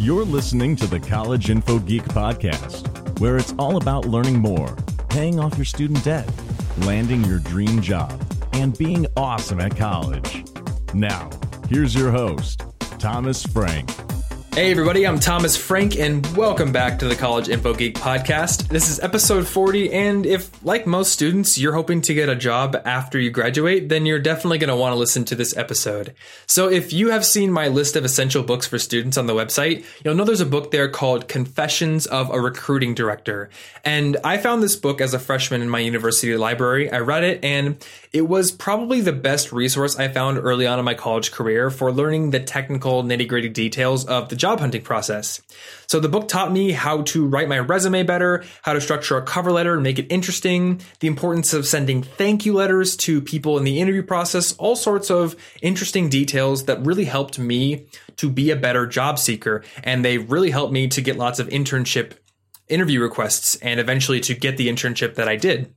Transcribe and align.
You're 0.00 0.24
listening 0.24 0.76
to 0.76 0.86
the 0.86 0.98
College 0.98 1.50
Info 1.50 1.78
Geek 1.78 2.04
podcast, 2.04 3.20
where 3.20 3.36
it's 3.36 3.52
all 3.58 3.76
about 3.76 4.06
learning 4.06 4.38
more, 4.38 4.74
paying 5.10 5.38
off 5.38 5.58
your 5.58 5.66
student 5.66 6.02
debt, 6.02 6.26
landing 6.78 7.22
your 7.24 7.38
dream 7.38 7.82
job, 7.82 8.18
and 8.54 8.76
being 8.78 9.06
awesome 9.14 9.60
at 9.60 9.76
college. 9.76 10.46
Now, 10.94 11.28
here's 11.68 11.94
your 11.94 12.10
host, 12.10 12.62
Thomas 12.98 13.44
Frank. 13.44 13.90
Hey, 14.52 14.72
everybody, 14.72 15.06
I'm 15.06 15.20
Thomas 15.20 15.56
Frank, 15.56 15.96
and 15.96 16.26
welcome 16.36 16.72
back 16.72 16.98
to 16.98 17.06
the 17.06 17.14
College 17.14 17.48
Info 17.48 17.72
Geek 17.72 17.94
podcast. 17.94 18.66
This 18.66 18.90
is 18.90 18.98
episode 18.98 19.46
40, 19.46 19.92
and 19.92 20.26
if, 20.26 20.50
like 20.64 20.88
most 20.88 21.12
students, 21.12 21.56
you're 21.56 21.72
hoping 21.72 22.02
to 22.02 22.14
get 22.14 22.28
a 22.28 22.34
job 22.34 22.76
after 22.84 23.16
you 23.16 23.30
graduate, 23.30 23.88
then 23.88 24.06
you're 24.06 24.18
definitely 24.18 24.58
going 24.58 24.68
to 24.68 24.76
want 24.76 24.92
to 24.92 24.98
listen 24.98 25.24
to 25.26 25.36
this 25.36 25.56
episode. 25.56 26.14
So, 26.46 26.68
if 26.68 26.92
you 26.92 27.10
have 27.10 27.24
seen 27.24 27.52
my 27.52 27.68
list 27.68 27.94
of 27.94 28.04
essential 28.04 28.42
books 28.42 28.66
for 28.66 28.76
students 28.78 29.16
on 29.16 29.26
the 29.26 29.34
website, 29.34 29.84
you'll 30.04 30.16
know 30.16 30.24
there's 30.24 30.40
a 30.40 30.46
book 30.46 30.72
there 30.72 30.88
called 30.88 31.28
Confessions 31.28 32.06
of 32.06 32.28
a 32.30 32.40
Recruiting 32.40 32.92
Director. 32.94 33.50
And 33.84 34.16
I 34.24 34.36
found 34.36 34.64
this 34.64 34.74
book 34.74 35.00
as 35.00 35.14
a 35.14 35.20
freshman 35.20 35.62
in 35.62 35.70
my 35.70 35.78
university 35.78 36.36
library. 36.36 36.90
I 36.90 36.98
read 36.98 37.22
it, 37.22 37.44
and 37.44 37.82
it 38.12 38.22
was 38.22 38.50
probably 38.50 39.00
the 39.00 39.12
best 39.12 39.52
resource 39.52 39.96
I 39.96 40.08
found 40.08 40.38
early 40.38 40.66
on 40.66 40.80
in 40.80 40.84
my 40.84 40.94
college 40.94 41.30
career 41.30 41.70
for 41.70 41.92
learning 41.92 42.30
the 42.30 42.40
technical 42.40 43.04
nitty 43.04 43.28
gritty 43.28 43.48
details 43.48 44.04
of 44.04 44.28
the 44.28 44.39
job 44.40 44.58
hunting 44.60 44.82
process. 44.82 45.40
So 45.86 46.00
the 46.00 46.08
book 46.08 46.26
taught 46.26 46.50
me 46.50 46.72
how 46.72 47.02
to 47.02 47.26
write 47.26 47.48
my 47.48 47.58
resume 47.58 48.02
better, 48.02 48.44
how 48.62 48.72
to 48.72 48.80
structure 48.80 49.16
a 49.16 49.22
cover 49.22 49.52
letter 49.52 49.74
and 49.74 49.82
make 49.82 49.98
it 49.98 50.06
interesting, 50.10 50.80
the 51.00 51.06
importance 51.06 51.52
of 51.52 51.66
sending 51.66 52.02
thank 52.02 52.46
you 52.46 52.54
letters 52.54 52.96
to 52.98 53.20
people 53.20 53.58
in 53.58 53.64
the 53.64 53.80
interview 53.80 54.02
process, 54.02 54.52
all 54.56 54.74
sorts 54.74 55.10
of 55.10 55.36
interesting 55.62 56.08
details 56.08 56.64
that 56.64 56.84
really 56.84 57.04
helped 57.04 57.38
me 57.38 57.86
to 58.16 58.30
be 58.30 58.50
a 58.50 58.56
better 58.56 58.86
job 58.86 59.18
seeker. 59.18 59.62
And 59.84 60.04
they 60.04 60.18
really 60.18 60.50
helped 60.50 60.72
me 60.72 60.88
to 60.88 61.00
get 61.00 61.16
lots 61.16 61.38
of 61.38 61.48
internship 61.48 62.12
interview 62.68 63.00
requests 63.00 63.56
and 63.56 63.78
eventually 63.78 64.20
to 64.20 64.34
get 64.34 64.56
the 64.56 64.68
internship 64.68 65.16
that 65.16 65.28
I 65.28 65.36
did. 65.36 65.74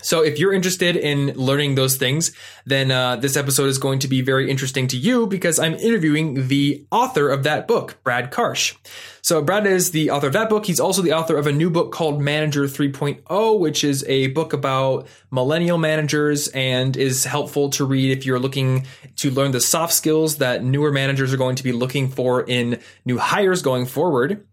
So 0.00 0.22
if 0.22 0.38
you're 0.38 0.52
interested 0.52 0.94
in 0.94 1.34
learning 1.34 1.74
those 1.74 1.96
things, 1.96 2.30
then 2.64 2.92
uh, 2.92 3.16
this 3.16 3.36
episode 3.36 3.66
is 3.66 3.78
going 3.78 3.98
to 4.00 4.08
be 4.08 4.22
very 4.22 4.48
interesting 4.48 4.86
to 4.88 4.96
you 4.96 5.26
because 5.26 5.58
I'm 5.58 5.74
interviewing 5.74 6.46
the 6.46 6.86
author 6.92 7.28
of 7.28 7.42
that 7.42 7.66
book, 7.66 7.98
Brad 8.04 8.30
Karsh. 8.30 8.76
So 9.22 9.42
Brad 9.42 9.66
is 9.66 9.90
the 9.90 10.10
author 10.10 10.28
of 10.28 10.34
that 10.34 10.48
book. 10.48 10.66
He's 10.66 10.78
also 10.78 11.02
the 11.02 11.12
author 11.14 11.36
of 11.36 11.48
a 11.48 11.52
new 11.52 11.68
book 11.68 11.90
called 11.90 12.20
Manager 12.20 12.64
3.0, 12.64 13.58
which 13.58 13.82
is 13.82 14.04
a 14.06 14.28
book 14.28 14.52
about 14.52 15.08
millennial 15.32 15.78
managers 15.78 16.46
and 16.48 16.96
is 16.96 17.24
helpful 17.24 17.68
to 17.70 17.84
read 17.84 18.16
if 18.16 18.24
you're 18.24 18.38
looking 18.38 18.86
to 19.16 19.32
learn 19.32 19.50
the 19.50 19.60
soft 19.60 19.92
skills 19.92 20.36
that 20.36 20.62
newer 20.62 20.92
managers 20.92 21.34
are 21.34 21.36
going 21.36 21.56
to 21.56 21.64
be 21.64 21.72
looking 21.72 22.08
for 22.08 22.42
in 22.42 22.80
new 23.04 23.18
hires 23.18 23.62
going 23.62 23.84
forward. 23.84 24.46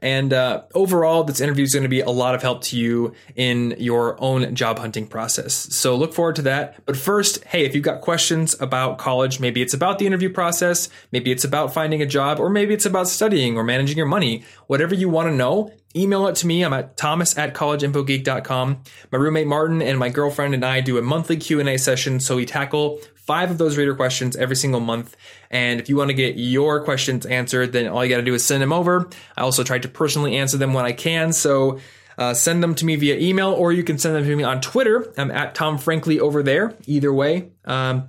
And 0.00 0.32
uh, 0.32 0.62
overall, 0.74 1.24
this 1.24 1.40
interview 1.40 1.64
is 1.64 1.72
going 1.72 1.84
to 1.84 1.88
be 1.88 2.00
a 2.00 2.10
lot 2.10 2.34
of 2.34 2.42
help 2.42 2.62
to 2.64 2.78
you 2.78 3.14
in 3.36 3.74
your 3.78 4.20
own 4.20 4.54
job 4.54 4.78
hunting 4.78 4.91
process. 5.06 5.54
So 5.54 5.96
look 5.96 6.14
forward 6.14 6.36
to 6.36 6.42
that. 6.42 6.84
But 6.86 6.96
first, 6.96 7.42
hey, 7.44 7.64
if 7.64 7.74
you've 7.74 7.84
got 7.84 8.00
questions 8.00 8.60
about 8.60 8.98
college, 8.98 9.40
maybe 9.40 9.62
it's 9.62 9.74
about 9.74 9.98
the 9.98 10.06
interview 10.06 10.30
process, 10.30 10.88
maybe 11.10 11.32
it's 11.32 11.44
about 11.44 11.72
finding 11.72 12.02
a 12.02 12.06
job, 12.06 12.38
or 12.38 12.50
maybe 12.50 12.74
it's 12.74 12.86
about 12.86 13.08
studying 13.08 13.56
or 13.56 13.64
managing 13.64 13.96
your 13.96 14.06
money, 14.06 14.44
whatever 14.66 14.94
you 14.94 15.08
want 15.08 15.28
to 15.28 15.34
know, 15.34 15.72
email 15.96 16.26
it 16.26 16.36
to 16.36 16.46
me. 16.46 16.62
I'm 16.62 16.72
at 16.72 16.96
thomas 16.96 17.36
at 17.36 17.54
collegeinfogeek.com. 17.54 18.82
My 19.10 19.18
roommate 19.18 19.46
Martin 19.46 19.82
and 19.82 19.98
my 19.98 20.08
girlfriend 20.08 20.54
and 20.54 20.64
I 20.64 20.80
do 20.80 20.98
a 20.98 21.02
monthly 21.02 21.36
Q&A 21.36 21.76
session. 21.76 22.20
So 22.20 22.36
we 22.36 22.46
tackle 22.46 23.00
five 23.14 23.50
of 23.50 23.58
those 23.58 23.76
reader 23.76 23.94
questions 23.94 24.36
every 24.36 24.56
single 24.56 24.80
month. 24.80 25.16
And 25.50 25.80
if 25.80 25.88
you 25.88 25.96
want 25.96 26.08
to 26.08 26.14
get 26.14 26.36
your 26.36 26.82
questions 26.82 27.24
answered, 27.26 27.72
then 27.72 27.88
all 27.88 28.04
you 28.04 28.10
got 28.10 28.18
to 28.18 28.22
do 28.22 28.34
is 28.34 28.44
send 28.44 28.62
them 28.62 28.72
over. 28.72 29.08
I 29.36 29.42
also 29.42 29.62
try 29.62 29.78
to 29.78 29.88
personally 29.88 30.36
answer 30.36 30.56
them 30.56 30.72
when 30.72 30.84
I 30.84 30.92
can. 30.92 31.32
So 31.32 31.78
uh, 32.22 32.34
send 32.34 32.62
them 32.62 32.74
to 32.76 32.84
me 32.84 32.96
via 32.96 33.16
email 33.18 33.52
or 33.52 33.72
you 33.72 33.82
can 33.82 33.98
send 33.98 34.14
them 34.14 34.24
to 34.24 34.36
me 34.36 34.44
on 34.44 34.60
Twitter. 34.60 35.12
I'm 35.16 35.30
at 35.30 35.54
Tom 35.54 35.78
Frankly 35.78 36.20
over 36.20 36.42
there. 36.42 36.74
Either 36.86 37.12
way. 37.12 37.50
Um, 37.64 38.08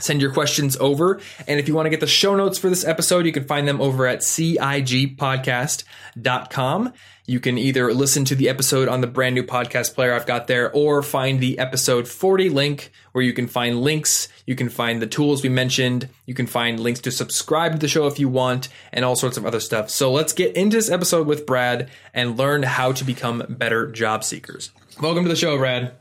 send 0.00 0.20
your 0.20 0.32
questions 0.32 0.76
over. 0.78 1.20
And 1.46 1.60
if 1.60 1.68
you 1.68 1.74
want 1.74 1.86
to 1.86 1.90
get 1.90 2.00
the 2.00 2.06
show 2.06 2.36
notes 2.36 2.58
for 2.58 2.68
this 2.68 2.84
episode, 2.84 3.24
you 3.26 3.32
can 3.32 3.44
find 3.44 3.68
them 3.68 3.80
over 3.80 4.06
at 4.06 4.20
cigpodcast.com. 4.20 6.92
You 7.26 7.38
can 7.38 7.58
either 7.58 7.92
listen 7.94 8.24
to 8.24 8.34
the 8.34 8.48
episode 8.48 8.88
on 8.88 9.02
the 9.02 9.06
brand 9.06 9.36
new 9.36 9.44
podcast 9.44 9.94
player 9.94 10.12
I've 10.12 10.26
got 10.26 10.48
there 10.48 10.72
or 10.72 11.00
find 11.00 11.38
the 11.38 11.60
episode 11.60 12.08
40 12.08 12.48
link 12.48 12.90
where 13.12 13.22
you 13.22 13.32
can 13.32 13.46
find 13.46 13.80
links. 13.80 14.26
You 14.46 14.56
can 14.56 14.68
find 14.68 15.00
the 15.00 15.06
tools 15.06 15.44
we 15.44 15.48
mentioned. 15.48 16.08
You 16.26 16.34
can 16.34 16.48
find 16.48 16.80
links 16.80 16.98
to 17.02 17.12
subscribe 17.12 17.70
to 17.72 17.78
the 17.78 17.86
show 17.86 18.08
if 18.08 18.18
you 18.18 18.28
want 18.28 18.68
and 18.92 19.04
all 19.04 19.14
sorts 19.14 19.36
of 19.36 19.46
other 19.46 19.60
stuff. 19.60 19.90
So 19.90 20.10
let's 20.10 20.32
get 20.32 20.56
into 20.56 20.76
this 20.76 20.90
episode 20.90 21.28
with 21.28 21.46
Brad 21.46 21.88
and 22.12 22.36
learn 22.36 22.64
how 22.64 22.90
to 22.90 23.04
become 23.04 23.44
better 23.48 23.92
job 23.92 24.24
seekers. 24.24 24.72
Welcome 25.00 25.22
to 25.22 25.28
the 25.28 25.36
show, 25.36 25.56
Brad. 25.56 25.92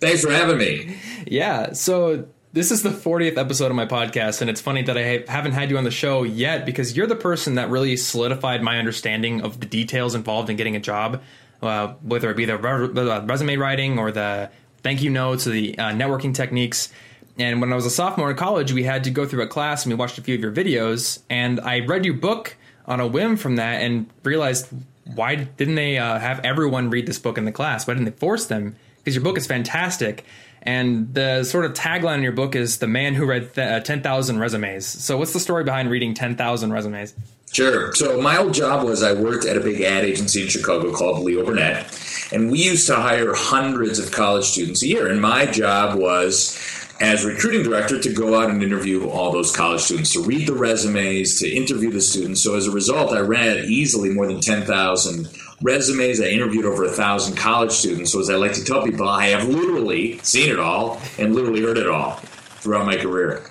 Thanks 0.00 0.22
for 0.22 0.30
having 0.30 0.56
me. 0.56 0.96
Yeah. 1.26 1.74
So 1.74 2.28
this 2.56 2.70
is 2.70 2.82
the 2.82 2.88
40th 2.88 3.36
episode 3.36 3.66
of 3.66 3.74
my 3.74 3.84
podcast, 3.84 4.40
and 4.40 4.48
it's 4.48 4.62
funny 4.62 4.80
that 4.80 4.96
I 4.96 5.24
haven't 5.28 5.52
had 5.52 5.68
you 5.68 5.76
on 5.76 5.84
the 5.84 5.90
show 5.90 6.22
yet 6.22 6.64
because 6.64 6.96
you're 6.96 7.06
the 7.06 7.14
person 7.14 7.56
that 7.56 7.68
really 7.68 7.98
solidified 7.98 8.62
my 8.62 8.78
understanding 8.78 9.42
of 9.42 9.60
the 9.60 9.66
details 9.66 10.14
involved 10.14 10.48
in 10.48 10.56
getting 10.56 10.74
a 10.74 10.80
job, 10.80 11.22
uh, 11.60 11.88
whether 12.00 12.30
it 12.30 12.36
be 12.38 12.46
the 12.46 12.56
resume 12.56 13.58
writing 13.58 13.98
or 13.98 14.10
the 14.10 14.48
thank 14.82 15.02
you 15.02 15.10
notes 15.10 15.46
or 15.46 15.50
the 15.50 15.78
uh, 15.78 15.90
networking 15.90 16.34
techniques. 16.34 16.90
And 17.38 17.60
when 17.60 17.74
I 17.74 17.76
was 17.76 17.84
a 17.84 17.90
sophomore 17.90 18.30
in 18.30 18.38
college, 18.38 18.72
we 18.72 18.84
had 18.84 19.04
to 19.04 19.10
go 19.10 19.26
through 19.26 19.42
a 19.42 19.48
class 19.48 19.84
and 19.84 19.92
we 19.92 19.98
watched 19.98 20.16
a 20.16 20.22
few 20.22 20.34
of 20.34 20.40
your 20.40 20.50
videos, 20.52 21.20
and 21.28 21.60
I 21.60 21.80
read 21.80 22.06
your 22.06 22.14
book 22.14 22.56
on 22.86 23.00
a 23.00 23.06
whim 23.06 23.36
from 23.36 23.56
that 23.56 23.82
and 23.82 24.08
realized 24.22 24.68
why 25.14 25.34
didn't 25.34 25.74
they 25.74 25.98
uh, 25.98 26.18
have 26.18 26.40
everyone 26.42 26.88
read 26.88 27.04
this 27.04 27.18
book 27.18 27.36
in 27.36 27.44
the 27.44 27.52
class? 27.52 27.86
Why 27.86 27.92
didn't 27.92 28.06
they 28.06 28.18
force 28.18 28.46
them? 28.46 28.76
Because 28.96 29.14
your 29.14 29.24
book 29.24 29.36
is 29.36 29.46
fantastic 29.46 30.24
and 30.66 31.14
the 31.14 31.44
sort 31.44 31.64
of 31.64 31.72
tagline 31.72 32.16
in 32.16 32.22
your 32.22 32.32
book 32.32 32.54
is 32.54 32.78
"The 32.78 32.86
man 32.86 33.14
who 33.14 33.24
read 33.24 33.54
th- 33.54 33.66
uh, 33.66 33.80
ten 33.80 34.02
thousand 34.02 34.40
resumes." 34.40 34.86
So, 34.86 35.16
what's 35.16 35.32
the 35.32 35.40
story 35.40 35.64
behind 35.64 35.90
reading 35.90 36.14
ten 36.14 36.36
thousand 36.36 36.72
resumes? 36.72 37.14
Sure. 37.52 37.94
So, 37.94 38.20
my 38.20 38.36
old 38.38 38.54
job 38.54 38.84
was 38.84 39.02
I 39.02 39.12
worked 39.12 39.46
at 39.46 39.56
a 39.56 39.60
big 39.60 39.80
ad 39.80 40.04
agency 40.04 40.42
in 40.42 40.48
Chicago 40.48 40.92
called 40.92 41.20
Leo 41.20 41.44
Burnett, 41.44 41.86
and 42.32 42.50
we 42.50 42.62
used 42.62 42.86
to 42.88 42.96
hire 42.96 43.32
hundreds 43.34 43.98
of 43.98 44.10
college 44.10 44.44
students 44.44 44.82
a 44.82 44.88
year. 44.88 45.06
And 45.08 45.20
my 45.20 45.46
job 45.46 45.98
was 45.98 46.58
as 47.00 47.24
recruiting 47.24 47.62
director 47.62 48.00
to 48.00 48.12
go 48.12 48.40
out 48.40 48.50
and 48.50 48.62
interview 48.62 49.08
all 49.08 49.30
those 49.30 49.54
college 49.54 49.82
students, 49.82 50.12
to 50.14 50.22
read 50.22 50.48
the 50.48 50.54
resumes, 50.54 51.38
to 51.40 51.48
interview 51.48 51.90
the 51.90 52.00
students. 52.00 52.42
So 52.42 52.56
as 52.56 52.66
a 52.66 52.70
result, 52.70 53.12
I 53.12 53.20
read 53.20 53.66
easily 53.66 54.10
more 54.10 54.26
than 54.26 54.40
10,000 54.40 55.28
resumes. 55.62 56.20
I 56.20 56.26
interviewed 56.26 56.64
over 56.64 56.84
a 56.84 56.90
thousand 56.90 57.36
college 57.36 57.72
students. 57.72 58.12
So 58.12 58.20
as 58.20 58.30
I 58.30 58.34
like 58.34 58.52
to 58.54 58.64
tell 58.64 58.82
people, 58.84 59.08
I 59.08 59.28
have 59.28 59.48
literally 59.48 60.18
seen 60.18 60.50
it 60.50 60.58
all 60.58 61.00
and 61.18 61.34
literally 61.34 61.62
heard 61.62 61.78
it 61.78 61.88
all 61.88 62.12
throughout 62.60 62.86
my 62.86 62.96
career. 62.96 63.42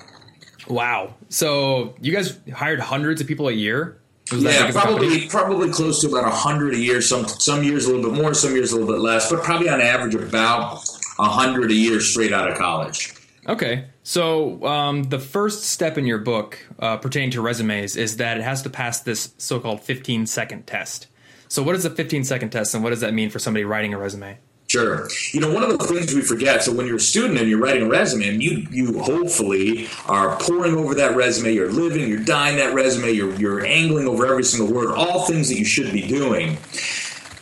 Wow. 0.68 1.14
So 1.30 1.96
you 2.02 2.12
guys 2.12 2.40
hired 2.54 2.80
hundreds 2.80 3.22
of 3.22 3.28
people 3.28 3.48
a 3.48 3.54
year? 3.54 4.00
Yeah, 4.34 4.72
probably 4.72 5.28
probably 5.28 5.72
close 5.72 6.02
to 6.02 6.08
about 6.08 6.32
hundred 6.32 6.74
a 6.74 6.80
year. 6.80 7.00
Some 7.00 7.28
some 7.28 7.64
years 7.64 7.86
a 7.86 7.94
little 7.94 8.12
bit 8.12 8.20
more, 8.20 8.34
some 8.34 8.56
years 8.56 8.72
a 8.72 8.76
little 8.78 8.92
bit 8.92 9.00
less, 9.00 9.30
but 9.30 9.44
probably 9.44 9.70
on 9.70 9.82
average 9.82 10.16
about 10.16 10.84
hundred 11.20 11.70
a 11.70 11.76
year 11.76 12.00
straight 12.00 12.34
out 12.34 12.50
of 12.50 12.58
college. 12.58 13.14
Okay. 13.48 13.86
So 14.02 14.66
um, 14.66 15.04
the 15.04 15.20
first 15.20 15.66
step 15.66 15.98
in 15.98 16.06
your 16.06 16.18
book 16.18 16.58
uh, 16.80 16.98
pertaining 16.98 17.32
to 17.32 17.42
resumes 17.42 17.96
is 17.96 18.18
that 18.18 18.38
it 18.38 18.44
has 18.44 18.64
to 18.64 18.70
pass 18.70 19.02
this 19.02 19.34
so-called 19.38 19.82
15 19.82 20.26
second 20.26 20.66
test. 20.68 21.08
So 21.48 21.64
what 21.64 21.76
is 21.76 21.86
a 21.86 21.90
15 21.90 22.24
second 22.24 22.50
test 22.50 22.74
and 22.74 22.84
what 22.84 22.90
does 22.90 23.02
that 23.02 23.14
mean 23.14 23.30
for 23.30 23.40
somebody 23.40 23.66
writing 23.66 23.94
a 23.94 23.98
resume? 23.98 24.38
Sure. 24.68 25.08
You 25.32 25.42
know, 25.42 25.54
one 25.54 25.64
of 25.64 25.78
the 25.78 25.86
things 25.86 26.14
we 26.14 26.22
forget, 26.22 26.64
so 26.64 26.74
when 26.74 26.88
you're 26.88 26.96
a 26.96 27.00
student 27.00 27.40
and 27.40 27.48
you're 27.48 27.60
writing 27.60 27.84
a 27.84 27.90
resume, 27.90 28.28
and 28.28 28.44
you 28.44 28.66
you 28.72 29.00
hopefully 29.00 29.88
are 30.08 30.38
poring 30.40 30.76
over 30.76 30.96
that 30.96 31.16
resume, 31.16 31.54
you're 31.54 31.72
living, 31.72 32.10
you're 32.10 32.24
dying 32.24 32.58
that 32.58 32.74
resume, 32.74 33.12
you're, 33.12 33.34
you're 33.36 33.64
angling 33.64 34.08
over 34.08 34.26
every 34.26 34.44
single 34.44 34.74
word, 34.74 34.94
all 34.96 35.26
things 35.26 35.50
that 35.50 35.60
you 35.60 35.66
should 35.66 35.94
be 35.94 36.08
doing. 36.08 36.58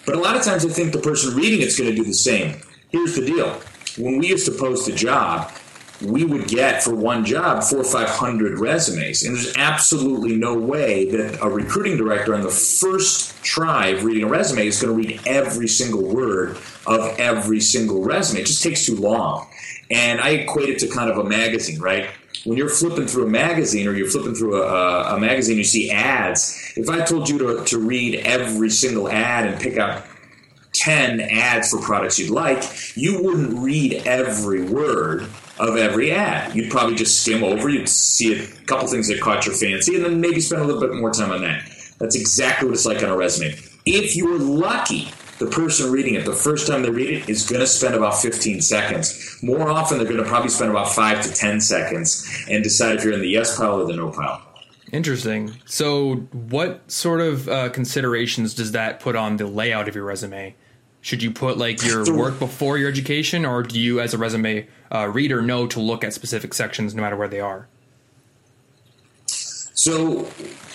But 0.06 0.16
a 0.16 0.20
lot 0.20 0.36
of 0.36 0.44
times 0.44 0.66
I 0.66 0.70
think 0.70 0.92
the 0.92 1.00
person 1.00 1.34
reading 1.36 1.62
it's 1.62 1.80
going 1.80 1.90
to 1.90 1.96
do 1.96 2.04
the 2.04 2.14
same. 2.14 2.62
Here's 2.90 3.16
the 3.16 3.26
deal. 3.26 3.58
When 3.98 4.18
we 4.18 4.28
used 4.28 4.46
to 4.48 4.52
post 4.52 4.90
a 4.90 4.94
job, 4.94 5.52
we 6.02 6.26
would 6.26 6.48
get 6.48 6.84
for 6.84 6.94
one 6.94 7.24
job 7.24 7.64
four 7.64 7.80
or 7.80 7.84
five 7.84 8.10
hundred 8.10 8.60
resumes. 8.60 9.24
And 9.24 9.36
there's 9.36 9.56
absolutely 9.58 10.36
no 10.36 10.54
way 10.54 11.10
that 11.12 11.40
a 11.42 11.50
recruiting 11.50 11.98
director 11.98 12.34
on 12.34 12.42
the 12.42 12.50
first 12.50 13.42
try 13.44 13.88
of 13.88 14.04
reading 14.04 14.24
a 14.24 14.28
resume 14.28 14.68
is 14.68 14.82
going 14.82 14.94
to 15.02 15.08
read 15.08 15.22
every 15.26 15.68
single 15.68 16.04
word 16.04 16.58
of 16.88 17.20
every 17.20 17.60
single 17.60 18.04
resume. 18.04 18.42
It 18.42 18.48
just 18.48 18.64
takes 18.64 18.86
too 18.86 18.96
long. 18.96 19.48
And 19.92 20.20
I 20.20 20.30
equate 20.30 20.70
it 20.70 20.80
to 20.80 20.88
kind 20.88 21.10
of 21.10 21.18
a 21.18 21.24
magazine, 21.24 21.80
right? 21.80 22.10
When 22.46 22.58
you're 22.58 22.70
flipping 22.70 23.08
through 23.08 23.28
a 23.28 23.30
magazine 23.30 23.88
or 23.88 23.94
you're 23.94 24.10
flipping 24.10 24.36
through 24.36 24.62
a, 24.64 25.16
a 25.16 25.20
magazine, 25.20 25.58
you 25.58 25.64
see 25.64 25.92
ads. 25.92 26.74
If 26.76 26.90
I 26.90 27.06
told 27.06 27.30
you 27.30 27.38
to, 27.38 27.64
to 27.66 27.78
read 27.78 28.16
every 28.16 28.70
single 28.70 29.10
ad 29.10 29.46
and 29.46 29.62
pick 29.62 29.78
out 29.78 30.04
10 30.74 31.22
ads 31.22 31.70
for 31.70 31.80
products 31.80 32.20
you'd 32.20 32.32
like, 32.32 32.64
you 32.98 33.22
wouldn't 33.22 33.60
read 33.60 34.02
every 34.06 34.64
word 34.64 35.28
of 35.70 35.78
every 35.78 36.12
ad. 36.12 36.56
You'd 36.56 36.72
probably 36.72 36.96
just 36.96 37.22
skim 37.22 37.44
over, 37.44 37.70
you'd 37.70 37.90
see 37.90 38.40
a 38.40 38.48
couple 38.66 38.88
things 38.88 39.08
that 39.08 39.22
caught 39.22 39.46
your 39.46 39.56
fancy, 39.56 39.96
and 39.96 40.06
then 40.06 40.22
maybe 40.22 40.42
spend 40.42 40.62
a 40.62 40.66
little 40.66 40.82
bit 40.82 40.94
more 40.94 41.12
time 41.12 41.32
on 41.32 41.42
that. 41.42 41.64
That's 42.00 42.16
exactly 42.16 42.68
what 42.68 42.74
it's 42.74 42.86
like 42.86 43.04
on 43.04 43.10
a 43.10 43.18
resume. 43.18 43.56
If 43.86 44.16
you're 44.16 44.40
lucky, 44.40 45.12
the 45.40 45.48
person 45.48 45.92
reading 45.92 46.16
it 46.16 46.26
the 46.26 46.34
first 46.34 46.68
time 46.68 46.84
they 46.84 46.90
read 46.90 47.10
it 47.10 47.30
is 47.30 47.48
going 47.48 47.60
to 47.60 47.68
spend 47.68 47.96
about 47.96 48.18
15 48.18 48.62
seconds. 48.62 49.40
More 49.42 49.70
often, 49.70 49.98
they're 49.98 50.08
going 50.08 50.24
to 50.24 50.28
probably 50.28 50.50
spend 50.50 50.72
about 50.72 50.90
five 50.90 51.22
to 51.22 51.34
10 51.34 51.60
seconds 51.62 52.46
and 52.50 52.64
decide 52.64 52.98
if 52.98 53.04
you're 53.04 53.14
in 53.14 53.22
the 53.22 53.30
yes 53.30 53.58
pile 53.58 53.82
or 53.82 53.86
the 53.86 53.94
no 53.94 54.10
pile. 54.12 54.42
Interesting. 54.92 55.52
So, 55.66 56.16
what 56.32 56.90
sort 56.90 57.20
of 57.20 57.50
uh, 57.50 57.70
considerations 57.70 58.54
does 58.54 58.74
that 58.74 59.00
put 59.00 59.16
on 59.16 59.38
the 59.38 59.48
layout 59.48 59.88
of 59.88 59.96
your 59.96 60.04
resume? 60.04 60.56
Should 61.02 61.22
you 61.22 61.32
put 61.32 61.58
like 61.58 61.84
your 61.84 62.16
work 62.16 62.40
before 62.40 62.78
your 62.78 62.90
education, 62.90 63.44
or 63.44 63.64
do 63.64 63.78
you, 63.80 64.00
as 64.00 64.14
a 64.14 64.18
resume 64.18 64.68
uh, 64.94 65.08
reader, 65.08 65.42
know 65.42 65.68
to 65.68 65.80
look 65.80 66.04
at 66.04 66.14
specific 66.14 66.54
sections 66.54 66.94
no 66.94 67.02
matter 67.02 67.16
where 67.18 67.28
they 67.28 67.40
are? 67.40 67.68
So, 69.76 70.26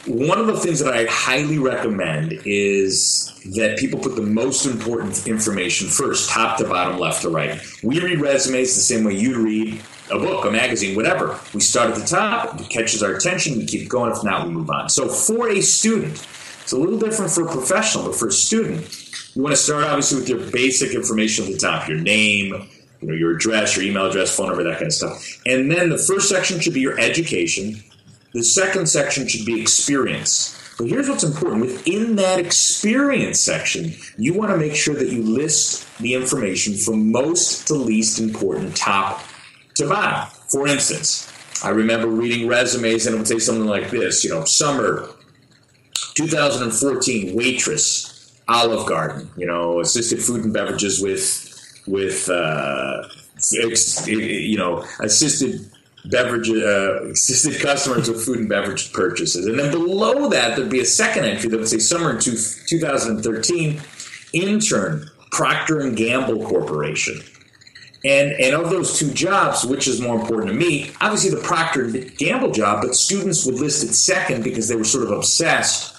one 0.06 0.38
of 0.38 0.48
the 0.48 0.56
things 0.58 0.80
that 0.80 0.92
I 0.92 1.06
highly 1.08 1.58
recommend 1.58 2.32
is 2.44 3.32
that 3.56 3.78
people 3.78 4.00
put 4.00 4.16
the 4.16 4.22
most 4.22 4.66
important 4.66 5.26
information 5.26 5.86
first, 5.86 6.28
top 6.28 6.58
to 6.58 6.64
bottom, 6.64 6.98
left 6.98 7.22
to 7.22 7.30
right. 7.30 7.60
We 7.82 8.00
read 8.00 8.20
resumes 8.20 8.74
the 8.74 8.80
same 8.80 9.04
way 9.04 9.14
you'd 9.14 9.36
read 9.36 9.80
a 10.10 10.18
book, 10.18 10.44
a 10.44 10.50
magazine, 10.50 10.96
whatever. 10.96 11.38
We 11.54 11.60
start 11.60 11.90
at 11.90 11.96
the 11.96 12.06
top, 12.06 12.60
it 12.60 12.68
catches 12.68 13.02
our 13.02 13.14
attention, 13.14 13.58
we 13.58 13.66
keep 13.66 13.88
going. 13.88 14.10
If 14.10 14.24
not, 14.24 14.46
we 14.46 14.52
move 14.52 14.68
on. 14.68 14.88
So, 14.88 15.08
for 15.08 15.48
a 15.48 15.60
student, 15.60 16.26
it's 16.62 16.72
a 16.72 16.78
little 16.78 16.98
different 16.98 17.30
for 17.30 17.46
a 17.46 17.50
professional, 17.50 18.04
but 18.04 18.16
for 18.16 18.28
a 18.28 18.32
student, 18.32 18.80
you 19.34 19.42
want 19.42 19.54
to 19.54 19.62
start 19.62 19.84
obviously 19.84 20.18
with 20.18 20.28
your 20.28 20.50
basic 20.50 20.92
information 20.92 21.46
at 21.46 21.52
the 21.52 21.58
top, 21.58 21.88
your 21.88 21.98
name, 21.98 22.68
you 23.00 23.08
know, 23.08 23.14
your 23.14 23.36
address, 23.36 23.76
your 23.76 23.84
email 23.84 24.06
address, 24.06 24.34
phone 24.34 24.48
number, 24.48 24.64
that 24.64 24.74
kind 24.74 24.86
of 24.86 24.92
stuff. 24.92 25.40
And 25.46 25.70
then 25.70 25.88
the 25.88 25.98
first 25.98 26.28
section 26.28 26.60
should 26.60 26.74
be 26.74 26.80
your 26.80 26.98
education. 26.98 27.82
The 28.32 28.42
second 28.42 28.88
section 28.88 29.28
should 29.28 29.46
be 29.46 29.60
experience. 29.60 30.54
But 30.78 30.88
here's 30.88 31.08
what's 31.08 31.24
important 31.24 31.60
within 31.60 32.16
that 32.16 32.38
experience 32.38 33.40
section, 33.40 33.94
you 34.16 34.34
want 34.34 34.52
to 34.52 34.56
make 34.56 34.76
sure 34.76 34.94
that 34.94 35.08
you 35.08 35.22
list 35.22 35.98
the 35.98 36.14
information 36.14 36.74
from 36.74 37.10
most 37.10 37.66
to 37.66 37.74
least 37.74 38.20
important, 38.20 38.76
top 38.76 39.24
to 39.74 39.88
bottom. 39.88 40.28
For 40.48 40.68
instance, 40.68 41.32
I 41.64 41.70
remember 41.70 42.06
reading 42.06 42.46
resumes 42.46 43.06
and 43.06 43.16
it 43.16 43.18
would 43.18 43.26
say 43.26 43.40
something 43.40 43.66
like 43.66 43.90
this, 43.90 44.22
you 44.22 44.30
know, 44.30 44.44
summer 44.44 45.08
2014 46.14 47.34
waitress, 47.34 48.40
Olive 48.46 48.86
Garden, 48.86 49.28
you 49.36 49.46
know, 49.46 49.80
assisted 49.80 50.22
food 50.22 50.44
and 50.44 50.52
beverages 50.52 51.00
with 51.00 51.47
with 51.88 52.28
uh, 52.28 53.02
you 54.06 54.56
know 54.56 54.84
assisted 55.00 55.60
beverage 56.10 56.48
uh, 56.48 57.10
assisted 57.10 57.60
customers 57.60 58.08
with 58.08 58.24
food 58.24 58.38
and 58.38 58.48
beverage 58.48 58.92
purchases. 58.92 59.46
And 59.46 59.58
then 59.58 59.70
below 59.70 60.28
that, 60.28 60.56
there'd 60.56 60.70
be 60.70 60.80
a 60.80 60.86
second 60.86 61.24
entry 61.24 61.50
that 61.50 61.58
would 61.58 61.68
say 61.68 61.78
summer 61.78 62.10
in 62.10 62.20
two, 62.20 62.36
2013, 62.66 63.80
intern, 64.32 65.10
Procter 65.30 65.80
and 65.80 65.96
Gamble 65.96 66.44
Corporation. 66.46 67.20
And, 68.04 68.30
and 68.32 68.54
of 68.54 68.70
those 68.70 68.96
two 68.96 69.12
jobs, 69.12 69.64
which 69.64 69.88
is 69.88 70.00
more 70.00 70.18
important 70.18 70.52
to 70.52 70.54
me? 70.54 70.92
Obviously, 71.00 71.30
the 71.30 71.42
Procter 71.42 71.84
and 71.84 72.16
Gamble 72.16 72.52
job, 72.52 72.82
but 72.82 72.94
students 72.94 73.44
would 73.44 73.56
list 73.56 73.82
it 73.82 73.92
second 73.92 74.44
because 74.44 74.68
they 74.68 74.76
were 74.76 74.84
sort 74.84 75.04
of 75.04 75.10
obsessed 75.10 75.97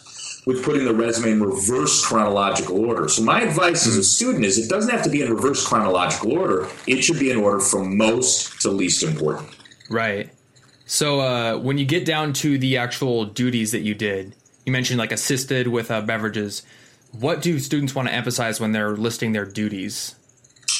with 0.50 0.66
putting 0.66 0.84
the 0.84 0.94
resume 0.94 1.34
in 1.34 1.44
reverse 1.44 2.04
chronological 2.04 2.84
order. 2.84 3.07
So 3.07 3.22
my 3.22 3.42
advice 3.42 3.86
as 3.86 3.96
a 3.96 4.04
student 4.04 4.44
is 4.46 4.57
it 4.57 4.68
doesn't 4.68 4.90
have 4.90 5.04
to 5.04 5.10
be 5.10 5.22
in 5.22 5.31
reverse 5.31 5.63
chronological 5.66 6.34
order. 6.34 6.68
It 6.88 7.04
should 7.04 7.19
be 7.19 7.30
in 7.30 7.38
order 7.38 7.60
from 7.60 7.96
most 7.96 8.60
to 8.62 8.72
least 8.72 9.04
important. 9.04 9.48
Right. 9.92 10.31
So 10.88 11.19
uh, 11.19 11.60
when 11.60 11.78
you 11.78 11.86
get 11.86 12.04
down 12.04 12.34
to 12.34 12.57
the 12.57 12.78
actual 12.78 13.25
duties 13.25 13.72
that 13.74 13.81
you 13.81 13.94
did, 13.94 14.36
you 14.66 14.72
mentioned 14.72 14.98
like 14.98 15.12
assisted 15.12 15.68
with 15.68 15.92
uh, 15.92 16.01
beverages. 16.01 16.63
What 17.12 17.44
do 17.44 17.60
students 17.60 17.94
want 17.94 18.07
to 18.07 18.13
emphasize 18.13 18.60
when 18.60 18.72
they're 18.72 18.98
listing 18.98 19.34
their 19.34 19.46
duties? 19.46 20.16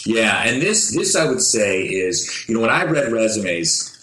Yeah, 0.04 0.48
and 0.48 0.64
this 0.64 0.96
this 0.96 1.16
I 1.16 1.26
would 1.30 1.42
say 1.42 1.84
is 1.84 2.46
you 2.48 2.56
know 2.56 2.62
when 2.62 2.72
I 2.72 2.86
read 2.86 3.12
resumes, 3.12 3.99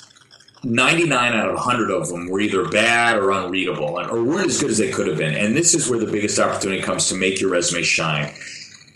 ninety 0.67 1.07
nine 1.07 1.33
out 1.33 1.49
of 1.49 1.59
hundred 1.59 1.91
of 1.91 2.09
them 2.09 2.29
were 2.29 2.41
either 2.41 2.69
bad 2.69 3.17
or 3.17 3.31
unreadable, 3.31 3.99
or 3.99 4.23
weren't 4.23 4.49
as 4.49 4.61
good 4.61 4.71
as 4.71 4.79
they 4.79 4.91
could 4.91 5.07
have 5.07 5.19
been. 5.19 5.35
And 5.35 5.57
this 5.57 5.75
is 5.75 5.89
where 5.89 5.99
the 5.99 6.11
biggest 6.11 6.39
opportunity 6.39 6.83
comes 6.83 7.09
to 7.09 7.15
make 7.15 7.41
your 7.41 7.51
resume 7.51 7.83
shine 7.83 8.33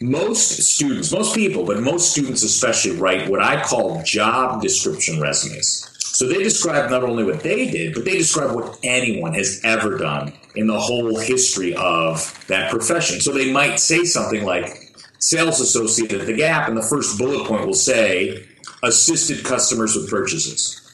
most 0.00 0.62
students, 0.62 1.12
most 1.12 1.34
people, 1.34 1.64
but 1.64 1.80
most 1.80 2.12
students 2.12 2.42
especially 2.42 2.92
write 2.92 3.28
what 3.28 3.42
I 3.42 3.62
call 3.62 4.02
job 4.02 4.62
description 4.62 5.20
resumes. 5.20 5.86
So 5.98 6.26
they 6.26 6.42
describe 6.42 6.90
not 6.90 7.04
only 7.04 7.22
what 7.22 7.40
they 7.40 7.70
did, 7.70 7.94
but 7.94 8.04
they 8.04 8.16
describe 8.16 8.54
what 8.54 8.78
anyone 8.82 9.34
has 9.34 9.60
ever 9.62 9.98
done 9.98 10.32
in 10.54 10.66
the 10.66 10.78
whole 10.78 11.18
history 11.18 11.74
of 11.74 12.44
that 12.48 12.70
profession. 12.70 13.20
So 13.20 13.32
they 13.32 13.52
might 13.52 13.78
say 13.78 14.04
something 14.04 14.44
like 14.44 14.92
sales 15.18 15.60
associate 15.60 16.12
at 16.12 16.26
the 16.26 16.32
Gap, 16.34 16.68
and 16.68 16.76
the 16.76 16.82
first 16.82 17.18
bullet 17.18 17.46
point 17.46 17.66
will 17.66 17.74
say 17.74 18.44
assisted 18.82 19.44
customers 19.44 19.94
with 19.94 20.08
purchases. 20.08 20.89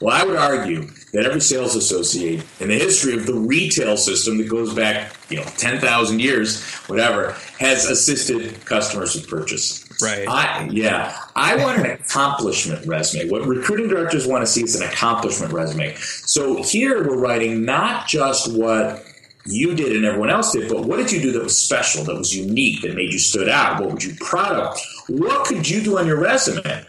Well, 0.00 0.14
I 0.14 0.24
would 0.24 0.36
argue 0.36 0.86
that 1.12 1.26
every 1.26 1.40
sales 1.40 1.74
associate 1.74 2.44
in 2.60 2.68
the 2.68 2.78
history 2.78 3.14
of 3.14 3.26
the 3.26 3.34
retail 3.34 3.96
system 3.96 4.38
that 4.38 4.48
goes 4.48 4.72
back, 4.72 5.12
you 5.28 5.38
know, 5.38 5.44
10,000 5.56 6.20
years, 6.20 6.62
whatever, 6.86 7.32
has 7.58 7.86
assisted 7.86 8.64
customers 8.64 9.14
with 9.16 9.28
purchase. 9.28 9.84
Right. 10.00 10.28
I, 10.28 10.68
yeah. 10.70 11.16
I 11.34 11.56
want 11.56 11.80
an 11.80 11.86
accomplishment 11.86 12.86
resume. 12.86 13.28
What 13.28 13.44
recruiting 13.46 13.88
directors 13.88 14.26
want 14.26 14.42
to 14.42 14.46
see 14.46 14.62
is 14.62 14.80
an 14.80 14.88
accomplishment 14.88 15.52
resume. 15.52 15.94
So 15.96 16.62
here 16.62 17.06
we're 17.08 17.18
writing 17.18 17.64
not 17.64 18.06
just 18.06 18.52
what 18.52 19.04
you 19.46 19.74
did 19.74 19.96
and 19.96 20.04
everyone 20.04 20.30
else 20.30 20.52
did, 20.52 20.68
but 20.68 20.84
what 20.84 20.98
did 20.98 21.10
you 21.10 21.20
do 21.20 21.32
that 21.32 21.42
was 21.42 21.58
special, 21.58 22.04
that 22.04 22.14
was 22.16 22.36
unique, 22.36 22.82
that 22.82 22.94
made 22.94 23.12
you 23.12 23.18
stood 23.18 23.48
out? 23.48 23.80
What 23.80 23.94
were 23.94 24.00
you 24.00 24.14
proud 24.20 24.52
of? 24.52 24.78
What 25.08 25.46
could 25.46 25.68
you 25.68 25.82
do 25.82 25.98
on 25.98 26.06
your 26.06 26.20
resume 26.20 26.86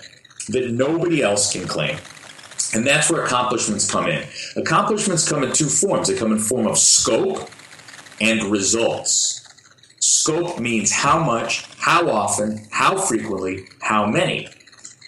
that 0.50 0.72
nobody 0.72 1.24
else 1.24 1.52
can 1.52 1.68
claim? 1.68 1.98
And 2.74 2.86
that's 2.86 3.10
where 3.10 3.24
accomplishments 3.25 3.89
come 3.89 4.07
in. 4.07 4.27
Accomplishments 4.56 5.27
come 5.27 5.44
in 5.44 5.51
two 5.54 5.68
forms. 5.68 6.07
They 6.07 6.16
come 6.16 6.31
in 6.31 6.39
form 6.39 6.68
of 6.68 6.77
scope 6.77 7.50
and 8.21 8.44
results. 8.44 9.48
Scope 10.00 10.60
means 10.60 10.92
how 10.92 11.24
much, 11.24 11.66
how 11.77 12.10
often, 12.10 12.68
how 12.71 12.98
frequently, 12.98 13.66
how 13.81 14.06
many. 14.06 14.48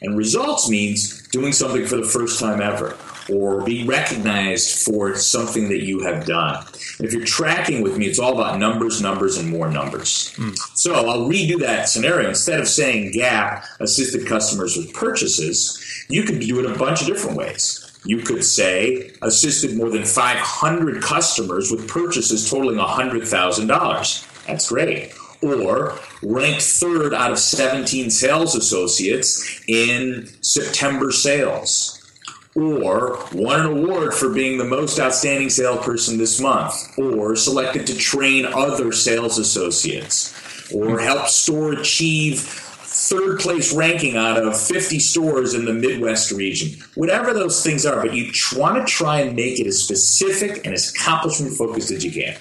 And 0.01 0.17
results 0.17 0.69
means 0.69 1.27
doing 1.27 1.53
something 1.53 1.85
for 1.85 1.97
the 1.97 2.07
first 2.07 2.39
time 2.39 2.61
ever 2.61 2.97
or 3.29 3.63
be 3.63 3.85
recognized 3.85 4.85
for 4.85 5.15
something 5.15 5.69
that 5.69 5.83
you 5.83 6.01
have 6.01 6.25
done. 6.25 6.65
If 7.00 7.13
you're 7.13 7.25
tracking 7.25 7.81
with 7.81 7.97
me, 7.97 8.06
it's 8.07 8.19
all 8.19 8.33
about 8.33 8.59
numbers, 8.59 9.01
numbers, 9.01 9.37
and 9.37 9.49
more 9.49 9.69
numbers. 9.69 10.33
Mm. 10.37 10.57
So 10.75 10.95
I'll 10.95 11.30
redo 11.30 11.59
that 11.59 11.90
scenario. 11.90 12.30
Instead 12.30 12.59
of 12.59 12.68
saying 12.68 13.11
GAP 13.13 13.63
assisted 13.80 14.28
customers 14.28 14.78
with 14.78 14.94
purchases, 14.94 16.06
you 16.09 16.23
could 16.23 16.40
do 16.40 16.59
it 16.59 16.66
a 16.66 16.78
bunch 16.78 17.01
of 17.01 17.07
different 17.07 17.37
ways. 17.37 17.87
You 18.06 18.18
could 18.19 18.44
say 18.44 19.11
assisted 19.21 19.78
more 19.78 19.90
than 19.90 20.04
500 20.04 21.04
customers 21.04 21.71
with 21.71 21.87
purchases 21.87 22.49
totaling 22.49 22.78
$100,000. 22.78 24.45
That's 24.47 24.69
great. 24.69 25.13
Or 25.44 25.97
ranked 26.23 26.61
third 26.61 27.13
out 27.13 27.31
of 27.31 27.40
17 27.40 28.09
sales 28.09 28.56
associates 28.56 29.61
in 29.68 30.30
September 30.42 31.11
sales. 31.11 32.00
Or 32.55 33.17
won 33.33 33.61
an 33.61 33.65
award 33.65 34.13
for 34.13 34.29
being 34.29 34.57
the 34.57 34.65
most 34.65 34.99
outstanding 34.99 35.49
salesperson 35.49 36.17
this 36.17 36.41
month. 36.41 36.97
Or 36.97 37.35
selected 37.35 37.87
to 37.87 37.95
train 37.95 38.45
other 38.45 38.91
sales 38.91 39.37
associates. 39.37 40.71
Or 40.73 40.99
hmm. 40.99 41.05
help 41.05 41.27
store 41.27 41.73
achieve 41.73 42.39
third 42.91 43.39
place 43.39 43.73
ranking 43.73 44.17
out 44.17 44.37
of 44.37 44.59
50 44.59 44.99
stores 44.99 45.53
in 45.53 45.65
the 45.65 45.73
Midwest 45.73 46.31
region. 46.31 46.83
Whatever 46.95 47.33
those 47.33 47.63
things 47.63 47.85
are, 47.85 48.01
but 48.01 48.13
you 48.13 48.31
want 48.55 48.85
to 48.85 48.91
try 48.91 49.21
and 49.21 49.35
make 49.35 49.59
it 49.59 49.67
as 49.67 49.81
specific 49.81 50.65
and 50.65 50.73
as 50.73 50.93
accomplishment 50.93 51.55
focused 51.55 51.89
as 51.91 52.03
you 52.03 52.11
can. 52.11 52.37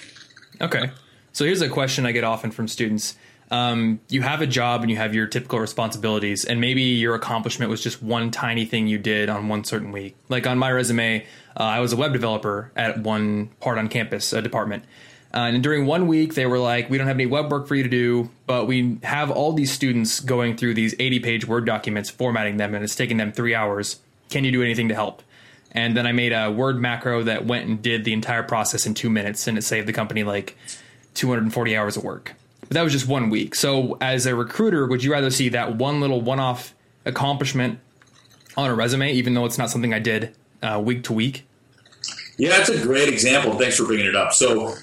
Okay. 0.59 0.91
So 1.33 1.45
here's 1.45 1.61
a 1.61 1.69
question 1.69 2.05
I 2.05 2.11
get 2.11 2.25
often 2.25 2.51
from 2.51 2.67
students. 2.67 3.15
Um, 3.51 3.99
you 4.07 4.21
have 4.21 4.41
a 4.41 4.47
job 4.47 4.81
and 4.81 4.89
you 4.89 4.95
have 4.95 5.13
your 5.13 5.27
typical 5.27 5.59
responsibilities, 5.59 6.45
and 6.45 6.61
maybe 6.61 6.81
your 6.81 7.15
accomplishment 7.15 7.69
was 7.69 7.83
just 7.83 8.01
one 8.01 8.31
tiny 8.31 8.65
thing 8.65 8.87
you 8.87 8.97
did 8.97 9.29
on 9.29 9.49
one 9.49 9.65
certain 9.65 9.91
week. 9.91 10.15
Like 10.29 10.47
on 10.47 10.57
my 10.57 10.71
resume, 10.71 11.25
uh, 11.59 11.63
I 11.63 11.81
was 11.81 11.91
a 11.91 11.97
web 11.97 12.13
developer 12.13 12.71
at 12.77 12.99
one 12.99 13.49
part 13.59 13.77
on 13.77 13.89
campus, 13.89 14.31
a 14.31 14.41
department. 14.41 14.85
Uh, 15.33 15.39
and 15.39 15.61
during 15.61 15.85
one 15.85 16.07
week, 16.07 16.33
they 16.33 16.45
were 16.45 16.59
like, 16.59 16.89
"We 16.89 16.97
don't 16.97 17.07
have 17.07 17.17
any 17.17 17.25
web 17.25 17.51
work 17.51 17.67
for 17.67 17.75
you 17.75 17.83
to 17.83 17.89
do, 17.89 18.29
but 18.47 18.67
we 18.67 18.97
have 19.03 19.29
all 19.29 19.51
these 19.51 19.71
students 19.71 20.21
going 20.21 20.55
through 20.55 20.73
these 20.73 20.95
80-page 20.95 21.45
Word 21.45 21.65
documents, 21.65 22.09
formatting 22.09 22.57
them, 22.57 22.73
and 22.73 22.83
it's 22.83 22.95
taking 22.95 23.17
them 23.17 23.33
three 23.33 23.53
hours. 23.53 23.99
Can 24.29 24.45
you 24.45 24.51
do 24.51 24.61
anything 24.61 24.87
to 24.87 24.95
help?" 24.95 25.23
And 25.73 25.95
then 25.95 26.05
I 26.07 26.13
made 26.13 26.31
a 26.31 26.51
Word 26.51 26.79
macro 26.79 27.23
that 27.23 27.45
went 27.45 27.67
and 27.67 27.81
did 27.81 28.05
the 28.05 28.13
entire 28.13 28.43
process 28.43 28.85
in 28.85 28.93
two 28.93 29.09
minutes, 29.09 29.47
and 29.47 29.57
it 29.57 29.63
saved 29.63 29.87
the 29.87 29.93
company 29.93 30.23
like 30.23 30.57
240 31.15 31.75
hours 31.75 31.97
of 31.97 32.03
work. 32.03 32.35
But 32.61 32.71
that 32.71 32.83
was 32.83 32.93
just 32.93 33.07
one 33.07 33.29
week. 33.29 33.55
So, 33.55 33.97
as 33.99 34.25
a 34.25 34.35
recruiter, 34.35 34.87
would 34.87 35.03
you 35.03 35.11
rather 35.11 35.29
see 35.29 35.49
that 35.49 35.75
one 35.75 35.99
little 35.99 36.21
one-off 36.21 36.73
accomplishment 37.05 37.79
on 38.55 38.69
a 38.69 38.75
resume, 38.75 39.11
even 39.11 39.33
though 39.33 39.45
it's 39.45 39.57
not 39.57 39.69
something 39.69 39.93
I 39.93 39.99
did 39.99 40.35
uh, 40.61 40.81
week 40.83 41.03
to 41.05 41.13
week? 41.13 41.45
Yeah, 42.37 42.49
that's 42.49 42.69
a 42.69 42.81
great 42.81 43.09
example. 43.09 43.57
Thanks 43.57 43.77
for 43.77 43.85
bringing 43.85 44.05
it 44.05 44.15
up. 44.15 44.33
So 44.33 44.75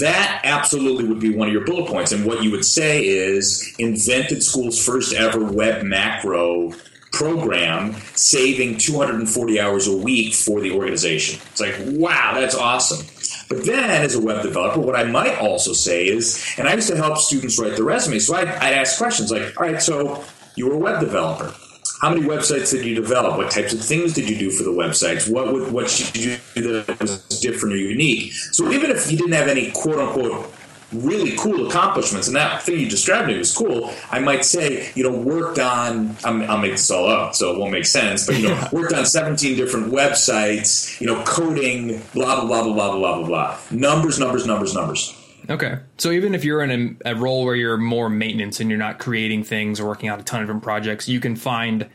that 0.00 0.40
absolutely 0.44 1.04
would 1.04 1.20
be 1.20 1.34
one 1.34 1.48
of 1.48 1.54
your 1.54 1.64
bullet 1.64 1.88
points. 1.88 2.12
And 2.12 2.26
what 2.26 2.42
you 2.42 2.50
would 2.50 2.64
say 2.64 3.06
is 3.06 3.74
invented 3.78 4.42
school's 4.42 4.84
first 4.84 5.14
ever 5.14 5.42
web 5.42 5.84
macro 5.84 6.72
program, 7.12 7.94
saving 8.14 8.76
240 8.78 9.60
hours 9.60 9.88
a 9.88 9.96
week 9.96 10.34
for 10.34 10.60
the 10.60 10.72
organization. 10.72 11.40
It's 11.50 11.60
like, 11.60 11.74
wow, 11.78 12.32
that's 12.34 12.54
awesome. 12.54 13.06
But 13.48 13.64
then, 13.64 14.02
as 14.02 14.14
a 14.14 14.20
web 14.20 14.42
developer, 14.42 14.80
what 14.80 14.94
I 14.94 15.04
might 15.04 15.38
also 15.38 15.72
say 15.72 16.06
is, 16.06 16.44
and 16.58 16.68
I 16.68 16.74
used 16.74 16.88
to 16.88 16.96
help 16.96 17.18
students 17.18 17.58
write 17.58 17.76
their 17.76 17.84
resume, 17.84 18.18
so 18.18 18.34
I'd, 18.34 18.48
I'd 18.48 18.74
ask 18.74 18.98
questions 18.98 19.30
like, 19.30 19.58
all 19.58 19.66
right, 19.66 19.80
so 19.80 20.22
you 20.54 20.66
were 20.68 20.74
a 20.74 20.78
web 20.78 21.00
developer. 21.00 21.54
How 22.00 22.10
many 22.10 22.22
websites 22.22 22.70
did 22.70 22.84
you 22.84 22.94
develop? 22.94 23.36
What 23.36 23.50
types 23.50 23.72
of 23.72 23.80
things 23.80 24.12
did 24.12 24.28
you 24.28 24.38
do 24.38 24.50
for 24.50 24.62
the 24.62 24.70
websites? 24.70 25.28
What 25.28 25.52
would, 25.52 25.72
what 25.72 25.88
did 25.88 26.16
you 26.16 26.38
do 26.54 26.82
that 26.82 27.00
was 27.00 27.24
different 27.40 27.74
or 27.74 27.78
unique? 27.78 28.32
So 28.32 28.70
even 28.70 28.90
if 28.90 29.10
you 29.10 29.18
didn't 29.18 29.32
have 29.32 29.48
any 29.48 29.72
quote 29.72 29.98
unquote 29.98 30.52
really 30.92 31.36
cool 31.36 31.66
accomplishments, 31.68 32.26
and 32.28 32.36
that 32.36 32.62
thing 32.62 32.80
you 32.80 32.88
described 32.88 33.28
me 33.28 33.36
was 33.36 33.54
cool. 33.54 33.92
I 34.10 34.20
might 34.20 34.44
say, 34.44 34.90
you 34.94 35.02
know, 35.02 35.16
worked 35.16 35.58
on. 35.58 36.16
I'm, 36.24 36.42
I'll 36.42 36.58
make 36.58 36.72
this 36.72 36.90
all 36.90 37.08
up, 37.08 37.34
so 37.34 37.54
it 37.54 37.58
won't 37.58 37.72
make 37.72 37.86
sense. 37.86 38.26
But 38.26 38.38
you 38.38 38.48
know, 38.48 38.68
worked 38.72 38.92
on 38.92 39.04
17 39.04 39.56
different 39.56 39.92
websites. 39.92 41.00
You 41.00 41.06
know, 41.08 41.22
coding, 41.24 42.02
blah 42.14 42.40
blah 42.40 42.46
blah 42.46 42.62
blah 42.62 42.72
blah 42.72 42.96
blah 42.96 43.18
blah 43.18 43.26
blah. 43.26 43.58
Numbers, 43.70 44.18
numbers, 44.18 44.46
numbers, 44.46 44.74
numbers. 44.74 45.14
Okay. 45.50 45.78
So 45.96 46.10
even 46.10 46.34
if 46.34 46.44
you're 46.44 46.62
in 46.62 46.98
a, 47.04 47.12
a, 47.12 47.14
role 47.14 47.44
where 47.44 47.54
you're 47.54 47.78
more 47.78 48.10
maintenance 48.10 48.60
and 48.60 48.68
you're 48.68 48.78
not 48.78 48.98
creating 48.98 49.44
things 49.44 49.80
or 49.80 49.86
working 49.86 50.10
on 50.10 50.20
a 50.20 50.22
ton 50.22 50.42
of 50.42 50.46
different 50.46 50.62
projects, 50.62 51.08
you 51.08 51.20
can 51.20 51.36
find 51.36 51.88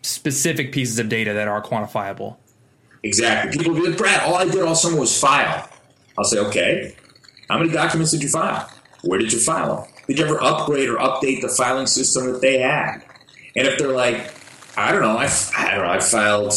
specific 0.00 0.72
pieces 0.72 0.98
of 0.98 1.10
data 1.10 1.34
that 1.34 1.46
are 1.46 1.62
quantifiable. 1.62 2.36
Exactly. 3.02 3.58
People 3.58 3.74
be 3.74 3.88
like, 3.88 3.98
Brad, 3.98 4.22
all 4.22 4.36
I 4.36 4.46
did 4.46 4.62
all 4.62 4.74
summer 4.74 4.98
was 4.98 5.18
file. 5.18 5.68
I'll 6.16 6.24
say, 6.24 6.38
okay, 6.38 6.96
how 7.48 7.58
many 7.58 7.70
documents 7.70 8.10
did 8.10 8.22
you 8.22 8.28
file? 8.28 8.70
Where 9.02 9.18
did 9.18 9.32
you 9.32 9.38
file 9.38 9.76
them? 9.76 9.94
Did 10.06 10.18
you 10.18 10.24
ever 10.24 10.42
upgrade 10.42 10.88
or 10.88 10.96
update 10.98 11.40
the 11.40 11.48
filing 11.48 11.86
system 11.86 12.32
that 12.32 12.40
they 12.40 12.58
had? 12.58 13.02
And 13.56 13.66
if 13.66 13.78
they're 13.78 13.92
like, 13.92 14.34
I 14.76 14.92
don't 14.92 15.02
know, 15.02 15.16
I, 15.16 15.30
I 15.56 15.70
don't 15.76 15.84
know, 15.84 15.92
I 15.92 16.00
filed, 16.00 16.52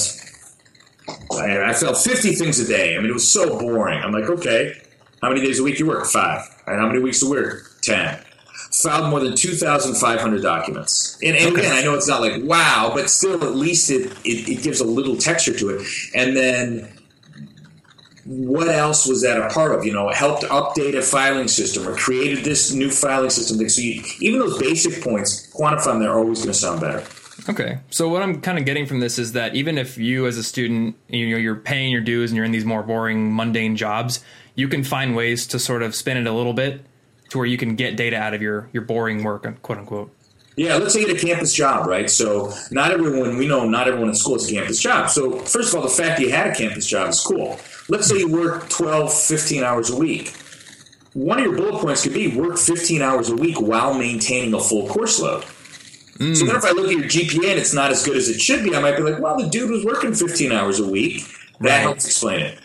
I, 1.31 1.69
I 1.69 1.73
filed 1.73 1.97
50 1.97 2.33
things 2.33 2.59
a 2.59 2.67
day. 2.67 2.95
I 2.95 2.99
mean, 2.99 3.09
it 3.09 3.13
was 3.13 3.31
so 3.31 3.59
boring. 3.59 4.01
I'm 4.01 4.11
like, 4.11 4.29
okay, 4.29 4.73
how 5.21 5.29
many 5.29 5.41
days 5.41 5.59
a 5.59 5.63
week 5.63 5.79
you 5.79 5.85
work? 5.85 6.05
Five. 6.05 6.41
And 6.65 6.79
how 6.79 6.87
many 6.87 6.99
weeks 6.99 7.21
a 7.23 7.29
week? 7.29 7.53
Ten. 7.81 8.19
Filed 8.71 9.09
more 9.09 9.19
than 9.19 9.35
2,500 9.35 10.41
documents. 10.41 11.17
And, 11.23 11.35
and 11.35 11.55
again, 11.55 11.73
I 11.73 11.81
know 11.81 11.95
it's 11.95 12.07
not 12.07 12.21
like 12.21 12.43
wow, 12.43 12.91
but 12.93 13.09
still, 13.09 13.43
at 13.43 13.55
least 13.55 13.89
it, 13.89 14.11
it, 14.25 14.49
it 14.49 14.63
gives 14.63 14.81
a 14.81 14.85
little 14.85 15.15
texture 15.15 15.53
to 15.57 15.69
it. 15.69 15.87
And 16.13 16.35
then 16.35 16.96
what 18.27 18.67
else 18.67 19.07
was 19.07 19.21
that 19.21 19.41
a 19.41 19.47
part 19.53 19.73
of? 19.73 19.85
You 19.85 19.93
know, 19.93 20.09
helped 20.09 20.43
update 20.43 20.97
a 20.97 21.01
filing 21.01 21.47
system 21.47 21.87
or 21.87 21.95
created 21.95 22.43
this 22.43 22.73
new 22.73 22.89
filing 22.89 23.29
system. 23.29 23.57
So 23.69 23.81
you, 23.81 24.03
even 24.19 24.39
those 24.39 24.59
basic 24.59 25.01
points, 25.01 25.49
quantify 25.53 25.85
them, 25.85 25.99
they're 25.99 26.13
always 26.13 26.39
going 26.39 26.49
to 26.49 26.53
sound 26.53 26.81
better. 26.81 27.03
Okay, 27.49 27.79
so 27.89 28.09
what 28.09 28.21
I'm 28.21 28.41
kind 28.41 28.57
of 28.57 28.65
getting 28.65 28.85
from 28.85 28.99
this 28.99 29.17
is 29.17 29.31
that 29.31 29.55
even 29.55 29.77
if 29.77 29.97
you, 29.97 30.27
as 30.27 30.37
a 30.37 30.43
student, 30.43 30.97
you 31.07 31.29
know, 31.29 31.37
you're 31.37 31.55
paying 31.55 31.91
your 31.91 32.01
dues 32.01 32.31
and 32.31 32.35
you're 32.35 32.45
in 32.45 32.51
these 32.51 32.65
more 32.65 32.83
boring, 32.83 33.33
mundane 33.33 33.77
jobs, 33.77 34.19
you 34.55 34.67
can 34.67 34.83
find 34.83 35.15
ways 35.15 35.47
to 35.47 35.59
sort 35.59 35.81
of 35.81 35.95
spin 35.95 36.17
it 36.17 36.27
a 36.27 36.33
little 36.33 36.53
bit 36.53 36.81
to 37.29 37.37
where 37.37 37.47
you 37.47 37.57
can 37.57 37.75
get 37.75 37.95
data 37.95 38.17
out 38.17 38.33
of 38.33 38.41
your 38.41 38.69
your 38.73 38.83
boring 38.83 39.23
work, 39.23 39.61
quote 39.61 39.77
unquote. 39.77 40.13
Yeah, 40.57 40.77
let's 40.77 40.95
say 40.95 41.01
you 41.01 41.07
get 41.07 41.23
a 41.23 41.25
campus 41.25 41.53
job, 41.53 41.85
right? 41.85 42.09
So 42.09 42.51
not 42.71 42.91
everyone 42.91 43.37
we 43.37 43.47
know, 43.47 43.69
not 43.69 43.87
everyone 43.87 44.09
in 44.09 44.15
school 44.15 44.33
has 44.33 44.49
a 44.49 44.53
campus 44.53 44.81
job. 44.81 45.07
So 45.11 45.37
first 45.39 45.69
of 45.69 45.75
all, 45.75 45.83
the 45.83 45.93
fact 45.93 46.17
that 46.17 46.21
you 46.21 46.31
had 46.31 46.47
a 46.47 46.55
campus 46.55 46.87
job 46.87 47.09
is 47.09 47.19
cool. 47.19 47.59
Let's 47.89 48.07
say 48.07 48.17
you 48.17 48.31
work 48.31 48.67
12, 48.67 49.13
15 49.13 49.63
hours 49.63 49.91
a 49.91 49.95
week. 49.95 50.35
One 51.13 51.37
of 51.37 51.45
your 51.45 51.55
bullet 51.55 51.79
points 51.79 52.03
could 52.03 52.15
be 52.15 52.35
work 52.35 52.57
15 52.57 53.03
hours 53.03 53.29
a 53.29 53.35
week 53.35 53.61
while 53.61 53.93
maintaining 53.93 54.55
a 54.55 54.59
full 54.59 54.87
course 54.87 55.19
load. 55.19 55.43
Mm. 56.17 56.35
So 56.35 56.45
then 56.45 56.55
if 56.55 56.65
I 56.65 56.71
look 56.71 56.87
at 56.87 56.93
your 56.93 57.03
GPA 57.03 57.51
and 57.51 57.59
it's 57.59 57.75
not 57.75 57.91
as 57.91 58.03
good 58.03 58.17
as 58.17 58.27
it 58.27 58.41
should 58.41 58.63
be, 58.63 58.75
I 58.75 58.81
might 58.81 58.97
be 58.97 59.03
like, 59.03 59.21
well, 59.21 59.37
the 59.37 59.47
dude 59.47 59.69
was 59.69 59.85
working 59.85 60.15
15 60.15 60.51
hours 60.51 60.79
a 60.79 60.87
week. 60.89 61.23
That 61.59 61.69
right. 61.69 61.81
helps 61.81 62.05
explain 62.05 62.41
it. 62.41 62.59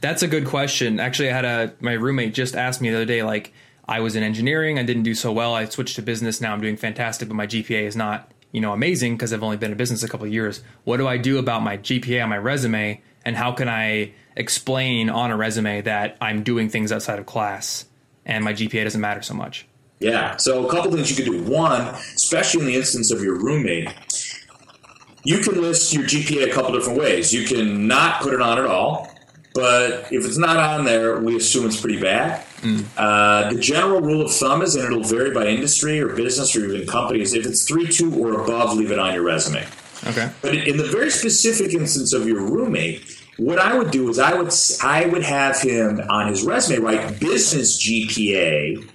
That's 0.00 0.22
a 0.22 0.28
good 0.28 0.46
question. 0.46 0.98
Actually, 0.98 1.30
I 1.30 1.34
had 1.34 1.44
a 1.44 1.74
my 1.80 1.92
roommate 1.92 2.32
just 2.32 2.56
asked 2.56 2.80
me 2.80 2.88
the 2.88 2.96
other 2.96 3.04
day, 3.04 3.22
like, 3.22 3.52
I 3.90 3.98
was 3.98 4.14
in 4.14 4.22
engineering, 4.22 4.78
I 4.78 4.84
didn't 4.84 5.02
do 5.02 5.14
so 5.14 5.32
well. 5.32 5.52
I 5.52 5.64
switched 5.64 5.96
to 5.96 6.02
business. 6.02 6.40
Now 6.40 6.52
I'm 6.52 6.60
doing 6.60 6.76
fantastic, 6.76 7.26
but 7.26 7.34
my 7.34 7.48
GPA 7.48 7.82
is 7.82 7.96
not, 7.96 8.30
you 8.52 8.60
know, 8.60 8.72
amazing 8.72 9.16
because 9.16 9.32
I've 9.32 9.42
only 9.42 9.56
been 9.56 9.72
in 9.72 9.76
business 9.76 10.04
a 10.04 10.08
couple 10.08 10.28
years. 10.28 10.62
What 10.84 10.98
do 10.98 11.08
I 11.08 11.16
do 11.16 11.38
about 11.38 11.64
my 11.64 11.76
GPA 11.76 12.22
on 12.22 12.28
my 12.28 12.38
resume, 12.38 13.02
and 13.24 13.36
how 13.36 13.50
can 13.50 13.68
I 13.68 14.12
explain 14.36 15.10
on 15.10 15.32
a 15.32 15.36
resume 15.36 15.80
that 15.82 16.16
I'm 16.20 16.44
doing 16.44 16.68
things 16.68 16.92
outside 16.92 17.18
of 17.18 17.26
class 17.26 17.86
and 18.24 18.44
my 18.44 18.52
GPA 18.52 18.84
doesn't 18.84 19.00
matter 19.00 19.22
so 19.22 19.34
much? 19.34 19.66
Yeah. 19.98 20.36
So 20.36 20.66
a 20.66 20.70
couple 20.70 20.92
things 20.92 21.10
you 21.10 21.16
could 21.16 21.30
do. 21.30 21.42
One, 21.42 21.82
especially 22.14 22.60
in 22.60 22.66
the 22.68 22.76
instance 22.76 23.10
of 23.10 23.22
your 23.22 23.34
roommate, 23.34 23.90
you 25.24 25.40
can 25.40 25.60
list 25.60 25.92
your 25.92 26.04
GPA 26.04 26.48
a 26.48 26.52
couple 26.52 26.72
different 26.72 26.98
ways. 26.98 27.34
You 27.34 27.44
can 27.44 27.88
not 27.88 28.22
put 28.22 28.32
it 28.32 28.40
on 28.40 28.56
at 28.56 28.66
all, 28.66 29.12
but 29.54 30.12
if 30.12 30.24
it's 30.24 30.38
not 30.38 30.56
on 30.56 30.84
there, 30.84 31.20
we 31.20 31.36
assume 31.36 31.66
it's 31.66 31.80
pretty 31.80 32.00
bad. 32.00 32.44
Mm. 32.60 32.84
Uh, 32.96 33.50
the 33.52 33.58
general 33.58 34.00
rule 34.00 34.22
of 34.22 34.32
thumb 34.32 34.62
is, 34.62 34.74
and 34.76 34.84
it'll 34.84 35.02
vary 35.02 35.32
by 35.32 35.46
industry 35.46 36.00
or 36.00 36.14
business 36.14 36.54
or 36.54 36.66
even 36.66 36.86
companies, 36.86 37.34
if 37.34 37.46
it's 37.46 37.64
3 37.66 37.88
2 37.88 38.14
or 38.22 38.42
above, 38.42 38.76
leave 38.76 38.90
it 38.92 38.98
on 38.98 39.14
your 39.14 39.22
resume. 39.22 39.66
Okay. 40.06 40.30
But 40.40 40.54
in 40.54 40.76
the 40.76 40.86
very 40.86 41.10
specific 41.10 41.74
instance 41.74 42.12
of 42.12 42.26
your 42.26 42.40
roommate, 42.40 43.20
what 43.36 43.58
I 43.58 43.76
would 43.76 43.90
do 43.90 44.08
is 44.08 44.18
I 44.18 44.34
would 44.34 44.52
I 44.82 45.06
would 45.06 45.22
have 45.22 45.60
him 45.60 46.00
on 46.08 46.28
his 46.28 46.44
resume 46.44 46.80
write 46.80 47.18
business 47.20 47.82
GPA 47.82 48.86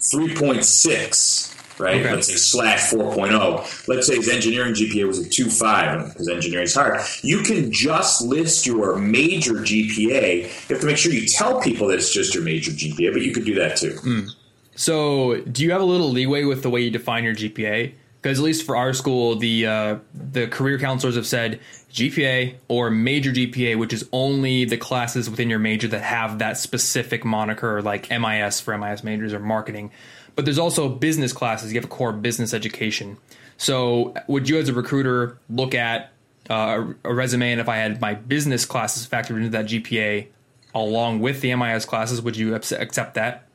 3.6 0.00 1.55
right? 1.78 2.00
Okay. 2.00 2.14
Let's 2.14 2.28
say 2.28 2.34
slash 2.34 2.90
4.0. 2.90 3.88
Let's 3.88 4.06
say 4.06 4.16
his 4.16 4.28
engineering 4.28 4.74
GPA 4.74 5.06
was 5.06 5.18
a 5.18 5.28
2.5 5.28 6.08
because 6.08 6.28
engineering 6.28 6.64
is 6.64 6.74
hard. 6.74 7.00
You 7.22 7.42
can 7.42 7.72
just 7.72 8.22
list 8.22 8.66
your 8.66 8.96
major 8.96 9.54
GPA. 9.54 10.42
You 10.42 10.74
have 10.74 10.80
to 10.80 10.86
make 10.86 10.96
sure 10.96 11.12
you 11.12 11.26
tell 11.26 11.60
people 11.60 11.88
that 11.88 11.94
it's 11.94 12.12
just 12.12 12.34
your 12.34 12.44
major 12.44 12.70
GPA, 12.70 13.12
but 13.12 13.22
you 13.22 13.32
could 13.32 13.44
do 13.44 13.54
that 13.56 13.76
too. 13.76 13.92
Mm. 13.92 14.30
So, 14.74 15.40
do 15.40 15.64
you 15.64 15.72
have 15.72 15.80
a 15.80 15.84
little 15.84 16.10
leeway 16.10 16.44
with 16.44 16.62
the 16.62 16.68
way 16.68 16.82
you 16.82 16.90
define 16.90 17.24
your 17.24 17.34
GPA? 17.34 17.94
Because 18.20 18.38
at 18.38 18.44
least 18.44 18.66
for 18.66 18.76
our 18.76 18.92
school, 18.92 19.36
the 19.36 19.66
uh, 19.66 19.96
the 20.12 20.48
career 20.48 20.78
counselors 20.78 21.14
have 21.14 21.26
said 21.26 21.60
GPA 21.92 22.56
or 22.68 22.90
major 22.90 23.30
GPA, 23.30 23.78
which 23.78 23.92
is 23.92 24.06
only 24.12 24.64
the 24.64 24.76
classes 24.76 25.30
within 25.30 25.48
your 25.48 25.58
major 25.58 25.88
that 25.88 26.02
have 26.02 26.40
that 26.40 26.58
specific 26.58 27.24
moniker, 27.24 27.80
like 27.80 28.10
MIS 28.10 28.60
for 28.60 28.76
MIS 28.76 29.02
majors 29.02 29.32
or 29.32 29.40
marketing. 29.40 29.90
But 30.36 30.44
there's 30.44 30.58
also 30.58 30.88
business 30.88 31.32
classes. 31.32 31.72
You 31.72 31.78
have 31.80 31.86
a 31.86 31.92
core 31.92 32.12
business 32.12 32.54
education. 32.54 33.16
So, 33.58 34.14
would 34.28 34.48
you, 34.48 34.58
as 34.58 34.68
a 34.68 34.74
recruiter, 34.74 35.38
look 35.48 35.74
at 35.74 36.12
uh, 36.50 36.84
a 37.04 37.14
resume, 37.14 37.52
and 37.52 37.60
if 37.60 37.68
I 37.68 37.76
had 37.76 38.00
my 38.00 38.14
business 38.14 38.64
classes 38.64 39.06
factored 39.06 39.36
into 39.36 39.48
that 39.50 39.66
GPA 39.66 40.26
along 40.74 41.20
with 41.20 41.40
the 41.40 41.54
MIS 41.54 41.86
classes, 41.86 42.20
would 42.20 42.36
you 42.36 42.54
accept 42.54 43.14
that? 43.14 43.46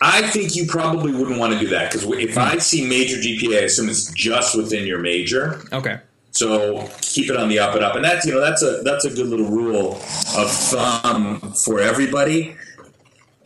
I 0.00 0.28
think 0.28 0.54
you 0.54 0.66
probably 0.66 1.12
wouldn't 1.12 1.38
want 1.38 1.54
to 1.54 1.58
do 1.58 1.68
that 1.68 1.90
because 1.90 2.06
if 2.10 2.36
I 2.36 2.58
see 2.58 2.86
major 2.86 3.16
GPA, 3.16 3.62
I 3.62 3.64
assume 3.64 3.88
it's 3.88 4.12
just 4.12 4.56
within 4.56 4.86
your 4.86 4.98
major. 4.98 5.62
Okay. 5.72 6.00
So 6.32 6.86
keep 7.00 7.30
it 7.30 7.36
on 7.36 7.48
the 7.48 7.58
up 7.60 7.74
and 7.74 7.82
up, 7.82 7.96
and 7.96 8.04
that's 8.04 8.26
you 8.26 8.34
know 8.34 8.40
that's 8.40 8.62
a 8.62 8.82
that's 8.82 9.06
a 9.06 9.10
good 9.10 9.26
little 9.26 9.48
rule 9.48 9.94
of 10.36 10.50
thumb 10.50 11.40
for 11.64 11.80
everybody 11.80 12.54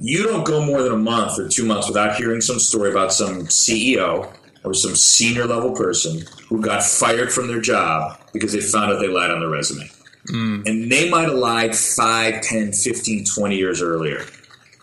you 0.00 0.25
don't 0.25 0.45
go 0.45 0.64
more 0.64 0.83
than 0.83 0.92
a 0.92 0.99
month 0.99 1.38
or 1.38 1.49
two 1.49 1.64
months 1.64 1.87
without 1.87 2.16
hearing 2.16 2.40
some 2.40 2.59
story 2.59 2.90
about 2.90 3.12
some 3.12 3.42
CEO 3.45 4.33
or 4.64 4.75
some 4.75 4.97
senior 4.97 5.47
level 5.47 5.73
person 5.73 6.23
who 6.49 6.61
got 6.61 6.83
fired 6.83 7.30
from 7.30 7.49
their 7.49 7.61
job 7.61 8.19
because 8.33 8.52
they 8.52 8.61
found 8.61 8.92
out 8.92 8.99
they 8.99 9.09
lied 9.09 9.30
on 9.30 9.40
their 9.40 9.50
resume. 9.50 9.88
Mm. 10.28 10.66
And 10.66 10.90
they 10.90 11.11
might 11.11 11.28
have 11.28 11.35
lied 11.35 11.76
5, 11.76 12.42
10, 12.42 12.73
15, 12.73 13.25
20 13.25 13.57
years 13.57 13.83
earlier. 13.83 14.25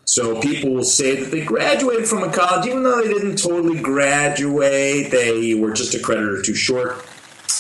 So 0.06 0.40
people 0.40 0.74
will 0.74 0.84
say 0.84 1.22
that 1.22 1.32
they 1.32 1.44
graduated 1.44 2.08
from 2.08 2.24
a 2.24 2.32
college, 2.32 2.68
even 2.68 2.84
though 2.84 3.02
they 3.02 3.10
didn't 3.10 3.38
totally 3.38 3.80
graduate, 3.80 5.12
they 5.12 5.54
were 5.54 5.74
just 5.74 5.94
a 5.96 6.00
credit 6.00 6.26
or 6.26 6.42
two 6.42 6.56
short. 6.56 7.06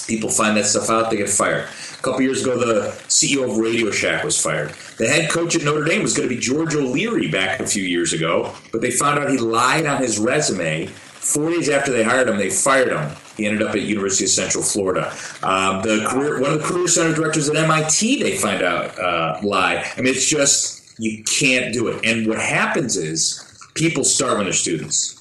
People 0.08 0.30
find 0.30 0.56
that 0.58 0.66
stuff 0.66 0.90
out, 0.90 1.10
they 1.10 1.18
get 1.18 1.30
fired. 1.30 1.66
A 1.66 2.02
couple 2.02 2.22
years 2.22 2.42
ago, 2.44 2.58
the 2.58 2.90
CEO 3.08 3.50
of 3.50 3.58
Radio 3.58 3.92
Shack 3.92 4.24
was 4.24 4.42
fired. 4.42 4.74
The 4.98 5.08
head 5.08 5.30
coach 5.30 5.56
at 5.56 5.64
Notre 5.64 5.84
Dame 5.84 6.02
was 6.02 6.16
going 6.16 6.28
to 6.28 6.36
be 6.36 6.42
George 6.42 6.74
O'Leary 6.76 7.28
back 7.28 7.60
a 7.60 7.68
few 7.68 7.84
years 7.84 8.14
ago, 8.14 8.54
but 8.72 8.82
they 8.82 8.90
found 8.90 9.20
out 9.20 9.30
he 9.30 9.38
lied 9.38 9.86
on 9.86 10.02
his 10.02 10.18
resume. 10.18 10.88
Four 10.88 11.52
days 11.52 11.70
after 11.70 11.92
they 11.92 12.04
hired 12.04 12.30
him, 12.30 12.38
they 12.38 12.50
fired 12.50 12.92
him. 12.92 13.12
He 13.36 13.46
ended 13.46 13.62
up 13.62 13.76
at 13.76 13.82
University 13.82 14.24
of 14.24 14.32
Central 14.32 14.64
Florida. 14.64 15.14
Um, 15.44 15.84
the 15.84 16.06
career, 16.10 16.42
one 16.42 16.54
of 16.54 16.62
the 16.62 16.68
career 16.68 16.88
center 16.88 17.14
directors 17.14 17.48
at 17.48 17.56
MIT, 17.56 18.24
they 18.24 18.38
find 18.38 18.64
out 18.64 18.98
uh, 18.98 19.40
lied. 19.44 19.86
I 19.96 20.02
mean, 20.02 20.16
it's 20.16 20.28
just 20.28 21.00
you 21.00 21.24
can't 21.24 21.72
do 21.72 21.90
it. 21.90 22.04
And 22.04 22.28
what 22.28 22.40
happens 22.40 22.98
is 22.98 23.44
people 23.76 24.04
start 24.04 24.38
when 24.38 24.46
they're 24.46 24.54
students. 24.54 25.14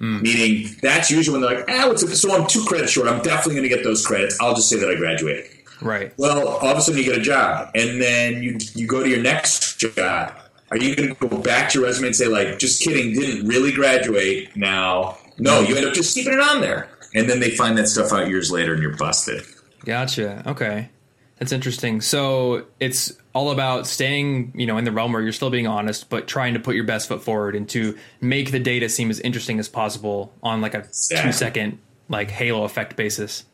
Mm. 0.00 0.22
Meaning 0.22 0.76
that's 0.80 1.10
usually 1.10 1.38
when 1.38 1.48
they're 1.48 1.58
like, 1.58 1.68
ah, 1.68 1.88
what's 1.88 2.02
it? 2.02 2.16
So 2.16 2.34
I'm 2.34 2.46
two 2.46 2.64
credits 2.64 2.92
short. 2.92 3.08
I'm 3.08 3.22
definitely 3.22 3.54
going 3.56 3.68
to 3.68 3.74
get 3.76 3.84
those 3.84 4.04
credits. 4.04 4.38
I'll 4.40 4.54
just 4.54 4.68
say 4.70 4.78
that 4.78 4.88
I 4.88 4.94
graduated. 4.94 5.50
Right. 5.82 6.12
Well, 6.16 6.48
all 6.48 6.68
of 6.68 6.78
a 6.78 6.80
sudden 6.80 6.98
you 6.98 7.04
get 7.06 7.18
a 7.18 7.22
job, 7.22 7.70
and 7.74 8.00
then 8.00 8.42
you 8.42 8.58
you 8.74 8.86
go 8.86 9.02
to 9.02 9.08
your 9.08 9.20
next 9.22 9.78
job, 9.78 10.34
Are 10.70 10.76
you 10.78 10.96
going 10.96 11.14
to 11.14 11.28
go 11.28 11.36
back 11.38 11.68
to 11.70 11.78
your 11.80 11.86
resume 11.88 12.06
and 12.08 12.16
say 12.16 12.26
like, 12.28 12.58
just 12.58 12.82
kidding, 12.82 13.12
didn't 13.12 13.46
really 13.46 13.72
graduate? 13.72 14.56
Now, 14.56 15.18
no, 15.38 15.60
you 15.60 15.76
end 15.76 15.84
up 15.86 15.92
just 15.92 16.14
keeping 16.14 16.32
it 16.32 16.40
on 16.40 16.60
there, 16.62 16.88
and 17.14 17.28
then 17.28 17.40
they 17.40 17.50
find 17.50 17.76
that 17.78 17.88
stuff 17.88 18.12
out 18.12 18.28
years 18.28 18.50
later, 18.50 18.72
and 18.74 18.82
you're 18.82 18.96
busted. 18.96 19.42
Gotcha. 19.84 20.42
Okay. 20.46 20.88
That's 21.38 21.50
interesting. 21.52 22.00
So 22.00 22.66
it's 22.78 23.12
all 23.34 23.50
about 23.50 23.88
staying, 23.88 24.52
you 24.54 24.64
know, 24.64 24.78
in 24.78 24.84
the 24.84 24.92
realm 24.92 25.12
where 25.12 25.20
you're 25.22 25.32
still 25.32 25.50
being 25.50 25.66
honest, 25.66 26.08
but 26.08 26.28
trying 26.28 26.54
to 26.54 26.60
put 26.60 26.76
your 26.76 26.84
best 26.84 27.08
foot 27.08 27.20
forward 27.22 27.56
and 27.56 27.68
to 27.70 27.98
make 28.20 28.52
the 28.52 28.60
data 28.60 28.88
seem 28.88 29.10
as 29.10 29.18
interesting 29.20 29.58
as 29.58 29.68
possible 29.68 30.32
on 30.42 30.60
like 30.60 30.74
a 30.74 30.78
Exactly. 30.78 31.32
two 31.32 31.36
second 31.36 31.78
like 32.08 32.30
halo 32.30 32.62
effect 32.62 32.94
basis. 32.94 33.44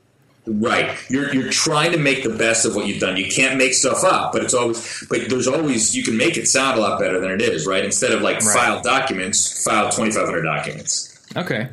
Right. 0.50 0.96
You're 1.10 1.32
you're 1.34 1.50
trying 1.52 1.92
to 1.92 1.98
make 1.98 2.22
the 2.22 2.30
best 2.30 2.64
of 2.64 2.74
what 2.74 2.86
you've 2.86 3.00
done. 3.00 3.16
You 3.16 3.30
can't 3.30 3.58
make 3.58 3.74
stuff 3.74 4.02
up, 4.04 4.32
but 4.32 4.42
it's 4.42 4.54
always 4.54 5.06
but 5.10 5.28
there's 5.28 5.46
always 5.46 5.94
you 5.96 6.02
can 6.02 6.16
make 6.16 6.36
it 6.36 6.46
sound 6.48 6.78
a 6.78 6.80
lot 6.80 6.98
better 6.98 7.20
than 7.20 7.30
it 7.30 7.42
is, 7.42 7.66
right? 7.66 7.84
Instead 7.84 8.12
of 8.12 8.22
like 8.22 8.36
Right. 8.40 8.54
file 8.56 8.80
documents, 8.82 9.62
file 9.64 9.90
2500 9.90 10.42
documents. 10.42 11.18
Okay. 11.36 11.68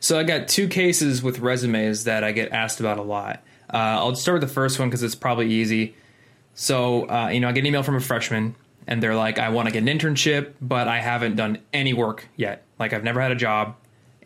So 0.00 0.18
I 0.18 0.24
got 0.24 0.46
two 0.48 0.68
cases 0.68 1.22
with 1.22 1.38
resumes 1.38 2.04
that 2.04 2.22
I 2.22 2.32
get 2.32 2.52
asked 2.52 2.80
about 2.80 2.98
a 2.98 3.02
lot. 3.02 3.42
Uh, 3.72 3.76
I'll 3.76 4.14
start 4.14 4.40
with 4.40 4.48
the 4.48 4.54
first 4.54 4.78
one 4.78 4.88
because 4.88 5.02
it's 5.02 5.14
probably 5.14 5.50
easy. 5.50 5.94
So, 6.54 7.08
uh, 7.08 7.28
you 7.28 7.40
know, 7.40 7.48
I 7.48 7.52
get 7.52 7.60
an 7.60 7.66
email 7.66 7.82
from 7.82 7.96
a 7.96 8.00
freshman 8.00 8.54
and 8.86 9.02
they're 9.02 9.14
like, 9.16 9.38
I 9.38 9.48
want 9.50 9.66
to 9.68 9.72
get 9.72 9.82
an 9.82 9.88
internship, 9.98 10.52
but 10.60 10.88
I 10.88 11.00
haven't 11.00 11.36
done 11.36 11.58
any 11.72 11.92
work 11.94 12.28
yet. 12.36 12.62
Like, 12.78 12.92
I've 12.92 13.04
never 13.04 13.20
had 13.20 13.30
a 13.32 13.36
job 13.36 13.76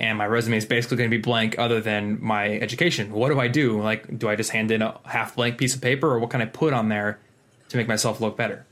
and 0.02 0.18
my 0.18 0.26
resume 0.26 0.56
is 0.56 0.66
basically 0.66 0.97
going 0.97 1.09
to 1.09 1.16
be 1.16 1.23
blank 1.23 1.59
other 1.59 1.80
than 1.80 2.18
my 2.21 2.59
education. 2.59 3.12
What 3.12 3.28
do 3.28 3.38
I 3.38 3.47
do? 3.47 3.80
Like, 3.80 4.18
do 4.18 4.28
I 4.28 4.35
just 4.35 4.50
hand 4.50 4.73
in 4.73 4.82
a 4.82 4.99
half 5.04 5.37
blank 5.37 5.59
piece 5.59 5.76
of 5.76 5.80
paper 5.80 6.11
or 6.11 6.18
what 6.18 6.30
can 6.30 6.42
I 6.42 6.47
put 6.47 6.75
on 6.75 6.88
there 6.88 7.21
to 7.68 7.76
make 7.76 7.87
myself 7.87 8.21
look 8.21 8.37
better? 8.37 8.66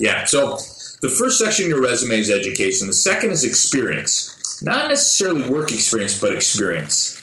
Yeah. 0.00 0.24
So 0.24 0.58
the 1.00 1.08
first 1.08 1.38
section 1.38 1.66
of 1.66 1.68
your 1.70 1.82
resume 1.82 2.18
is 2.18 2.30
education. 2.30 2.88
The 2.88 2.92
second 2.92 3.30
is 3.30 3.44
experience. 3.44 4.32
Not 4.62 4.88
necessarily 4.88 5.48
work 5.48 5.70
experience, 5.70 6.20
but 6.20 6.34
experience. 6.34 7.22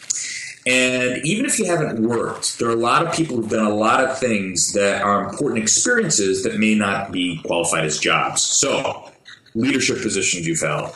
And 0.66 1.18
even 1.26 1.46
if 1.46 1.60
you 1.60 1.66
haven't 1.66 2.02
worked, 2.02 2.58
there 2.60 2.70
are 2.70 2.74
a 2.74 2.76
lot 2.76 3.06
of 3.06 3.14
people 3.14 3.36
who've 3.36 3.50
done 3.50 3.66
a 3.66 3.76
lot 3.76 4.02
of 4.02 4.18
things 4.18 4.72
that 4.74 5.02
are 5.02 5.28
important 5.28 5.62
experiences 5.62 6.44
that 6.44 6.58
may 6.58 6.76
not 6.76 7.12
be 7.12 7.42
qualified 7.44 7.84
as 7.84 8.00
jobs. 8.00 8.42
So, 8.42 9.12
leadership 9.56 10.02
positions 10.02 10.48
you've 10.48 10.62
held, 10.62 10.96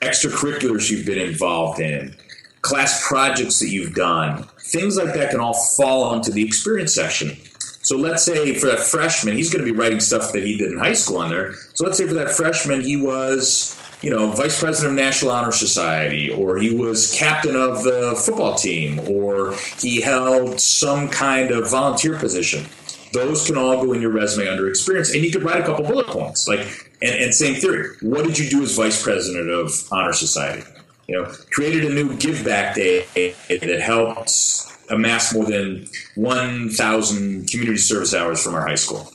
extracurriculars 0.00 0.90
you've 0.90 1.06
been 1.06 1.18
involved 1.18 1.80
in, 1.80 2.14
class 2.62 3.06
projects 3.06 3.58
that 3.60 3.68
you've 3.68 3.94
done, 3.94 4.44
things 4.60 4.96
like 4.96 5.14
that 5.14 5.30
can 5.30 5.40
all 5.40 5.54
fall 5.76 6.02
onto 6.04 6.30
the 6.30 6.44
experience 6.44 6.94
section. 6.94 7.36
So 7.82 7.96
let's 7.96 8.24
say 8.24 8.54
for 8.54 8.66
that 8.66 8.80
freshman, 8.80 9.36
he's 9.36 9.52
going 9.52 9.64
to 9.64 9.72
be 9.72 9.76
writing 9.76 10.00
stuff 10.00 10.32
that 10.32 10.42
he 10.42 10.58
did 10.58 10.72
in 10.72 10.78
high 10.78 10.92
school 10.92 11.18
on 11.18 11.30
there. 11.30 11.54
So 11.74 11.84
let's 11.84 11.96
say 11.96 12.06
for 12.06 12.14
that 12.14 12.30
freshman, 12.30 12.82
he 12.82 12.96
was, 12.96 13.80
you 14.02 14.10
know, 14.10 14.30
vice 14.30 14.60
president 14.60 14.98
of 14.98 15.04
National 15.04 15.30
Honor 15.30 15.52
Society, 15.52 16.30
or 16.30 16.58
he 16.58 16.74
was 16.74 17.14
captain 17.14 17.56
of 17.56 17.84
the 17.84 18.20
football 18.26 18.56
team, 18.56 19.00
or 19.08 19.54
he 19.78 20.00
held 20.00 20.60
some 20.60 21.08
kind 21.08 21.50
of 21.50 21.70
volunteer 21.70 22.18
position. 22.18 22.66
Those 23.12 23.46
can 23.46 23.56
all 23.56 23.82
go 23.82 23.92
in 23.94 24.02
your 24.02 24.10
resume 24.10 24.48
under 24.48 24.68
experience, 24.68 25.14
and 25.14 25.24
you 25.24 25.30
could 25.30 25.42
write 25.42 25.62
a 25.62 25.64
couple 25.64 25.86
bullet 25.86 26.08
points. 26.08 26.46
Like, 26.46 26.87
and, 27.02 27.14
and 27.14 27.34
same 27.34 27.54
theory. 27.54 27.96
What 28.02 28.24
did 28.24 28.38
you 28.38 28.48
do 28.48 28.62
as 28.62 28.76
vice 28.76 29.02
president 29.02 29.50
of 29.50 29.70
Honor 29.90 30.12
Society? 30.12 30.64
You 31.06 31.22
know, 31.22 31.32
created 31.50 31.84
a 31.84 31.94
new 31.94 32.16
give 32.16 32.44
back 32.44 32.74
day 32.74 33.34
that 33.48 33.80
helped 33.80 34.30
amass 34.90 35.34
more 35.34 35.44
than 35.44 35.86
1,000 36.16 37.48
community 37.48 37.78
service 37.78 38.14
hours 38.14 38.42
from 38.42 38.54
our 38.54 38.66
high 38.66 38.74
school. 38.74 39.10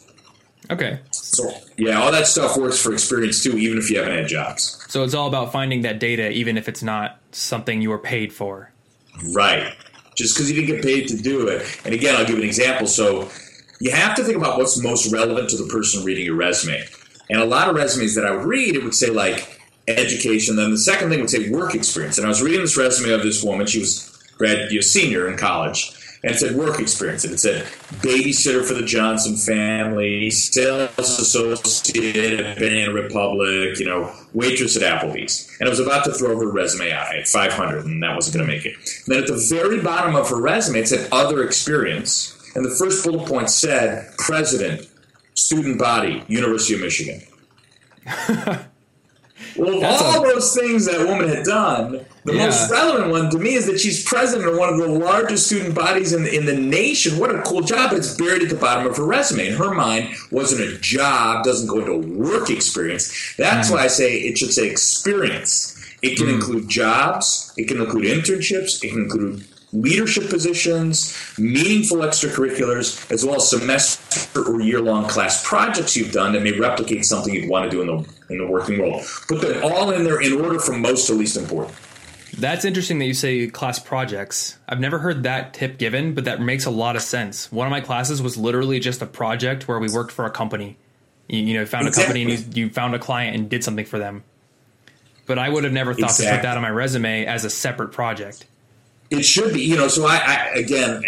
Okay. 0.72 1.00
So, 1.12 1.52
yeah, 1.78 2.02
all 2.02 2.12
that 2.12 2.26
stuff 2.26 2.58
works 2.58 2.82
for 2.82 2.94
experience 2.94 3.44
too, 3.44 3.58
even 3.58 3.78
if 3.78 3.90
you 3.90 3.98
haven't 4.00 4.16
had 4.16 4.28
jobs. 4.28 4.86
So 4.88 5.04
it's 5.04 5.14
all 5.14 5.28
about 5.28 5.52
finding 5.52 5.82
that 5.82 6.00
data, 6.00 6.32
even 6.32 6.58
if 6.58 6.70
it's 6.70 6.82
not 6.82 7.20
something 7.32 7.82
you 7.82 7.90
were 7.90 8.00
paid 8.00 8.32
for. 8.32 8.72
Right. 9.34 9.74
Just 10.16 10.36
because 10.36 10.50
you 10.50 10.56
didn't 10.56 10.76
get 10.76 10.84
paid 10.84 11.08
to 11.10 11.18
do 11.18 11.48
it. 11.48 11.80
And 11.86 11.94
again, 11.94 12.16
I'll 12.16 12.26
give 12.26 12.38
an 12.38 12.44
example. 12.44 12.88
So, 12.88 13.30
you 13.80 13.92
have 13.92 14.16
to 14.16 14.24
think 14.24 14.38
about 14.38 14.58
what's 14.58 14.82
most 14.82 15.12
relevant 15.12 15.50
to 15.50 15.58
the 15.58 15.66
person 15.66 16.06
reading 16.06 16.24
your 16.24 16.36
resume. 16.36 16.86
And 17.34 17.42
a 17.42 17.46
lot 17.46 17.68
of 17.68 17.76
resumes 17.76 18.14
that 18.14 18.28
I 18.28 18.32
would 18.32 18.46
read, 18.46 18.76
it 18.76 18.84
would 18.84 18.94
say 18.94 19.10
like 19.10 19.60
education. 19.88 20.56
Then 20.56 20.70
the 20.70 20.78
second 20.78 21.10
thing 21.10 21.20
would 21.20 21.32
say 21.32 21.50
work 21.50 21.74
experience. 21.74 22.20
And 22.20 22.28
I 22.28 22.30
was 22.30 22.44
reading 22.44 22.62
this 22.62 22.78
resume 22.78 23.12
of 23.12 23.24
this 23.24 23.44
woman. 23.44 23.66
She 23.66 23.80
was 23.80 24.24
grad, 24.38 24.72
you 24.72 24.78
know, 24.78 24.82
senior 24.82 25.28
in 25.28 25.36
college. 25.36 25.94
And 26.22 26.36
it 26.36 26.38
said 26.38 26.56
work 26.56 26.80
experience. 26.80 27.24
And 27.24 27.34
it 27.34 27.40
said 27.40 27.64
babysitter 28.04 28.64
for 28.64 28.76
the 28.76 28.84
Johnson 28.84 29.36
family, 29.36 30.30
sales 30.30 30.92
associate 31.00 32.40
at 32.40 32.60
Banana 32.60 32.94
Republic, 32.94 33.80
you 33.80 33.88
know, 33.88 34.14
waitress 34.34 34.78
at 34.78 34.84
Applebee's. 34.84 35.50
And 35.60 35.68
I 35.68 35.72
was 35.72 35.80
about 35.80 36.06
to 36.06 36.14
throw 36.14 36.38
her 36.38 36.52
resume 36.52 36.92
out 36.92 37.16
at 37.16 37.28
500, 37.28 37.84
and 37.84 38.04
that 38.04 38.14
wasn't 38.14 38.38
going 38.38 38.48
to 38.48 38.54
make 38.54 38.68
it. 38.68 38.76
And 38.76 39.16
then 39.16 39.24
at 39.24 39.28
the 39.28 39.44
very 39.50 39.82
bottom 39.82 40.16
of 40.16 40.30
her 40.30 40.40
resume, 40.40 40.82
it 40.82 40.88
said 40.88 41.10
other 41.12 41.44
experience. 41.44 42.38
And 42.56 42.64
the 42.64 42.76
first 42.76 43.04
bullet 43.04 43.28
point 43.28 43.50
said 43.50 44.14
president, 44.20 44.88
student 45.36 45.80
body, 45.80 46.24
University 46.28 46.76
of 46.76 46.82
Michigan. 46.82 47.22
well, 49.58 49.76
of 49.76 49.82
That's 49.82 50.02
all 50.02 50.24
a- 50.24 50.34
those 50.34 50.56
things 50.56 50.86
that 50.86 51.08
woman 51.08 51.30
had 51.30 51.44
done, 51.44 52.06
the 52.26 52.34
Yeah. 52.34 52.46
most 52.46 52.72
relevant 52.72 53.12
one 53.12 53.30
to 53.32 53.38
me 53.38 53.56
is 53.56 53.66
that 53.66 53.80
she's 53.80 54.04
president 54.04 54.50
of 54.50 54.58
one 54.58 54.70
of 54.70 54.78
the 54.78 54.88
largest 54.88 55.48
student 55.48 55.76
bodies 55.76 56.14
in, 56.14 56.26
in 56.26 56.46
the 56.46 56.56
nation. 56.56 57.18
What 57.18 57.34
a 57.34 57.42
cool 57.42 57.62
job! 57.62 57.92
It's 57.94 58.16
buried 58.16 58.44
at 58.44 58.50
the 58.50 58.56
bottom 58.56 58.88
of 58.88 58.98
her 58.98 59.06
resume. 59.06 59.48
In 59.48 59.56
her 59.56 59.74
mind, 59.74 60.10
wasn't 60.32 60.62
a 60.62 60.78
job, 60.80 61.44
doesn't 61.44 61.68
go 61.68 61.80
into 61.80 62.08
work 62.08 62.50
experience. 62.50 63.36
That's 63.38 63.70
mm. 63.70 63.74
why 63.74 63.84
I 63.84 63.88
say 63.88 64.18
it 64.20 64.38
should 64.38 64.54
say 64.54 64.70
experience. 64.70 65.78
It 66.02 66.18
can 66.18 66.28
mm. 66.28 66.36
include 66.36 66.70
jobs, 66.70 67.54
it 67.58 67.68
can 67.68 67.82
include 67.82 68.06
internships, 68.06 68.84
it 68.84 68.90
can 68.90 69.04
include 69.04 69.46
leadership 69.74 70.30
positions, 70.30 71.18
meaningful 71.38 71.98
extracurriculars, 71.98 73.12
as 73.12 73.26
well 73.26 73.36
as 73.36 73.50
semester 73.50 74.42
or 74.42 74.62
year 74.62 74.82
long 74.82 75.08
class 75.08 75.46
projects 75.46 75.98
you've 75.98 76.12
done 76.12 76.34
that 76.34 76.44
may 76.44 76.58
replicate 76.58 77.06
something 77.06 77.34
you'd 77.34 77.50
want 77.50 77.70
to 77.70 77.70
do 77.70 77.82
in 77.82 77.88
the 77.88 78.14
in 78.30 78.38
the 78.38 78.48
working 78.48 78.80
world. 78.80 79.04
Put 79.28 79.42
them 79.42 79.64
all 79.64 79.92
in 79.92 80.04
there 80.04 80.22
in 80.22 80.34
order 80.34 80.60
from 80.60 80.82
most 80.82 81.08
to 81.08 81.14
least 81.14 81.38
important. 81.38 81.76
That's 82.38 82.66
interesting 82.66 82.98
that 83.00 83.06
you 83.06 83.14
say 83.14 83.48
class 83.48 83.78
projects. 83.78 84.58
I've 84.68 84.80
never 84.80 84.98
heard 84.98 85.24
that 85.24 85.54
tip 85.54 85.78
given, 85.78 86.16
but 86.16 86.26
that 86.26 86.42
makes 86.42 86.66
a 86.66 86.72
lot 86.72 86.96
of 86.96 87.04
sense. 87.04 87.52
One 87.52 87.68
of 87.68 87.72
my 87.72 87.82
classes 87.82 88.24
was 88.24 88.38
literally 88.38 88.80
just 88.80 89.02
a 89.04 89.06
project 89.06 89.68
where 89.68 89.78
we 89.78 89.88
worked 89.90 90.12
for 90.12 90.26
a 90.26 90.32
company. 90.32 90.78
You, 91.28 91.42
you 91.42 91.54
know, 91.54 91.66
found 91.66 91.88
a 91.88 91.92
company 91.92 92.24
and 92.24 92.32
you, 92.32 92.66
you 92.66 92.70
found 92.72 92.96
a 92.96 93.00
client 93.00 93.36
and 93.36 93.50
did 93.50 93.64
something 93.64 93.86
for 93.86 94.00
them. 94.00 94.24
But 95.26 95.38
I 95.38 95.48
would 95.48 95.64
have 95.64 95.74
never 95.74 95.94
thought 95.94 96.16
to 96.16 96.24
put 96.24 96.42
that 96.42 96.58
on 96.58 96.64
my 96.64 96.70
resume 96.70 97.26
as 97.26 97.46
a 97.46 97.50
separate 97.50 97.92
project. 97.92 98.46
It 99.10 99.24
should 99.24 99.54
be, 99.54 99.62
you 99.62 99.76
know. 99.76 99.88
So 99.88 100.06
I, 100.06 100.18
I 100.18 100.36
again, 100.56 101.04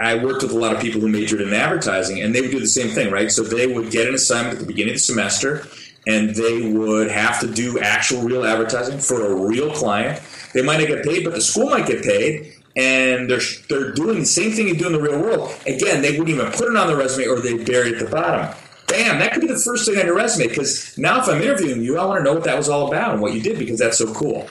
I 0.00 0.16
worked 0.16 0.42
with 0.42 0.52
a 0.52 0.58
lot 0.58 0.74
of 0.74 0.80
people 0.80 1.00
who 1.00 1.08
majored 1.08 1.40
in 1.40 1.52
advertising, 1.52 2.20
and 2.22 2.34
they 2.34 2.40
would 2.40 2.50
do 2.50 2.60
the 2.60 2.66
same 2.66 2.88
thing, 2.88 3.10
right? 3.12 3.30
So 3.30 3.42
they 3.42 3.66
would 3.66 3.90
get 3.90 4.08
an 4.08 4.14
assignment 4.14 4.54
at 4.54 4.60
the 4.60 4.66
beginning 4.66 4.94
of 4.94 4.96
the 4.96 5.00
semester, 5.00 5.66
and 6.06 6.34
they 6.34 6.72
would 6.72 7.10
have 7.10 7.40
to 7.40 7.46
do 7.52 7.78
actual 7.78 8.22
real 8.22 8.44
advertising 8.44 8.98
for 8.98 9.24
a 9.24 9.34
real 9.34 9.72
client. 9.72 10.20
They 10.54 10.62
might 10.62 10.78
not 10.78 10.88
get 10.88 11.04
paid, 11.04 11.24
but 11.24 11.34
the 11.34 11.40
school 11.40 11.70
might 11.70 11.86
get 11.86 12.02
paid, 12.02 12.54
and 12.74 13.30
they're 13.30 13.40
they're 13.68 13.92
doing 13.92 14.20
the 14.20 14.26
same 14.26 14.52
thing 14.52 14.68
you 14.68 14.76
do 14.76 14.86
in 14.86 14.92
the 14.92 15.00
real 15.00 15.20
world. 15.20 15.54
Again, 15.66 16.02
they 16.02 16.18
wouldn't 16.18 16.30
even 16.30 16.50
put 16.50 16.68
it 16.68 16.76
on 16.76 16.86
their 16.86 16.96
resume, 16.96 17.28
or 17.28 17.40
they 17.40 17.62
bury 17.62 17.90
it 17.90 17.94
at 17.94 18.06
the 18.06 18.10
bottom. 18.10 18.54
Bam! 18.88 19.18
That 19.20 19.32
could 19.32 19.40
be 19.40 19.46
the 19.46 19.58
first 19.58 19.86
thing 19.86 19.98
on 19.98 20.06
your 20.06 20.16
resume 20.16 20.48
because 20.48 20.98
now, 20.98 21.22
if 21.22 21.28
I'm 21.28 21.40
interviewing 21.40 21.82
you, 21.82 21.98
I 21.98 22.04
want 22.04 22.18
to 22.20 22.24
know 22.24 22.34
what 22.34 22.44
that 22.44 22.56
was 22.56 22.68
all 22.68 22.88
about 22.88 23.12
and 23.12 23.22
what 23.22 23.32
you 23.34 23.40
did 23.40 23.58
because 23.58 23.78
that's 23.78 23.98
so 23.98 24.12
cool. 24.12 24.48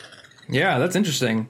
Yeah, 0.49 0.79
that's 0.79 0.95
interesting. 0.95 1.47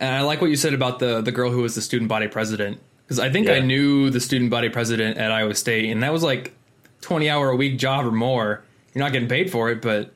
And 0.00 0.14
I 0.14 0.22
like 0.22 0.40
what 0.40 0.50
you 0.50 0.56
said 0.56 0.74
about 0.74 0.98
the 0.98 1.20
the 1.20 1.32
girl 1.32 1.50
who 1.50 1.62
was 1.62 1.74
the 1.74 1.82
student 1.82 2.08
body 2.08 2.28
president 2.28 2.80
because 3.04 3.18
I 3.18 3.30
think 3.30 3.48
I 3.48 3.60
knew 3.60 4.10
the 4.10 4.20
student 4.20 4.50
body 4.50 4.68
president 4.68 5.18
at 5.18 5.32
Iowa 5.32 5.54
State, 5.54 5.90
and 5.90 6.02
that 6.02 6.12
was 6.12 6.22
like 6.22 6.54
twenty 7.00 7.28
hour 7.30 7.50
a 7.50 7.56
week 7.56 7.78
job 7.78 8.06
or 8.06 8.12
more. 8.12 8.62
You're 8.94 9.04
not 9.04 9.12
getting 9.12 9.28
paid 9.28 9.50
for 9.50 9.70
it, 9.70 9.80
but 9.82 10.12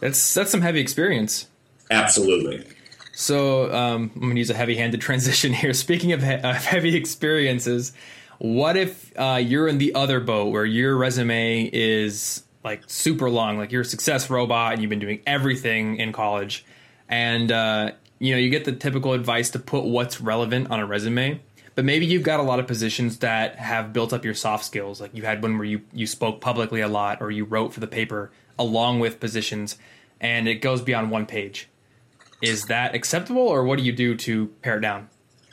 that's 0.00 0.34
that's 0.34 0.50
some 0.50 0.60
heavy 0.62 0.80
experience. 0.80 1.48
Absolutely. 1.90 2.64
So 3.12 3.72
um, 3.74 4.10
I'm 4.14 4.20
going 4.20 4.34
to 4.34 4.38
use 4.38 4.50
a 4.50 4.54
heavy-handed 4.54 5.00
transition 5.02 5.52
here. 5.52 5.74
Speaking 5.74 6.12
of, 6.12 6.22
he- 6.22 6.34
of 6.34 6.56
heavy 6.64 6.96
experiences, 6.96 7.92
what 8.38 8.76
if 8.76 9.12
uh, 9.18 9.40
you're 9.42 9.68
in 9.68 9.78
the 9.78 9.94
other 9.94 10.20
boat 10.20 10.52
where 10.52 10.64
your 10.64 10.96
resume 10.96 11.68
is 11.70 12.44
like 12.64 12.82
super 12.86 13.28
long, 13.28 13.58
like 13.58 13.72
you're 13.72 13.82
a 13.82 13.84
success 13.84 14.30
robot 14.30 14.72
and 14.72 14.82
you've 14.82 14.88
been 14.88 15.00
doing 15.00 15.20
everything 15.26 15.96
in 15.96 16.12
college, 16.12 16.64
and 17.08 17.50
uh, 17.52 17.90
you 18.20 18.32
know 18.32 18.38
you 18.38 18.48
get 18.48 18.64
the 18.64 18.72
typical 18.72 19.12
advice 19.12 19.50
to 19.50 19.58
put 19.58 19.84
what's 19.84 20.20
relevant 20.20 20.70
on 20.70 20.78
a 20.78 20.86
resume. 20.86 21.40
But 21.74 21.84
maybe 21.84 22.04
you've 22.04 22.24
got 22.24 22.40
a 22.40 22.42
lot 22.42 22.58
of 22.58 22.66
positions 22.66 23.18
that 23.18 23.56
have 23.56 23.92
built 23.92 24.12
up 24.12 24.24
your 24.24 24.34
soft 24.34 24.64
skills. 24.64 25.00
Like 25.00 25.14
you 25.14 25.22
had 25.22 25.42
one 25.42 25.56
where 25.56 25.64
you, 25.64 25.82
you 25.92 26.06
spoke 26.06 26.40
publicly 26.40 26.80
a 26.80 26.88
lot 26.88 27.22
or 27.22 27.30
you 27.30 27.44
wrote 27.44 27.72
for 27.72 27.80
the 27.80 27.86
paper 27.86 28.30
along 28.58 29.00
with 29.00 29.20
positions, 29.20 29.78
and 30.20 30.46
it 30.46 30.56
goes 30.56 30.82
beyond 30.82 31.10
one 31.10 31.26
page 31.26 31.68
is 32.42 32.66
that 32.66 32.94
acceptable 32.94 33.42
or 33.42 33.64
what 33.64 33.78
do 33.78 33.84
you 33.84 33.92
do 33.92 34.16
to 34.16 34.46
pare 34.62 34.78
it 34.78 34.80
down 34.80 35.08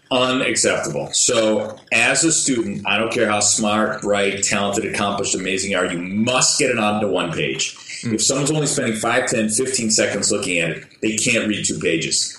Unacceptable. 0.10 1.10
So, 1.12 1.77
as 1.91 2.23
a 2.23 2.32
student, 2.32 2.88
I 2.88 2.97
don't 2.97 3.12
care 3.12 3.30
how 3.30 3.41
smart, 3.41 4.01
bright, 4.01 4.41
talented, 4.43 4.86
accomplished, 4.86 5.36
amazing 5.36 5.71
you 5.71 5.77
are, 5.77 5.86
you 5.86 5.99
must 5.99 6.58
get 6.58 6.69
it 6.69 6.80
onto 6.80 7.10
one 7.10 7.34
page. 7.34 7.75
Mm. 8.03 8.13
If 8.13 8.21
someone's 8.21 8.51
only 8.51 8.67
spending 8.67 8.97
5, 8.97 9.27
10, 9.27 9.49
15 9.49 9.91
seconds 9.91 10.32
looking 10.32 10.60
at 10.60 10.69
it, 10.69 10.86
they 11.01 11.17
can't 11.17 11.47
read 11.47 11.65
two 11.65 11.80
pages. 11.80 12.37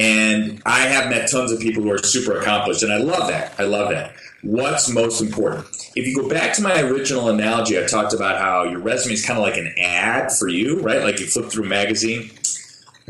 And 0.00 0.62
I 0.64 0.80
have 0.86 1.10
met 1.10 1.30
tons 1.30 1.52
of 1.52 1.60
people 1.60 1.82
who 1.82 1.92
are 1.92 1.98
super 1.98 2.40
accomplished, 2.40 2.82
and 2.82 2.92
I 2.92 2.96
love 2.96 3.28
that. 3.28 3.54
I 3.58 3.64
love 3.64 3.90
that. 3.90 4.14
What's 4.42 4.88
most 4.88 5.20
important? 5.20 5.66
If 5.94 6.06
you 6.06 6.16
go 6.16 6.28
back 6.28 6.54
to 6.54 6.62
my 6.62 6.80
original 6.80 7.28
analogy, 7.28 7.78
I 7.78 7.86
talked 7.86 8.14
about 8.14 8.40
how 8.40 8.64
your 8.64 8.80
resume 8.80 9.12
is 9.12 9.26
kind 9.26 9.38
of 9.38 9.44
like 9.44 9.58
an 9.58 9.74
ad 9.78 10.32
for 10.32 10.48
you, 10.48 10.80
right? 10.80 11.02
Like 11.02 11.20
you 11.20 11.26
flip 11.26 11.50
through 11.50 11.64
a 11.64 11.68
magazine 11.68 12.30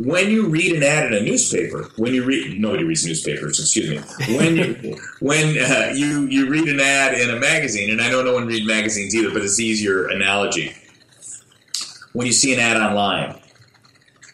when 0.00 0.31
you 0.31 0.46
read 0.46 0.72
an 0.74 0.83
ad 0.83 1.12
in 1.12 1.18
a 1.18 1.20
newspaper, 1.20 1.90
when 1.96 2.14
you 2.14 2.24
read 2.24 2.59
nobody 2.59 2.85
reads 2.85 3.05
newspapers, 3.05 3.61
excuse 3.61 3.90
me. 3.90 4.37
When 4.37 4.57
you 4.57 4.96
when 5.20 5.59
uh, 5.59 5.92
you 5.94 6.22
you 6.22 6.48
read 6.48 6.68
an 6.68 6.81
ad 6.81 7.18
in 7.18 7.31
a 7.31 7.38
magazine, 7.38 7.90
and 7.90 8.00
I 8.00 8.11
know 8.11 8.22
no 8.22 8.35
one 8.35 8.46
read 8.46 8.66
magazines 8.66 9.14
either, 9.14 9.31
but 9.31 9.42
it's 9.42 9.61
easier 9.61 10.09
analogy. 10.09 10.74
When 12.12 12.26
you 12.26 12.33
see 12.33 12.53
an 12.55 12.61
ad 12.61 12.76
online, 12.76 13.39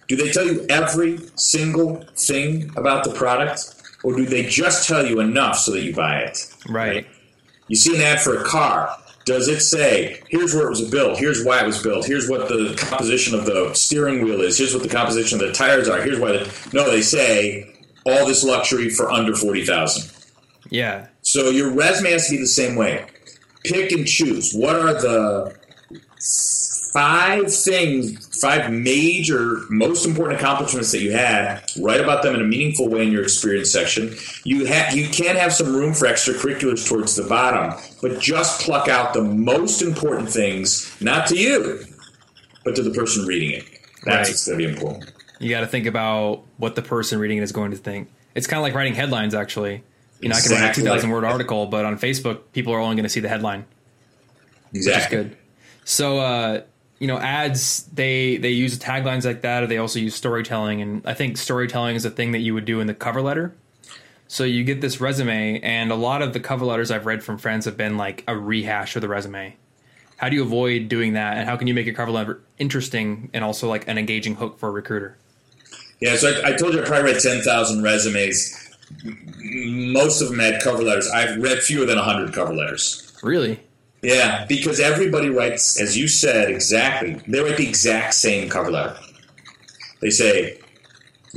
do 0.09 0.17
they 0.17 0.31
tell 0.31 0.47
you 0.47 0.65
every 0.69 1.19
single 1.35 2.05
thing 2.17 2.71
about 2.77 3.05
the 3.05 3.13
product, 3.13 3.75
or 4.05 4.15
do 4.15 4.25
they 4.25 4.45
just 4.45 4.89
tell 4.89 5.05
you 5.05 5.21
enough 5.21 5.59
so 5.59 5.73
that 5.73 5.83
you 5.83 5.95
buy 5.95 6.21
it? 6.21 6.39
Right. 6.69 7.07
You 7.69 7.77
see 7.77 7.97
an 7.97 8.03
ad 8.03 8.21
for 8.21 8.41
a 8.41 8.45
car. 8.45 8.97
Does 9.25 9.49
it 9.49 9.61
say, 9.61 10.23
here's 10.29 10.55
where 10.55 10.67
it 10.67 10.71
was 10.71 10.89
built, 10.89 11.19
here's 11.19 11.45
why 11.45 11.61
it 11.61 11.67
was 11.67 11.83
built, 11.83 12.07
here's 12.07 12.29
what 12.29 12.49
the 12.49 12.77
composition 12.79 13.35
of 13.37 13.45
the 13.45 13.75
steering 13.75 14.25
wheel 14.25 14.41
is, 14.41 14.57
here's 14.57 14.73
what 14.73 14.85
the 14.85 14.89
composition 14.89 15.41
of 15.41 15.49
the 15.49 15.53
tires 15.53 15.89
are, 15.89 16.01
here's 16.01 16.21
why 16.21 16.31
the. 16.31 16.71
No, 16.73 16.89
they 16.89 17.03
say, 17.03 17.75
all 18.07 18.25
this 18.25 18.45
luxury 18.45 18.89
for 18.89 19.11
under 19.11 19.35
40000 19.35 20.13
Yeah. 20.71 21.09
So 21.23 21.51
your 21.51 21.71
resume 21.71 22.13
has 22.13 22.27
to 22.27 22.33
be 22.33 22.39
the 22.39 22.47
same 22.47 22.77
way. 22.77 23.07
Pick 23.65 23.91
and 23.91 24.07
choose. 24.07 24.53
What 24.55 24.77
are 24.77 24.95
the 24.95 25.57
five 26.97 27.55
things, 27.55 28.41
five 28.41 28.73
major, 28.73 29.61
most 29.69 30.07
important 30.07 30.41
accomplishments 30.41 30.93
that 30.93 31.03
you 31.03 31.13
had. 31.13 31.63
Write 31.79 32.01
about 32.01 32.23
them 32.23 32.35
in 32.35 32.41
a 32.41 32.45
meaningful 32.45 32.89
way 32.89 33.03
in 33.03 33.13
your 33.13 33.23
experience 33.23 33.71
section. 33.71 34.15
You 34.45 34.65
have 34.65 34.97
you 34.97 35.07
can 35.11 35.37
have 35.37 35.53
some 35.53 35.77
room 35.77 35.93
for 35.93 36.07
extracurriculars 36.07 36.89
towards 36.89 37.15
the 37.15 37.25
bottom, 37.25 37.79
but 38.01 38.19
just 38.19 38.63
pluck 38.63 38.89
out 38.89 39.13
the 39.13 39.21
most 39.21 39.83
important 39.83 40.31
things, 40.31 40.97
not 41.03 41.27
to 41.27 41.37
you, 41.37 41.85
but 42.65 42.75
to 42.77 42.83
the 42.83 42.93
person 42.93 43.27
reading 43.27 43.51
it. 43.51 43.65
That's 44.05 44.07
right. 44.07 44.19
what's 44.29 44.47
going 44.47 44.59
to 44.59 44.67
be 44.67 44.73
important. 44.73 45.13
You 45.39 45.51
got 45.51 45.61
to 45.61 45.67
think 45.67 45.85
about 45.85 46.45
what 46.57 46.77
the 46.77 46.83
person 46.83 47.19
reading 47.19 47.37
it 47.37 47.43
is 47.43 47.53
going 47.53 47.73
to 47.73 47.77
think. 47.77 48.11
It's 48.35 48.47
kind 48.47 48.59
of 48.59 48.63
like 48.63 48.75
writing 48.75 48.95
headlines, 48.95 49.35
actually. 49.35 49.83
You 50.21 50.31
know, 50.31 50.37
exactly. 50.37 50.57
I 50.57 50.73
can 50.73 50.85
write 50.85 50.99
a 50.99 51.01
2,000 51.03 51.11
word 51.11 51.25
article, 51.25 51.67
but 51.67 51.85
on 51.85 51.99
Facebook, 51.99 52.41
people 52.55 52.73
are 52.73 52.81
only 52.81 52.97
going 52.97 53.05
to 53.05 53.11
see 53.11 53.21
the 53.21 53.29
headline. 53.29 53.67
Exactly. 54.73 55.19
good. 55.19 55.37
So, 55.85 56.19
uh, 56.21 56.63
you 56.99 57.07
know 57.07 57.19
ads 57.19 57.85
they 57.93 58.37
they 58.39 58.51
use 58.51 58.79
taglines 58.79 59.25
like 59.25 59.43
that 59.43 59.63
or 59.63 59.67
they 59.67 59.79
also 59.79 59.99
use 59.99 60.15
storytelling 60.15 60.81
and 60.81 61.03
i 61.07 61.13
think 61.13 61.37
storytelling 61.37 61.95
is 61.95 62.05
a 62.05 62.11
thing 62.11 62.33
that 62.33 62.39
you 62.39 62.55
would 62.55 62.65
do 62.65 62.81
in 62.81 62.87
the 62.87 62.95
cover 62.95 63.23
letter. 63.23 63.55
So 64.29 64.43
you 64.43 64.65
get 64.65 64.81
this 64.81 65.01
resume 65.01 65.61
and 65.61 65.93
a 65.93 65.95
lot 65.95 66.21
of 66.21 66.33
the 66.33 66.41
cover 66.41 66.65
letters 66.65 66.91
i've 66.91 67.07
read 67.07 67.23
from 67.23 67.39
friends 67.39 67.65
have 67.65 67.77
been 67.77 67.97
like 67.97 68.25
a 68.27 68.37
rehash 68.37 68.97
of 68.97 69.03
the 69.03 69.09
resume. 69.09 69.57
How 70.17 70.31
do 70.31 70.37
you 70.37 70.43
avoid 70.43 70.89
doing 70.89 71.13
that 71.13 71.37
and 71.37 71.49
how 71.49 71.57
can 71.57 71.69
you 71.69 71.75
make 71.75 71.87
your 71.87 71.95
cover 71.95 72.11
letter 72.11 72.41
interesting 72.59 73.31
and 73.35 73.45
also 73.45 73.69
like 73.69 73.87
an 73.87 73.99
engaging 73.99 74.35
hook 74.35 74.59
for 74.59 74.69
a 74.69 74.73
recruiter? 74.73 75.17
Yeah 76.01 76.17
so 76.17 76.41
i, 76.45 76.51
I 76.51 76.53
told 76.55 76.75
you 76.75 76.83
i 76.83 76.85
probably 76.85 77.13
read 77.13 77.21
10000 77.21 77.83
resumes. 77.83 78.63
Most 79.03 80.23
of 80.23 80.29
them 80.29 80.39
had 80.39 80.63
cover 80.63 80.83
letters. 80.83 81.09
I've 81.09 81.41
read 81.43 81.59
fewer 81.59 81.87
than 81.87 81.97
100 81.97 82.33
cover 82.33 82.55
letters. 82.55 83.17
Really 83.23 83.61
yeah, 84.03 84.45
because 84.49 84.81
everybody 84.81 85.31
writes, 85.31 85.81
as 85.81 85.97
you 85.97 86.09
said, 86.09 86.51
exactly. 86.51 87.21
They 87.27 87.41
write 87.41 87.57
the 87.57 87.69
exact 87.69 88.15
same 88.15 88.49
cover 88.49 88.71
letter. 88.71 88.97
They 90.01 90.11
say, 90.11 90.59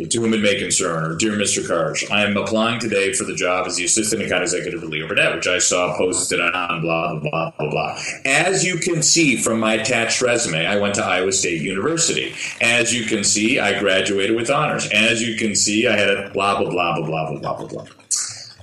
to 0.08 0.22
whom 0.22 0.34
it 0.34 0.42
may 0.42 0.58
concern, 0.58 1.12
or 1.12 1.16
Dear 1.16 1.34
Mr. 1.34 1.68
Karsh, 1.68 2.10
I 2.10 2.24
am 2.24 2.38
applying 2.38 2.80
today 2.80 3.14
for 3.14 3.26
the 3.26 3.36
job 3.36 3.68
as 3.68 3.76
the 3.76 3.86
Assistant 3.86 4.22
Account 4.22 4.44
Executive 4.44 4.82
at 4.82 4.90
Leo 4.90 5.08
Burnett, 5.08 5.36
which 5.36 5.48
I 5.48 5.60
saw 5.60 5.98
posted 5.98 6.40
on 6.40 6.82
blah, 6.82 7.20
blah, 7.20 7.20
blah, 7.20 7.52
blah. 7.58 7.70
Blah. 7.70 8.02
As 8.26 8.64
you 8.64 8.78
can 8.78 9.02
see 9.02 9.36
from 9.36 9.60
my 9.60 9.74
attached 9.74 10.22
resume, 10.22 10.66
I 10.66 10.78
went 10.78 10.96
to 10.96 11.04
Iowa 11.04 11.32
State 11.32 11.62
University. 11.62 12.34
As 12.62 12.94
you 12.94 13.06
can 13.06 13.24
see, 13.24 13.60
I 13.60 13.80
graduated 13.80 14.36
with 14.36 14.50
honors. 14.50 14.88
As 14.94 15.22
you 15.22 15.36
can 15.36 15.56
see, 15.56 15.88
I 15.88 15.98
had 15.98 16.10
a 16.10 16.30
blah, 16.30 16.60
blah, 16.60 16.70
blah, 16.70 16.96
blah, 16.96 17.06
blah, 17.06 17.40
blah, 17.40 17.58
blah, 17.58 17.68
blah. 17.68 17.99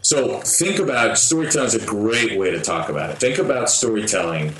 So 0.07 0.39
think 0.39 0.79
about 0.79 1.19
storytelling 1.19 1.67
is 1.67 1.75
a 1.75 1.85
great 1.85 2.39
way 2.39 2.53
to 2.53 2.61
talk 2.61 2.91
about 2.91 3.11
it. 3.11 3.19
Think 3.19 3.39
about 3.39 3.69
storytelling 3.69 4.55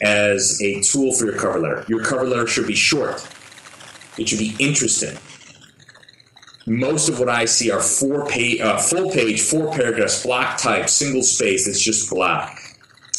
as 0.00 0.62
a 0.62 0.80
tool 0.80 1.12
for 1.12 1.24
your 1.24 1.36
cover 1.36 1.58
letter. 1.58 1.84
Your 1.88 2.04
cover 2.04 2.22
letter 2.22 2.46
should 2.46 2.68
be 2.68 2.76
short. 2.76 3.28
It 4.16 4.28
should 4.28 4.38
be 4.38 4.54
interesting. 4.60 5.18
Most 6.68 7.08
of 7.08 7.18
what 7.18 7.28
I 7.28 7.46
see 7.46 7.68
are 7.72 7.80
four 7.80 8.26
page, 8.26 8.60
uh, 8.60 8.78
full 8.78 9.10
page, 9.10 9.40
four 9.40 9.72
paragraphs, 9.72 10.22
block 10.22 10.56
type, 10.56 10.88
single 10.88 11.24
space. 11.24 11.66
It's 11.66 11.82
just 11.82 12.08
black. 12.08 12.56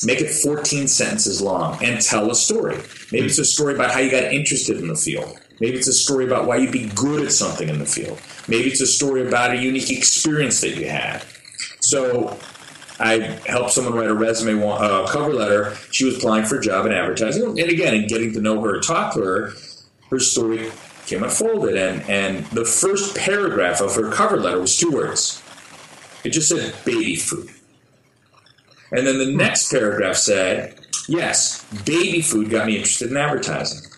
Make 0.06 0.22
it 0.22 0.30
14 0.30 0.88
sentences 0.88 1.42
long 1.42 1.84
and 1.84 2.00
tell 2.00 2.32
a 2.32 2.36
story. 2.36 2.78
Maybe 3.12 3.26
it's 3.26 3.40
a 3.40 3.44
story 3.44 3.76
about 3.76 3.92
how 3.92 4.00
you 4.00 4.10
got 4.10 4.32
interested 4.32 4.78
in 4.78 4.88
the 4.88 4.96
field. 4.96 5.38
Maybe 5.60 5.76
it's 5.76 5.90
a 5.90 5.94
story 5.94 6.28
about 6.28 6.48
why 6.48 6.58
you'd 6.58 6.72
be 6.72 6.88
good 6.88 7.26
at 7.26 7.34
something 7.34 7.68
in 7.68 7.80
the 7.80 7.86
field. 7.86 8.22
Maybe 8.48 8.70
it's 8.70 8.80
a 8.80 8.88
story 8.88 9.28
about 9.28 9.52
a 9.52 9.58
unique 9.58 9.90
experience 9.90 10.62
that 10.62 10.78
you 10.78 10.88
had. 10.88 11.26
So 11.88 12.38
I 13.00 13.40
helped 13.46 13.72
someone 13.72 13.94
write 13.94 14.10
a 14.10 14.14
resume 14.14 14.62
uh, 14.62 15.08
cover 15.08 15.34
letter. 15.34 15.74
She 15.90 16.04
was 16.04 16.18
applying 16.18 16.44
for 16.44 16.58
a 16.58 16.62
job 16.62 16.86
in 16.86 16.92
advertising, 16.92 17.58
and 17.58 17.70
again, 17.72 17.94
in 17.94 18.08
getting 18.08 18.34
to 18.34 18.42
know 18.42 18.60
her 18.60 18.76
and 18.76 18.84
talk 18.84 19.14
to 19.14 19.22
her, 19.22 19.54
her 20.10 20.20
story 20.20 20.70
came 21.06 21.24
unfolded, 21.24 21.78
and 21.78 22.02
and 22.10 22.46
the 22.48 22.66
first 22.66 23.16
paragraph 23.16 23.80
of 23.80 23.96
her 23.96 24.12
cover 24.12 24.36
letter 24.36 24.60
was 24.60 24.78
two 24.78 24.92
words. 24.92 25.42
It 26.26 26.32
just 26.32 26.50
said 26.50 26.76
baby 26.84 27.16
food, 27.16 27.52
and 28.92 29.08
then 29.08 29.18
the 29.18 29.32
hmm. 29.32 29.38
next 29.38 29.72
paragraph 29.72 30.18
said, 30.18 30.78
"Yes, 31.08 31.64
baby 31.86 32.22
food 32.22 32.50
got 32.50 32.68
me 32.68 32.76
interested 32.76 33.12
in 33.12 33.16
advertising." 33.16 33.90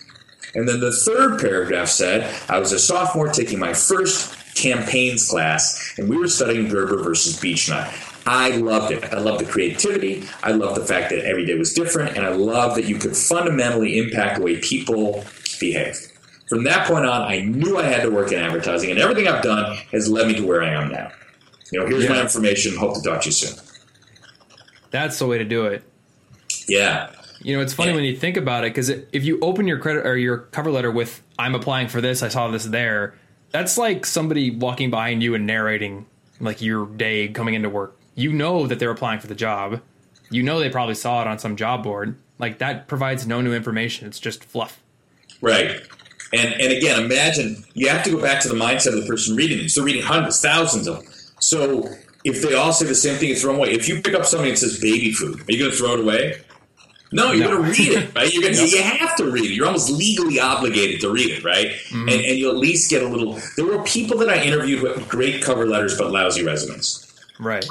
And 0.53 0.67
then 0.67 0.79
the 0.79 0.91
third 0.91 1.39
paragraph 1.39 1.89
said, 1.89 2.27
I 2.49 2.57
was 2.57 2.71
a 2.71 2.79
sophomore 2.79 3.27
taking 3.27 3.59
my 3.59 3.71
first 3.71 4.38
campaigns 4.59 5.27
class, 5.29 5.93
and 5.97 6.09
we 6.09 6.17
were 6.17 6.27
studying 6.27 6.67
Gerber 6.67 7.01
versus 7.01 7.39
Beech-Nut. 7.39 7.93
I 8.25 8.49
loved 8.57 8.91
it. 8.91 9.03
I 9.13 9.19
loved 9.19 9.39
the 9.45 9.49
creativity. 9.49 10.23
I 10.43 10.51
loved 10.51 10.79
the 10.79 10.85
fact 10.85 11.09
that 11.09 11.25
every 11.25 11.45
day 11.45 11.55
was 11.55 11.73
different, 11.73 12.15
and 12.15 12.25
I 12.25 12.29
loved 12.29 12.75
that 12.77 12.85
you 12.85 12.97
could 12.97 13.15
fundamentally 13.15 13.97
impact 13.97 14.37
the 14.37 14.43
way 14.43 14.59
people 14.59 15.23
behave. 15.59 15.95
From 16.47 16.63
that 16.65 16.87
point 16.87 17.05
on, 17.05 17.21
I 17.21 17.39
knew 17.39 17.77
I 17.77 17.83
had 17.83 18.01
to 18.03 18.11
work 18.11 18.31
in 18.31 18.39
advertising, 18.39 18.91
and 18.91 18.99
everything 18.99 19.27
I've 19.27 19.43
done 19.43 19.77
has 19.91 20.09
led 20.09 20.27
me 20.27 20.35
to 20.35 20.45
where 20.45 20.61
I 20.61 20.69
am 20.69 20.91
now. 20.91 21.11
You 21.71 21.79
know, 21.79 21.87
here's 21.87 22.03
yeah. 22.03 22.11
my 22.11 22.21
information. 22.21 22.75
Hope 22.75 22.95
to 22.95 23.01
talk 23.01 23.21
to 23.21 23.27
you 23.27 23.31
soon. 23.31 23.57
That's 24.91 25.19
the 25.19 25.27
way 25.27 25.37
to 25.37 25.45
do 25.45 25.67
it. 25.67 25.83
Yeah. 26.67 27.11
You 27.41 27.55
know, 27.55 27.61
it's 27.61 27.73
funny 27.73 27.91
yeah. 27.91 27.95
when 27.95 28.03
you 28.03 28.17
think 28.17 28.37
about 28.37 28.63
it 28.63 28.73
because 28.73 28.89
if 28.89 29.23
you 29.23 29.39
open 29.41 29.67
your 29.67 29.77
credit 29.79 30.05
or 30.05 30.17
your 30.17 30.39
cover 30.39 30.71
letter 30.71 30.91
with 30.91 31.21
"I'm 31.37 31.55
applying 31.55 31.87
for 31.87 32.01
this," 32.01 32.21
I 32.21 32.27
saw 32.27 32.49
this 32.49 32.65
there 32.65 33.13
that's 33.51 33.77
like 33.77 34.05
somebody 34.05 34.51
walking 34.51 34.89
behind 34.89 35.23
you 35.23 35.35
and 35.35 35.45
narrating 35.45 36.05
like 36.39 36.61
your 36.61 36.85
day 36.85 37.27
coming 37.27 37.53
into 37.53 37.69
work. 37.69 37.97
You 38.15 38.33
know 38.33 38.67
that 38.67 38.79
they're 38.79 38.91
applying 38.91 39.19
for 39.19 39.27
the 39.27 39.35
job. 39.35 39.81
You 40.29 40.43
know 40.43 40.59
they 40.59 40.69
probably 40.69 40.95
saw 40.95 41.21
it 41.21 41.27
on 41.27 41.39
some 41.39 41.55
job 41.55 41.83
board. 41.83 42.17
Like 42.37 42.59
that 42.59 42.87
provides 42.87 43.25
no 43.25 43.41
new 43.41 43.53
information. 43.53 44.07
It's 44.07 44.19
just 44.19 44.43
fluff. 44.43 44.81
Right. 45.41 45.81
And 46.31 46.53
and 46.53 46.71
again, 46.73 47.03
imagine 47.03 47.63
you 47.73 47.89
have 47.89 48.03
to 48.03 48.11
go 48.11 48.21
back 48.21 48.41
to 48.41 48.49
the 48.49 48.55
mindset 48.55 48.93
of 48.93 49.01
the 49.01 49.07
person 49.07 49.35
reading 49.35 49.65
it. 49.65 49.69
So 49.69 49.83
reading 49.83 50.03
hundreds, 50.03 50.41
thousands 50.41 50.87
of 50.87 50.97
them. 50.97 51.13
So 51.39 51.89
if 52.23 52.41
they 52.41 52.53
all 52.53 52.73
say 52.73 52.85
the 52.85 52.95
same 52.95 53.17
thing, 53.17 53.29
it's 53.31 53.41
thrown 53.41 53.55
away. 53.55 53.71
If 53.71 53.87
you 53.87 54.01
pick 54.01 54.13
up 54.13 54.25
something 54.25 54.49
that 54.49 54.57
says 54.57 54.79
baby 54.79 55.11
food, 55.11 55.41
are 55.41 55.51
you 55.51 55.59
going 55.59 55.71
to 55.71 55.77
throw 55.77 55.93
it 55.93 56.01
away? 56.01 56.41
No, 57.11 57.31
you're 57.31 57.47
no. 57.47 57.57
going 57.57 57.73
to 57.73 57.79
read 57.79 57.91
it, 57.97 58.15
right? 58.15 58.31
You're 58.31 58.43
going 58.43 58.53
to, 58.53 58.67
you 58.67 58.83
have 58.83 59.15
to 59.15 59.31
read 59.31 59.45
it. 59.45 59.53
You're 59.53 59.65
almost 59.65 59.89
legally 59.89 60.39
obligated 60.39 61.01
to 61.01 61.11
read 61.11 61.31
it, 61.31 61.43
right? 61.43 61.67
Mm-hmm. 61.67 62.07
And, 62.07 62.21
and 62.21 62.37
you 62.37 62.49
at 62.49 62.57
least 62.57 62.89
get 62.89 63.01
a 63.01 63.07
little. 63.07 63.39
There 63.55 63.65
were 63.65 63.81
people 63.83 64.17
that 64.19 64.29
I 64.29 64.43
interviewed 64.43 64.83
with 64.83 65.07
great 65.09 65.41
cover 65.41 65.65
letters 65.65 65.97
but 65.97 66.11
lousy 66.11 66.43
resumes. 66.43 67.05
Right. 67.39 67.65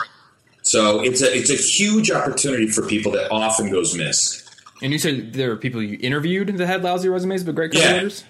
So 0.63 1.01
it's 1.03 1.23
a 1.23 1.35
it's 1.35 1.51
a 1.51 1.55
huge 1.55 2.11
opportunity 2.11 2.67
for 2.67 2.83
people 2.87 3.13
that 3.13 3.31
often 3.31 3.71
goes 3.71 3.97
missed. 3.97 4.45
And 4.83 4.93
you 4.93 4.99
said 4.99 5.33
there 5.33 5.51
were 5.51 5.57
people 5.57 5.83
you 5.83 5.99
interviewed 6.01 6.49
that 6.49 6.67
had 6.67 6.83
lousy 6.83 7.09
resumes 7.09 7.45
but 7.45 7.55
great 7.55 7.73
cover 7.73 7.85
yeah. 7.85 7.93
letters. 7.93 8.25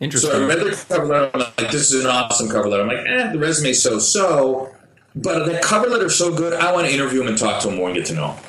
Interesting. 0.00 0.32
So 0.32 0.42
I 0.42 0.46
read 0.46 0.58
the 0.58 0.84
cover 0.88 1.06
letter. 1.06 1.30
I'm 1.32 1.40
like, 1.40 1.56
this 1.70 1.92
is 1.92 2.04
an 2.04 2.10
awesome 2.10 2.48
cover 2.48 2.68
letter. 2.68 2.82
I'm 2.82 2.88
like, 2.88 3.06
eh, 3.06 3.32
the 3.32 3.38
resume's 3.38 3.82
so 3.82 3.98
so, 3.98 4.74
but 5.14 5.44
the 5.44 5.60
cover 5.62 5.88
letter's 5.88 6.16
so 6.16 6.34
good. 6.34 6.54
I 6.54 6.72
want 6.72 6.88
to 6.88 6.92
interview 6.92 7.20
him 7.20 7.28
and 7.28 7.38
talk 7.38 7.62
to 7.62 7.68
him 7.68 7.76
more 7.76 7.88
and 7.88 7.96
get 7.96 8.06
to 8.06 8.14
know 8.14 8.32
him. 8.32 8.44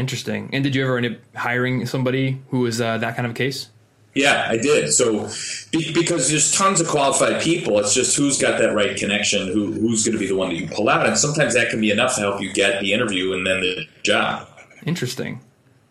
Interesting. 0.00 0.48
And 0.54 0.64
did 0.64 0.74
you 0.74 0.82
ever 0.82 0.96
end 0.96 1.14
up 1.14 1.36
hiring 1.36 1.84
somebody 1.84 2.40
who 2.48 2.60
was 2.60 2.80
uh, 2.80 2.96
that 2.98 3.16
kind 3.16 3.26
of 3.26 3.32
a 3.32 3.34
case? 3.34 3.68
Yeah, 4.14 4.46
I 4.48 4.56
did. 4.56 4.90
So 4.94 5.28
be, 5.72 5.92
because 5.92 6.30
there's 6.30 6.56
tons 6.56 6.80
of 6.80 6.88
qualified 6.88 7.42
people, 7.42 7.78
it's 7.78 7.92
just 7.92 8.16
who's 8.16 8.40
got 8.40 8.58
that 8.60 8.74
right 8.74 8.96
connection, 8.96 9.48
who 9.48 9.72
who's 9.72 10.06
going 10.06 10.14
to 10.14 10.18
be 10.18 10.26
the 10.26 10.34
one 10.34 10.48
that 10.48 10.54
you 10.54 10.68
pull 10.68 10.88
out, 10.88 11.06
and 11.06 11.18
sometimes 11.18 11.52
that 11.52 11.68
can 11.68 11.82
be 11.82 11.90
enough 11.90 12.14
to 12.14 12.22
help 12.22 12.40
you 12.40 12.50
get 12.50 12.80
the 12.80 12.94
interview 12.94 13.34
and 13.34 13.46
then 13.46 13.60
the 13.60 13.86
job. 14.02 14.48
Interesting. 14.86 15.42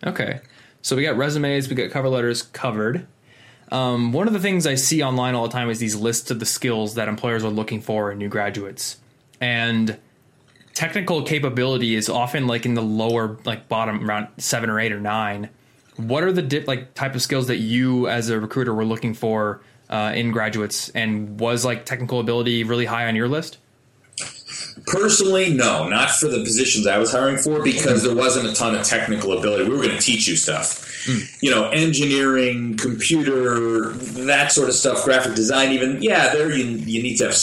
Okay, 0.03 0.39
so 0.81 0.95
we 0.95 1.03
got 1.03 1.15
resumes, 1.15 1.69
we 1.69 1.75
got 1.75 1.91
cover 1.91 2.09
letters 2.09 2.41
covered. 2.41 3.05
Um, 3.71 4.11
one 4.11 4.25
of 4.25 4.33
the 4.33 4.39
things 4.39 4.65
I 4.65 4.73
see 4.73 5.03
online 5.03 5.35
all 5.35 5.43
the 5.43 5.53
time 5.53 5.69
is 5.69 5.77
these 5.77 5.95
lists 5.95 6.31
of 6.31 6.39
the 6.39 6.47
skills 6.47 6.95
that 6.95 7.07
employers 7.07 7.43
are 7.43 7.51
looking 7.51 7.79
for 7.79 8.11
in 8.11 8.17
new 8.17 8.27
graduates, 8.27 8.97
and 9.39 9.99
technical 10.79 11.23
capability 11.23 11.93
is 11.93 12.07
often 12.07 12.47
like 12.47 12.65
in 12.65 12.73
the 12.73 12.81
lower, 12.81 13.37
like 13.43 13.67
bottom 13.67 14.09
around 14.09 14.29
seven 14.37 14.69
or 14.69 14.79
eight 14.79 14.93
or 14.93 14.99
nine. 15.01 15.49
What 15.97 16.23
are 16.23 16.31
the 16.31 16.41
dip, 16.41 16.69
like 16.69 16.93
type 16.93 17.15
of 17.15 17.21
skills 17.21 17.47
that 17.47 17.57
you 17.57 18.07
as 18.07 18.29
a 18.29 18.39
recruiter 18.39 18.73
were 18.73 18.85
looking 18.85 19.13
for 19.13 19.59
uh, 19.89 20.13
in 20.15 20.31
graduates? 20.31 20.87
And 20.87 21.37
was 21.37 21.65
like 21.65 21.85
technical 21.85 22.21
ability 22.21 22.63
really 22.63 22.85
high 22.85 23.07
on 23.07 23.17
your 23.17 23.27
list 23.27 23.57
Personally, 24.89 25.53
no, 25.53 25.87
not 25.87 26.09
for 26.09 26.27
the 26.27 26.39
positions 26.39 26.87
I 26.87 26.97
was 26.97 27.11
hiring 27.11 27.37
for 27.37 27.61
because 27.63 28.01
there 28.01 28.15
wasn't 28.15 28.47
a 28.47 28.53
ton 28.53 28.73
of 28.73 28.83
technical 28.83 29.37
ability. 29.37 29.65
We 29.65 29.69
were 29.69 29.83
going 29.83 29.95
to 29.95 30.01
teach 30.01 30.27
you 30.27 30.35
stuff, 30.35 30.83
mm. 31.05 31.43
you 31.43 31.51
know, 31.51 31.69
engineering, 31.69 32.75
computer, 32.75 33.91
that 34.25 34.51
sort 34.51 34.67
of 34.67 34.73
stuff, 34.73 35.03
graphic 35.05 35.35
design. 35.35 35.73
Even 35.73 36.01
yeah, 36.01 36.33
there 36.33 36.51
you 36.51 36.63
you 36.65 37.03
need 37.03 37.17
to 37.17 37.25
have 37.25 37.35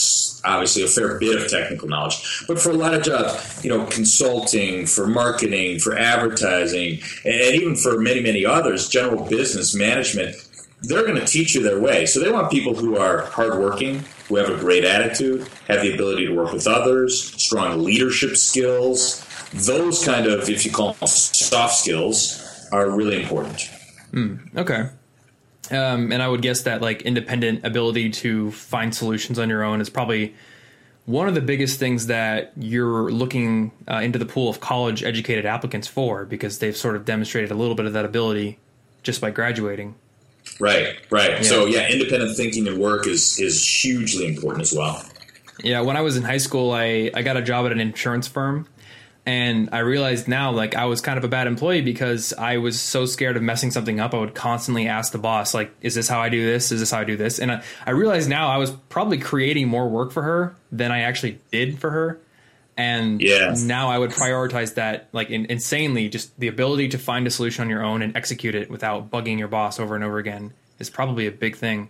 obviously 0.45 0.83
a 0.83 0.89
fair 0.89 1.21
bit 1.21 1.41
of 1.41 1.49
technical 1.49 1.87
knowledge. 1.87 2.45
But 2.49 2.61
for 2.61 2.71
a 2.71 2.75
lot 2.75 2.95
of 2.95 3.05
jobs, 3.05 3.65
you 3.65 3.71
know, 3.71 3.87
consulting, 3.87 4.85
for 4.87 5.07
marketing, 5.07 5.79
for 5.79 5.97
advertising, 5.97 6.99
and 7.25 7.55
even 7.55 7.77
for 7.77 8.01
many 8.01 8.21
many 8.21 8.45
others, 8.45 8.89
general 8.89 9.25
business 9.25 9.73
management, 9.73 10.35
they're 10.83 11.03
going 11.03 11.19
to 11.19 11.27
teach 11.27 11.55
you 11.55 11.63
their 11.63 11.81
way. 11.81 12.07
So 12.07 12.21
they 12.21 12.31
want 12.31 12.51
people 12.51 12.75
who 12.75 12.97
are 12.97 13.23
hardworking, 13.27 14.05
who 14.29 14.37
have 14.37 14.49
a 14.49 14.57
great 14.57 14.85
attitude, 14.85 15.49
have 15.69 15.83
the 15.83 15.95
ability 15.95 16.27
to 16.27 16.35
work 16.35 16.53
with 16.53 16.67
others, 16.67 17.33
strong 17.35 17.83
leadership 17.83 18.37
skills. 18.37 19.27
Those 19.53 20.05
kind 20.05 20.27
of, 20.27 20.49
if 20.49 20.65
you 20.65 20.71
call 20.71 20.93
them 20.95 21.09
soft 21.09 21.77
skills, 21.77 22.69
are 22.73 22.91
really 22.91 23.23
important. 23.23 23.71
Mm, 24.13 24.57
okay. 24.57 24.89
Um, 25.71 26.13
and 26.13 26.23
I 26.23 26.29
would 26.29 26.43
guess 26.43 26.63
that 26.63 26.81
like 26.81 27.03
independent 27.03 27.65
ability 27.65 28.11
to 28.11 28.53
find 28.53 28.95
solutions 28.95 29.39
on 29.39 29.49
your 29.49 29.65
own 29.65 29.81
is 29.81 29.91
probably 29.91 30.35
one 31.07 31.29
of 31.29 31.35
the 31.35 31.41
biggest 31.41 31.79
things 31.79 32.07
that 32.07 32.53
you're 32.57 33.11
looking 33.11 33.73
uh, 33.89 33.97
into 33.97 34.19
the 34.19 34.27
pool 34.27 34.49
of 34.49 34.61
college 34.61 35.03
educated 35.03 35.47
applicants 35.47 35.89
for 35.89 36.25
because 36.25 36.59
they've 36.59 36.77
sort 36.77 36.97
of 36.97 37.05
demonstrated 37.05 37.51
a 37.51 37.55
little 37.55 37.75
bit 37.75 37.87
of 37.87 37.93
that 37.95 38.05
ability 38.05 38.59
just 39.03 39.21
by 39.21 39.31
graduating. 39.31 39.95
Right, 40.59 40.97
right. 41.11 41.33
Yeah. 41.33 41.43
So 41.43 41.67
yeah, 41.67 41.89
independent 41.91 42.37
thinking 42.37 42.67
and 42.67 42.79
work 42.79 43.07
is 43.07 43.39
is 43.39 43.67
hugely 43.85 44.27
important 44.27 44.63
as 44.63 44.73
well. 44.73 45.05
Yeah, 45.63 45.81
when 45.81 45.97
I 45.97 46.01
was 46.01 46.17
in 46.17 46.23
high 46.23 46.39
school, 46.39 46.73
I 46.73 47.11
I 47.15 47.23
got 47.23 47.37
a 47.37 47.43
job 47.43 47.67
at 47.67 47.73
an 47.73 47.81
insurance 47.81 48.27
firm, 48.27 48.67
and 49.25 49.69
I 49.73 49.81
realized 49.81 50.29
now 50.29 50.53
like 50.53 50.75
I 50.75 50.87
was 50.87 51.01
kind 51.01 51.19
of 51.19 51.25
a 51.25 51.29
bad 51.29 51.47
employee 51.47 51.83
because 51.83 52.33
I 52.35 52.59
was 52.59 52.81
so 52.81 53.07
scared 53.07 53.37
of 53.37 53.43
messing 53.43 53.71
something 53.71 54.01
up. 54.01 54.15
I 54.15 54.19
would 54.19 54.35
constantly 54.35 54.89
ask 54.89 55.13
the 55.13 55.19
boss 55.19 55.53
like, 55.53 55.75
"Is 55.83 55.95
this 55.95 56.09
how 56.09 56.21
I 56.21 56.29
do 56.29 56.45
this? 56.45 56.73
Is 56.73 56.81
this 56.81 56.91
how 56.91 57.01
I 57.01 57.05
do 57.05 57.17
this?" 57.17 57.39
And 57.39 57.53
I, 57.53 57.63
I 57.85 57.91
realized 57.91 58.29
now 58.29 58.49
I 58.49 58.57
was 58.57 58.71
probably 58.89 59.19
creating 59.19 59.69
more 59.69 59.89
work 59.89 60.13
for 60.13 60.23
her 60.23 60.57
than 60.73 60.93
I 60.93 61.01
actually 61.01 61.39
did 61.51 61.79
for 61.79 61.91
her 61.91 62.21
and 62.77 63.23
yes. 63.23 63.63
now 63.63 63.89
I 63.89 63.99
would 63.99 64.11
prioritize 64.11 64.75
that 64.75 65.09
like 65.13 65.31
in, 65.31 65.47
insanely. 65.47 66.09
Just 66.09 66.39
the 66.39 66.49
ability 66.49 66.89
to 66.89 66.99
find 66.99 67.27
a 67.27 67.31
solution 67.31 67.63
on 67.63 67.71
your 67.71 67.83
own 67.83 68.03
and 68.03 68.17
execute 68.17 68.55
it 68.55 68.71
without 68.71 69.11
bugging 69.11 69.39
your 69.39 69.49
boss 69.49 69.81
over 69.81 69.95
and 69.95 70.05
over 70.05 70.19
again 70.19 70.53
is 70.79 70.91
probably 70.91 71.27
a 71.27 71.31
big 71.31 71.57
thing. 71.57 71.89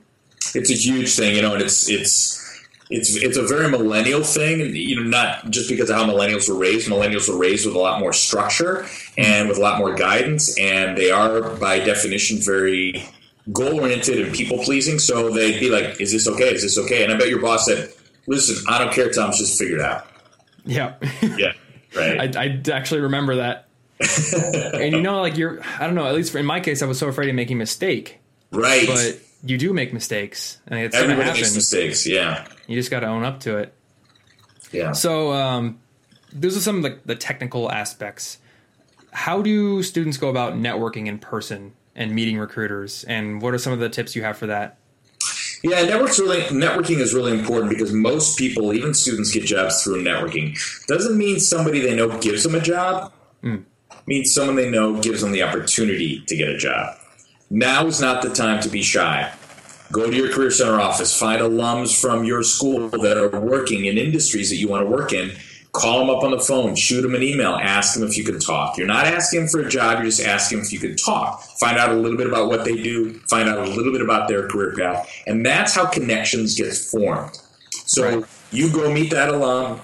It's 0.54 0.70
a 0.70 0.74
huge 0.74 1.14
thing, 1.14 1.34
you 1.34 1.42
know, 1.42 1.54
and 1.54 1.62
it's 1.62 1.88
it's 1.90 2.42
it's 2.88 3.16
it's 3.16 3.36
a 3.36 3.42
very 3.42 3.68
millennial 3.68 4.22
thing, 4.22 4.76
you 4.76 4.94
know, 4.96 5.02
not 5.02 5.50
just 5.50 5.68
because 5.68 5.90
of 5.90 5.96
how 5.96 6.04
millennials 6.04 6.48
were 6.48 6.58
raised. 6.58 6.88
Millennials 6.88 7.28
were 7.28 7.38
raised 7.38 7.66
with 7.66 7.74
a 7.74 7.78
lot 7.78 7.98
more 7.98 8.12
structure 8.12 8.86
and 9.18 9.48
with 9.48 9.58
a 9.58 9.60
lot 9.60 9.78
more 9.78 9.94
guidance, 9.94 10.56
and 10.56 10.96
they 10.96 11.10
are 11.10 11.56
by 11.56 11.80
definition 11.80 12.38
very 12.40 13.08
goal 13.52 13.80
oriented 13.80 14.20
and 14.20 14.34
people 14.34 14.58
pleasing. 14.58 15.00
So 15.00 15.30
they'd 15.30 15.58
be 15.58 15.68
like, 15.68 16.00
"Is 16.00 16.12
this 16.12 16.28
okay? 16.28 16.54
Is 16.54 16.62
this 16.62 16.78
okay?" 16.78 17.02
And 17.02 17.12
I 17.12 17.16
bet 17.16 17.28
your 17.28 17.40
boss 17.40 17.66
said, 17.66 17.90
"Listen, 18.28 18.64
I 18.68 18.78
don't 18.78 18.92
care, 18.92 19.10
Tom. 19.10 19.32
Just 19.32 19.58
figure 19.58 19.78
it 19.78 19.82
out." 19.82 20.06
Yeah. 20.66 20.94
yeah. 21.22 21.52
Right. 21.94 22.36
I, 22.36 22.44
I 22.44 22.62
actually 22.72 23.00
remember 23.00 23.36
that. 23.36 23.68
and 24.74 24.92
you 24.92 25.00
know, 25.00 25.20
like 25.20 25.38
you're, 25.38 25.60
I 25.78 25.86
don't 25.86 25.94
know, 25.94 26.06
at 26.06 26.14
least 26.14 26.34
in 26.34 26.44
my 26.44 26.60
case, 26.60 26.82
I 26.82 26.86
was 26.86 26.98
so 26.98 27.08
afraid 27.08 27.30
of 27.30 27.34
making 27.34 27.56
a 27.56 27.58
mistake. 27.58 28.18
Right. 28.52 28.86
But 28.86 29.20
you 29.42 29.56
do 29.56 29.72
make 29.72 29.92
mistakes. 29.92 30.60
And 30.66 30.78
it's 30.78 30.94
Everybody 30.94 31.32
makes 31.32 31.54
mistakes. 31.54 32.06
Yeah. 32.06 32.46
You 32.66 32.76
just 32.76 32.90
got 32.90 33.00
to 33.00 33.06
own 33.06 33.24
up 33.24 33.40
to 33.40 33.56
it. 33.58 33.72
Yeah. 34.72 34.92
So, 34.92 35.32
um, 35.32 35.80
those 36.32 36.56
are 36.56 36.60
some 36.60 36.76
of 36.76 36.82
the, 36.82 36.98
the 37.06 37.14
technical 37.14 37.70
aspects. 37.70 38.38
How 39.12 39.40
do 39.40 39.82
students 39.82 40.18
go 40.18 40.28
about 40.28 40.54
networking 40.54 41.06
in 41.06 41.18
person 41.18 41.72
and 41.94 42.14
meeting 42.14 42.36
recruiters? 42.38 43.04
And 43.04 43.40
what 43.40 43.54
are 43.54 43.58
some 43.58 43.72
of 43.72 43.78
the 43.78 43.88
tips 43.88 44.14
you 44.14 44.22
have 44.22 44.36
for 44.36 44.48
that? 44.48 44.76
Yeah, 45.68 45.82
networks 45.82 46.20
really 46.20 46.42
networking 46.42 47.00
is 47.00 47.12
really 47.12 47.36
important 47.36 47.70
because 47.70 47.92
most 47.92 48.38
people, 48.38 48.72
even 48.72 48.94
students, 48.94 49.32
get 49.32 49.44
jobs 49.44 49.82
through 49.82 50.04
networking. 50.04 50.56
Doesn't 50.86 51.18
mean 51.18 51.40
somebody 51.40 51.80
they 51.80 51.96
know 51.96 52.16
gives 52.20 52.44
them 52.44 52.54
a 52.54 52.60
job. 52.60 53.12
Mm. 53.42 53.64
Means 54.06 54.32
someone 54.32 54.54
they 54.54 54.70
know 54.70 55.00
gives 55.00 55.22
them 55.22 55.32
the 55.32 55.42
opportunity 55.42 56.22
to 56.28 56.36
get 56.36 56.48
a 56.48 56.56
job. 56.56 56.96
Now 57.50 57.84
is 57.86 58.00
not 58.00 58.22
the 58.22 58.30
time 58.30 58.62
to 58.62 58.68
be 58.68 58.80
shy. 58.82 59.32
Go 59.90 60.08
to 60.08 60.16
your 60.16 60.32
career 60.32 60.52
center 60.52 60.80
office, 60.80 61.18
find 61.18 61.42
alums 61.42 62.00
from 62.00 62.22
your 62.22 62.44
school 62.44 62.88
that 62.88 63.16
are 63.16 63.40
working 63.40 63.86
in 63.86 63.98
industries 63.98 64.50
that 64.50 64.56
you 64.56 64.68
want 64.68 64.84
to 64.84 64.88
work 64.88 65.12
in, 65.12 65.32
Call 65.76 65.98
them 65.98 66.08
up 66.08 66.22
on 66.22 66.30
the 66.30 66.38
phone, 66.38 66.74
shoot 66.74 67.02
them 67.02 67.14
an 67.14 67.22
email, 67.22 67.52
ask 67.52 67.98
them 67.98 68.08
if 68.08 68.16
you 68.16 68.24
can 68.24 68.40
talk. 68.40 68.78
You're 68.78 68.86
not 68.86 69.04
asking 69.04 69.40
them 69.40 69.48
for 69.48 69.60
a 69.60 69.68
job, 69.68 69.98
you're 69.98 70.06
just 70.06 70.22
asking 70.22 70.58
them 70.58 70.64
if 70.64 70.72
you 70.72 70.78
can 70.78 70.96
talk. 70.96 71.42
Find 71.60 71.76
out 71.76 71.90
a 71.90 71.94
little 71.94 72.16
bit 72.16 72.26
about 72.26 72.48
what 72.48 72.64
they 72.64 72.82
do, 72.82 73.18
find 73.28 73.46
out 73.46 73.58
a 73.58 73.70
little 73.70 73.92
bit 73.92 74.00
about 74.00 74.26
their 74.26 74.48
career 74.48 74.74
path. 74.74 75.06
And 75.26 75.44
that's 75.44 75.74
how 75.74 75.84
connections 75.84 76.54
get 76.54 76.72
formed. 76.72 77.38
So 77.70 78.20
right. 78.20 78.24
you 78.50 78.72
go 78.72 78.90
meet 78.90 79.10
that 79.10 79.28
alum. 79.28 79.80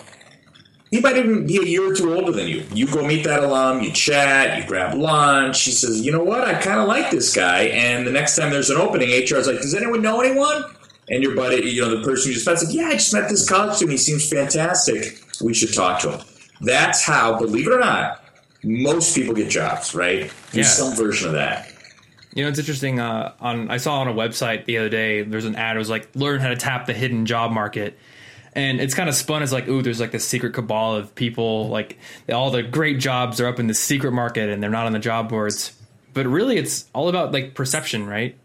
He 0.91 1.01
might 1.01 1.19
even 1.19 1.47
be 1.47 1.59
a 1.59 1.67
year 1.67 1.91
or 1.91 1.95
two 1.95 2.15
older 2.15 2.33
than 2.33 2.49
you. 2.49 2.65
You 2.73 2.87
go 2.87 3.07
meet 3.07 3.25
that 3.25 3.45
alum, 3.45 3.83
you 3.83 3.93
chat, 3.93 4.59
you 4.59 4.67
grab 4.67 4.97
lunch. 4.97 5.63
He 5.65 5.73
says, 5.73 6.01
you 6.01 6.11
know 6.11 6.25
what, 6.25 6.49
I 6.49 6.55
kind 6.55 6.81
of 6.81 6.89
like 6.89 7.11
this 7.11 7.35
guy. 7.35 7.65
And 7.65 8.07
the 8.07 8.13
next 8.13 8.37
time 8.37 8.51
there's 8.51 8.71
an 8.71 8.79
opening, 8.79 9.11
HR 9.11 9.37
is 9.37 9.47
like, 9.47 9.61
does 9.61 9.75
anyone 9.75 10.01
know 10.01 10.23
anyone? 10.23 10.65
And 11.11 11.23
your 11.23 11.37
buddy, 11.37 11.69
you 11.69 11.83
know, 11.83 11.95
the 11.95 12.03
person 12.03 12.29
you 12.29 12.35
just 12.35 12.47
met 12.47 12.59
said, 12.59 12.73
yeah, 12.73 12.87
I 12.87 12.93
just 12.93 13.13
met 13.13 13.29
this 13.29 13.47
college 13.47 13.75
student. 13.75 13.93
He 13.93 13.99
seems 13.99 14.31
fantastic 14.31 15.23
we 15.43 15.55
should 15.55 15.75
talk 15.75 16.01
to 16.01 16.09
them. 16.09 16.21
That's 16.61 17.03
how, 17.03 17.39
believe 17.39 17.67
it 17.67 17.73
or 17.73 17.81
not, 17.81 18.25
most 18.63 19.15
people 19.15 19.35
get 19.35 19.51
jobs, 19.51 19.95
right? 19.95 20.31
There's 20.53 20.67
yeah. 20.67 20.73
some 20.87 20.95
version 20.95 21.29
of 21.29 21.35
that. 21.35 21.69
You 22.35 22.45
know, 22.45 22.49
it's 22.49 22.59
interesting. 22.59 22.99
Uh, 23.01 23.33
on 23.41 23.71
I 23.71 23.77
saw 23.77 24.01
on 24.01 24.09
a 24.09 24.15
website 24.15 24.65
the 24.65 24.79
other 24.79 24.89
day, 24.89 25.23
there's 25.23 25.45
an 25.45 25.57
ad. 25.57 25.77
It 25.77 25.79
was 25.79 25.91
like, 25.91 26.09
learn 26.15 26.41
how 26.41 26.49
to 26.49 26.57
tap 26.57 26.87
the 26.87 26.95
hidden 26.95 27.27
job 27.27 27.51
market. 27.51 27.99
And 28.55 28.81
it's 28.81 28.95
kind 28.95 29.09
of 29.09 29.15
spun 29.15 29.43
as 29.43 29.53
like, 29.53 29.67
ooh, 29.69 29.83
there's 29.83 30.01
like 30.01 30.13
this 30.13 30.27
secret 30.27 30.55
cabal 30.55 30.95
of 30.95 31.15
people, 31.15 31.69
like 31.69 31.99
all 32.31 32.51
the 32.51 32.63
great 32.63 32.99
jobs 32.99 33.41
are 33.41 33.47
up 33.47 33.59
in 33.59 33.67
the 33.67 33.75
secret 33.75 34.13
market 34.13 34.51
and 34.51 34.63
they're 34.63 34.71
not 34.71 34.87
on 34.87 34.93
the 34.93 34.99
job 34.99 35.29
boards. 35.29 35.73
But 36.15 36.27
really, 36.27 36.59
it's 36.59 36.87
all 36.95 37.09
about 37.09 37.33
like 37.33 37.55
perception, 37.55 38.07
right? 38.07 38.37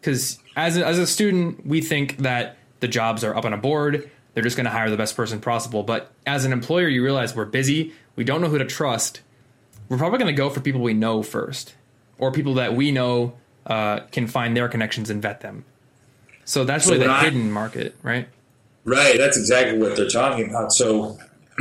Because 0.00 0.38
as 0.56 0.76
a, 0.76 0.86
as 0.86 0.98
a 0.98 1.06
student, 1.06 1.66
we 1.66 1.80
think 1.80 2.18
that 2.18 2.58
the 2.80 2.88
jobs 2.88 3.24
are 3.24 3.34
up 3.34 3.46
on 3.46 3.54
a 3.54 3.56
board 3.58 4.10
they're 4.34 4.42
just 4.42 4.56
going 4.56 4.64
to 4.64 4.70
hire 4.70 4.90
the 4.90 4.96
best 4.96 5.16
person 5.16 5.40
possible. 5.40 5.82
But 5.82 6.10
as 6.26 6.44
an 6.44 6.52
employer, 6.52 6.88
you 6.88 7.02
realize 7.02 7.34
we're 7.34 7.44
busy, 7.44 7.92
we 8.16 8.24
don't 8.24 8.40
know 8.40 8.48
who 8.48 8.58
to 8.58 8.64
trust. 8.64 9.20
We're 9.88 9.98
probably 9.98 10.18
going 10.18 10.34
to 10.34 10.36
go 10.36 10.50
for 10.50 10.60
people 10.60 10.80
we 10.80 10.94
know 10.94 11.22
first, 11.22 11.74
or 12.18 12.32
people 12.32 12.54
that 12.54 12.74
we 12.74 12.90
know 12.90 13.34
uh, 13.66 14.00
can 14.12 14.26
find 14.26 14.56
their 14.56 14.68
connections 14.68 15.10
and 15.10 15.22
vet 15.22 15.40
them. 15.40 15.64
So 16.44 16.64
that's 16.64 16.86
really 16.86 16.98
the 16.98 17.10
I, 17.10 17.24
hidden 17.24 17.50
market, 17.50 17.96
right? 18.02 18.28
Right. 18.84 19.16
That's 19.16 19.36
exactly 19.36 19.78
what 19.78 19.96
they're 19.96 20.08
talking 20.08 20.50
about. 20.50 20.72
So, 20.72 21.18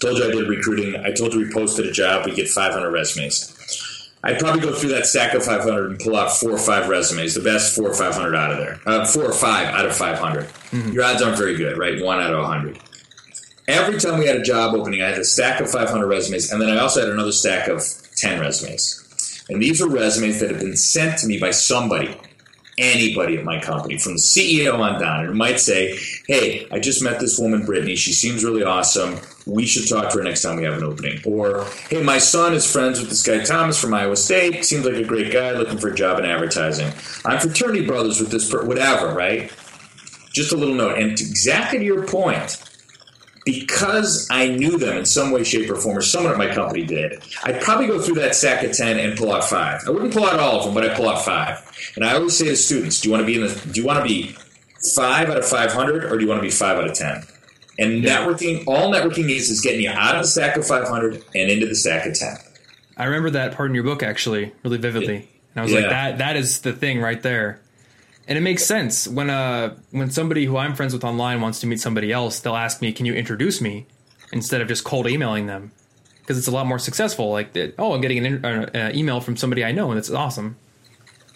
told 0.00 0.18
you 0.18 0.24
I 0.24 0.30
did 0.30 0.48
recruiting. 0.48 0.96
I 0.96 1.12
told 1.12 1.32
you 1.34 1.40
we 1.40 1.52
posted 1.52 1.86
a 1.86 1.92
job. 1.92 2.26
We 2.26 2.34
get 2.34 2.48
500 2.48 2.90
resumes. 2.90 3.56
I'd 4.22 4.38
probably 4.38 4.60
go 4.60 4.74
through 4.74 4.90
that 4.90 5.06
stack 5.06 5.32
of 5.34 5.42
500 5.44 5.90
and 5.90 5.98
pull 5.98 6.14
out 6.16 6.30
four 6.30 6.50
or 6.50 6.58
five 6.58 6.88
resumes, 6.88 7.34
the 7.34 7.40
best 7.40 7.74
four 7.74 7.90
or 7.90 7.94
500 7.94 8.34
out 8.36 8.50
of 8.52 8.58
there. 8.58 8.78
Uh, 8.84 9.06
four 9.06 9.24
or 9.24 9.32
five 9.32 9.68
out 9.68 9.86
of 9.86 9.96
500. 9.96 10.44
Mm-hmm. 10.44 10.90
Your 10.92 11.04
odds 11.04 11.22
aren't 11.22 11.38
very 11.38 11.56
good, 11.56 11.78
right? 11.78 12.02
One 12.02 12.20
out 12.20 12.32
of 12.34 12.40
100. 12.42 12.78
Every 13.66 13.98
time 13.98 14.18
we 14.18 14.26
had 14.26 14.36
a 14.36 14.42
job 14.42 14.74
opening, 14.74 15.00
I 15.00 15.08
had 15.08 15.18
a 15.18 15.24
stack 15.24 15.60
of 15.60 15.70
500 15.70 16.06
resumes, 16.06 16.52
and 16.52 16.60
then 16.60 16.68
I 16.68 16.78
also 16.78 17.00
had 17.00 17.08
another 17.08 17.32
stack 17.32 17.68
of 17.68 17.82
10 18.16 18.40
resumes. 18.40 19.44
And 19.48 19.62
these 19.62 19.80
were 19.80 19.88
resumes 19.88 20.40
that 20.40 20.50
had 20.50 20.60
been 20.60 20.76
sent 20.76 21.18
to 21.20 21.26
me 21.26 21.38
by 21.38 21.50
somebody. 21.52 22.14
anybody 22.78 23.36
at 23.36 23.44
my 23.44 23.60
company, 23.60 23.98
from 23.98 24.12
the 24.14 24.18
CEO 24.18 24.78
on 24.78 24.98
down, 24.98 25.20
and 25.20 25.30
it 25.30 25.34
might 25.34 25.60
say, 25.60 25.98
"Hey, 26.26 26.66
I 26.72 26.78
just 26.78 27.02
met 27.02 27.20
this 27.20 27.38
woman, 27.38 27.66
Brittany. 27.66 27.94
She 27.94 28.12
seems 28.12 28.42
really 28.42 28.62
awesome. 28.62 29.18
We 29.46 29.66
should 29.66 29.88
talk 29.88 30.10
to 30.10 30.18
her 30.18 30.24
next 30.24 30.42
time 30.42 30.56
we 30.56 30.64
have 30.64 30.74
an 30.74 30.84
opening." 30.84 31.20
Or, 31.24 31.66
"Hey, 31.88 32.02
my 32.02 32.18
son 32.18 32.54
is 32.54 32.70
friends 32.70 33.00
with 33.00 33.08
this 33.08 33.22
guy 33.22 33.42
Thomas 33.44 33.80
from 33.80 33.94
Iowa 33.94 34.16
State. 34.16 34.64
Seems 34.64 34.84
like 34.84 34.94
a 34.94 35.04
great 35.04 35.32
guy, 35.32 35.52
looking 35.52 35.78
for 35.78 35.88
a 35.88 35.94
job 35.94 36.18
in 36.18 36.24
advertising. 36.24 36.92
I'm 37.24 37.40
fraternity 37.40 37.86
brothers 37.86 38.20
with 38.20 38.30
this, 38.30 38.48
per-, 38.50 38.64
whatever." 38.64 39.14
Right? 39.14 39.50
Just 40.32 40.52
a 40.52 40.56
little 40.56 40.74
note, 40.74 40.98
and 40.98 41.12
exactly 41.12 41.78
to 41.78 41.84
your 41.84 42.06
point 42.06 42.58
because 43.44 44.28
I 44.30 44.48
knew 44.48 44.78
them 44.78 44.96
in 44.96 45.04
some 45.04 45.30
way, 45.30 45.44
shape, 45.44 45.70
or 45.70 45.76
form, 45.76 45.98
or 45.98 46.02
someone 46.02 46.32
at 46.32 46.38
my 46.38 46.52
company 46.52 46.84
did, 46.84 47.22
I'd 47.42 47.60
probably 47.60 47.86
go 47.86 48.00
through 48.00 48.16
that 48.16 48.34
sack 48.34 48.62
of 48.62 48.72
10 48.72 48.98
and 48.98 49.16
pull 49.16 49.32
out 49.32 49.44
five. 49.44 49.82
I 49.86 49.90
wouldn't 49.90 50.12
pull 50.12 50.26
out 50.26 50.38
all 50.38 50.58
of 50.58 50.64
them, 50.64 50.74
but 50.74 50.84
I'd 50.84 50.96
pull 50.96 51.08
out 51.08 51.24
five. 51.24 51.58
And 51.96 52.04
I 52.04 52.14
always 52.14 52.36
say 52.36 52.46
to 52.46 52.56
students, 52.56 53.00
do 53.00 53.08
you 53.08 53.12
want 53.12 53.22
to 53.22 53.26
be 53.26 53.36
in 53.36 53.46
the, 53.46 53.68
do 53.72 53.80
you 53.80 53.86
want 53.86 53.98
to 53.98 54.04
be 54.04 54.36
five 54.94 55.30
out 55.30 55.36
of 55.36 55.46
500 55.46 56.04
or 56.04 56.16
do 56.16 56.24
you 56.24 56.28
want 56.28 56.38
to 56.38 56.42
be 56.42 56.50
five 56.50 56.76
out 56.76 56.88
of 56.88 56.94
10? 56.94 57.22
And 57.80 58.04
networking, 58.04 58.64
all 58.66 58.92
networking 58.92 59.30
is, 59.30 59.48
is 59.50 59.60
getting 59.60 59.80
you 59.80 59.90
out 59.90 60.14
of 60.14 60.22
the 60.22 60.28
stack 60.28 60.56
of 60.56 60.66
500 60.66 61.14
and 61.34 61.50
into 61.50 61.66
the 61.66 61.74
stack 61.74 62.06
of 62.06 62.14
10. 62.14 62.36
I 62.96 63.04
remember 63.06 63.30
that 63.30 63.54
part 63.54 63.70
in 63.70 63.74
your 63.74 63.84
book 63.84 64.02
actually 64.02 64.52
really 64.62 64.76
vividly. 64.78 65.16
And 65.54 65.56
I 65.56 65.62
was 65.62 65.72
Yeah. 65.72 65.80
like, 65.80 65.90
that 65.90 66.18
that 66.18 66.36
is 66.36 66.60
the 66.60 66.72
thing 66.72 67.00
right 67.00 67.20
there. 67.22 67.60
And 68.28 68.36
it 68.38 68.42
makes 68.42 68.64
sense 68.64 69.08
when 69.08 69.30
uh 69.30 69.74
when 69.90 70.10
somebody 70.10 70.44
who 70.44 70.56
I'm 70.58 70.74
friends 70.74 70.92
with 70.92 71.02
online 71.04 71.40
wants 71.40 71.58
to 71.60 71.66
meet 71.66 71.80
somebody 71.80 72.12
else, 72.12 72.38
they'll 72.40 72.54
ask 72.54 72.80
me, 72.82 72.92
"Can 72.92 73.06
you 73.06 73.14
introduce 73.14 73.60
me?" 73.60 73.86
instead 74.32 74.60
of 74.60 74.68
just 74.68 74.84
cold 74.84 75.08
emailing 75.08 75.46
them, 75.46 75.72
because 76.20 76.38
it's 76.38 76.46
a 76.46 76.52
lot 76.52 76.64
more 76.64 76.78
successful. 76.78 77.32
Like, 77.32 77.52
that, 77.54 77.74
oh, 77.80 77.94
I'm 77.94 78.00
getting 78.00 78.24
an 78.24 78.44
uh, 78.44 78.70
uh, 78.72 78.90
email 78.94 79.20
from 79.20 79.36
somebody 79.36 79.64
I 79.64 79.72
know, 79.72 79.90
and 79.90 79.98
it's 79.98 80.08
awesome, 80.08 80.54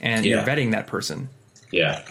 and 0.00 0.24
you're 0.24 0.42
vetting 0.42 0.70
that 0.70 0.86
person. 0.86 1.28
Yeah. 1.72 2.04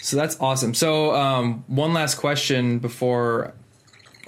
So 0.00 0.16
that's 0.16 0.38
awesome. 0.40 0.72
So 0.74 1.12
um, 1.16 1.64
one 1.66 1.92
last 1.92 2.14
question 2.16 2.78
before 2.78 3.52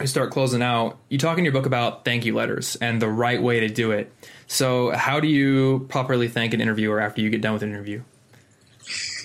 we 0.03 0.09
start 0.09 0.33
closing 0.33 0.63
out. 0.63 0.99
You 1.09 1.17
talk 1.17 1.39
in 1.39 1.45
your 1.45 1.53
book 1.53 1.65
about 1.65 2.05
thank 2.05 2.25
you 2.25 2.35
letters 2.35 2.77
and 2.77 3.01
the 3.01 3.09
right 3.09 3.41
way 3.41 3.61
to 3.61 3.69
do 3.69 3.93
it. 3.93 4.13
So 4.49 4.91
how 4.91 5.21
do 5.21 5.29
you 5.29 5.87
properly 5.89 6.27
thank 6.29 6.53
an 6.53 6.61
interviewer 6.61 7.01
after 7.01 7.21
you 7.21 7.31
get 7.31 7.41
done 7.41 7.53
with 7.53 7.63
an 7.63 7.71
interview? 7.71 8.03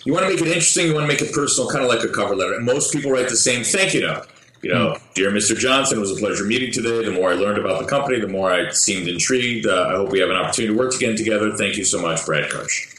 You 0.05 0.13
want 0.13 0.27
to 0.27 0.29
make 0.29 0.39
it 0.39 0.47
interesting. 0.47 0.87
You 0.87 0.93
want 0.93 1.03
to 1.03 1.07
make 1.07 1.21
it 1.21 1.33
personal, 1.33 1.69
kind 1.69 1.83
of 1.83 1.89
like 1.89 2.03
a 2.03 2.09
cover 2.09 2.35
letter. 2.35 2.53
And 2.53 2.65
most 2.65 2.93
people 2.93 3.11
write 3.11 3.27
the 3.27 3.35
same 3.35 3.63
thank 3.63 3.95
you 3.95 4.01
note. 4.01 4.27
You 4.61 4.73
know, 4.73 4.97
dear 5.15 5.31
Mr. 5.31 5.57
Johnson, 5.57 5.97
it 5.97 6.01
was 6.01 6.15
a 6.15 6.19
pleasure 6.19 6.43
meeting 6.43 6.71
today. 6.71 7.05
The 7.05 7.11
more 7.11 7.31
I 7.31 7.33
learned 7.33 7.57
about 7.57 7.81
the 7.81 7.87
company, 7.87 8.19
the 8.19 8.27
more 8.27 8.51
I 8.51 8.69
seemed 8.69 9.07
intrigued. 9.07 9.65
Uh, 9.65 9.87
I 9.89 9.95
hope 9.95 10.11
we 10.11 10.19
have 10.19 10.29
an 10.29 10.35
opportunity 10.35 10.73
to 10.73 10.79
work 10.79 10.93
again 10.93 11.15
together. 11.15 11.55
Thank 11.57 11.77
you 11.77 11.85
so 11.85 12.01
much, 12.01 12.25
Brad 12.25 12.49
Karsh. 12.51 12.93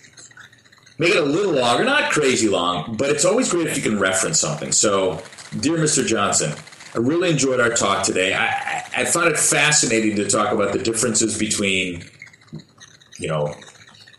Make 0.98 1.14
it 1.14 1.22
a 1.22 1.26
little 1.26 1.52
longer, 1.52 1.84
not 1.84 2.10
crazy 2.10 2.48
long, 2.48 2.96
but 2.96 3.10
it's 3.10 3.24
always 3.24 3.50
great 3.50 3.68
if 3.68 3.76
you 3.76 3.82
can 3.82 4.00
reference 4.00 4.40
something. 4.40 4.72
So, 4.72 5.22
dear 5.60 5.78
Mr. 5.78 6.04
Johnson, 6.04 6.52
I 6.94 6.98
really 6.98 7.30
enjoyed 7.30 7.60
our 7.60 7.70
talk 7.70 8.04
today. 8.04 8.34
I, 8.34 8.46
I, 8.46 9.04
it 9.28 9.38
fascinating 9.38 10.16
to 10.16 10.28
talk 10.28 10.52
about 10.52 10.72
the 10.72 10.78
differences 10.78 11.38
between, 11.38 12.04
you 13.18 13.28
know, 13.28 13.54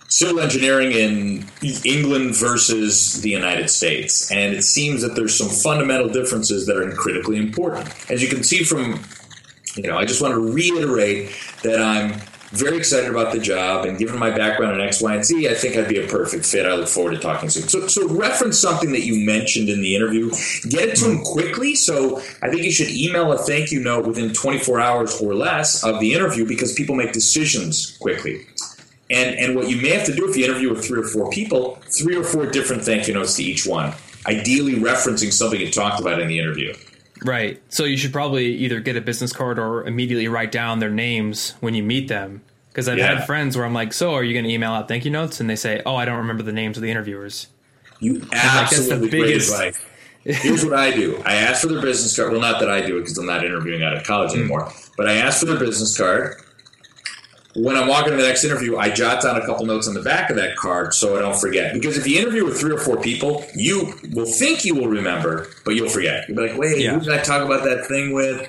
civil 0.08 0.40
engineering 0.40 0.92
in 0.92 1.46
England 1.86 2.36
versus 2.36 3.22
the 3.22 3.30
United 3.30 3.70
States. 3.70 4.32
And 4.32 4.56
it 4.56 4.64
seems 4.64 5.02
that 5.02 5.16
there's 5.16 5.38
some 5.38 5.50
fundamental 5.50 6.10
differences 6.10 6.66
that 6.66 6.78
are 6.78 6.92
critically 6.92 7.38
important. 7.38 7.88
As 8.10 8.22
you 8.22 8.30
can 8.30 8.44
see 8.44 8.64
from, 8.64 9.02
you 9.76 9.84
know, 9.84 9.98
I 9.98 10.06
just 10.06 10.22
want 10.22 10.34
to 10.34 10.40
reiterate 10.40 11.32
that 11.64 11.82
I'm 11.82 12.20
very 12.52 12.78
excited 12.78 13.10
about 13.10 13.32
the 13.32 13.40
job 13.40 13.86
and 13.86 13.98
given 13.98 14.18
my 14.18 14.32
background 14.32 14.80
in 14.80 14.88
X, 14.88 15.02
Y, 15.02 15.14
and 15.14 15.24
Z, 15.24 15.48
I 15.48 15.54
think 15.54 15.76
I'd 15.76 15.88
be 15.88 16.00
a 16.04 16.08
perfect 16.08 16.46
fit. 16.46 16.66
I 16.66 16.74
look 16.74 16.88
forward 16.88 17.12
to 17.12 17.20
talking 17.20 17.50
soon. 17.50 17.68
So, 17.68 17.88
so 17.88 18.08
reference 18.08 18.60
something 18.60 18.92
that 18.92 19.04
you 19.04 19.24
mentioned 19.26 19.70
in 19.70 19.82
the 19.82 19.96
interview. 19.96 20.32
Get 20.68 20.90
it 20.90 20.96
to 20.98 21.12
him 21.12 21.24
quickly. 21.24 21.76
So 21.76 22.18
I 22.42 22.50
think 22.50 22.64
you 22.64 22.72
should 22.72 22.90
email 22.90 23.32
a 23.32 23.38
thank 23.38 23.72
you 23.72 23.82
note 23.82 24.08
within 24.08 24.34
24 24.34 24.80
hours 24.80 25.22
or 25.22 25.36
less 25.36 25.84
of 25.84 26.00
the 26.00 26.14
interview 26.14 26.48
because 26.48 26.74
people 26.74 26.96
make 26.96 27.14
decisions 27.14 27.98
quickly. 28.00 28.46
And 29.12 29.36
and 29.36 29.56
what 29.56 29.70
you 29.70 29.82
may 29.82 29.90
have 29.90 30.06
to 30.06 30.14
do 30.14 30.30
if 30.30 30.38
you 30.38 30.46
interview 30.46 30.70
with 30.70 30.86
three 30.86 31.00
or 31.00 31.08
four 31.08 31.30
people, 31.32 31.80
three 31.88 32.16
or 32.16 32.24
four 32.24 32.46
different 32.46 32.84
thank 32.84 33.08
you 33.08 33.14
notes 33.14 33.36
to 33.38 33.44
each 33.44 33.66
one, 33.66 33.94
ideally 34.28 34.76
referencing 34.76 35.34
something 35.34 35.60
you 35.60 35.72
talked 35.72 36.00
about 36.00 36.20
in 36.20 36.28
the 36.28 36.38
interview. 36.38 36.74
Right. 37.26 37.62
So 37.70 37.84
you 37.84 37.98
should 37.98 38.14
probably 38.14 38.48
either 38.58 38.80
get 38.80 38.96
a 38.96 39.02
business 39.02 39.34
card 39.34 39.60
or 39.60 39.86
immediately 39.86 40.28
write 40.28 40.52
down 40.52 40.80
their 40.80 40.90
names 40.90 41.54
when 41.60 41.74
you 41.74 41.84
meet 41.84 42.08
them. 42.08 42.42
Because 42.70 42.88
I've 42.88 42.98
Yeah. 42.98 43.16
had 43.16 43.26
friends 43.26 43.58
where 43.58 43.66
I'm 43.66 43.74
like, 43.74 43.94
"So, 43.94 44.14
are 44.14 44.24
you 44.24 44.34
going 44.34 44.46
to 44.46 44.52
email 44.52 44.72
out 44.72 44.88
thank 44.88 45.04
you 45.04 45.12
notes?" 45.12 45.40
And 45.40 45.50
they 45.50 45.56
say, 45.56 45.82
"Oh, 45.86 45.96
I 45.96 46.06
don't 46.06 46.18
remember 46.18 46.44
the 46.44 46.54
names 46.54 46.78
of 46.78 46.84
the 46.84 46.90
interviewers." 46.92 47.48
You 48.00 48.26
absolutely 48.32 49.10
great 49.10 49.22
biggest- 49.24 49.52
advice. 49.52 49.80
Here's 50.24 50.64
what 50.64 50.74
I 50.74 50.92
do. 50.92 51.22
I 51.26 51.36
ask 51.36 51.62
for 51.62 51.68
their 51.68 51.82
business 51.82 52.16
card. 52.16 52.32
Well, 52.32 52.42
not 52.42 52.60
that 52.60 52.70
I 52.70 52.82
do 52.82 52.98
it 52.98 53.02
because 53.02 53.18
I'm 53.18 53.26
not 53.26 53.44
interviewing 53.44 53.84
out 53.84 53.96
of 53.96 54.04
college 54.04 54.34
anymore. 54.34 54.72
But 54.98 55.08
I 55.10 55.14
ask 55.16 55.40
for 55.40 55.46
their 55.46 55.58
business 55.58 55.98
card. 55.98 56.36
When 57.56 57.76
I'm 57.76 57.88
walking 57.88 58.12
to 58.12 58.18
the 58.18 58.24
next 58.28 58.44
interview, 58.44 58.78
I 58.78 58.92
jot 58.92 59.24
down 59.24 59.36
a 59.36 59.46
couple 59.46 59.66
notes 59.66 59.88
on 59.88 59.96
the 59.96 60.04
back 60.04 60.30
of 60.30 60.36
that 60.36 60.56
card 60.56 60.94
so 60.94 61.18
I 61.18 61.22
don't 61.22 61.36
forget. 61.36 61.74
Because 61.74 61.98
if 61.98 62.06
you 62.08 62.20
interview 62.20 62.46
with 62.46 62.60
three 62.60 62.72
or 62.72 62.78
four 62.78 62.98
people, 63.02 63.44
you 63.56 63.94
will 64.14 64.28
think 64.28 64.64
you 64.66 64.76
will 64.76 64.88
remember, 64.88 65.48
but 65.66 65.74
you'll 65.74 65.90
forget. 65.90 66.28
You'll 66.30 66.38
be 66.38 66.50
like, 66.50 66.60
wait, 66.60 66.80
Yeah. 66.80 66.94
who 66.94 67.00
did 67.00 67.10
I 67.12 67.18
talk 67.22 67.44
about 67.44 67.64
that 67.64 67.88
thing 67.88 68.14
with? 68.14 68.48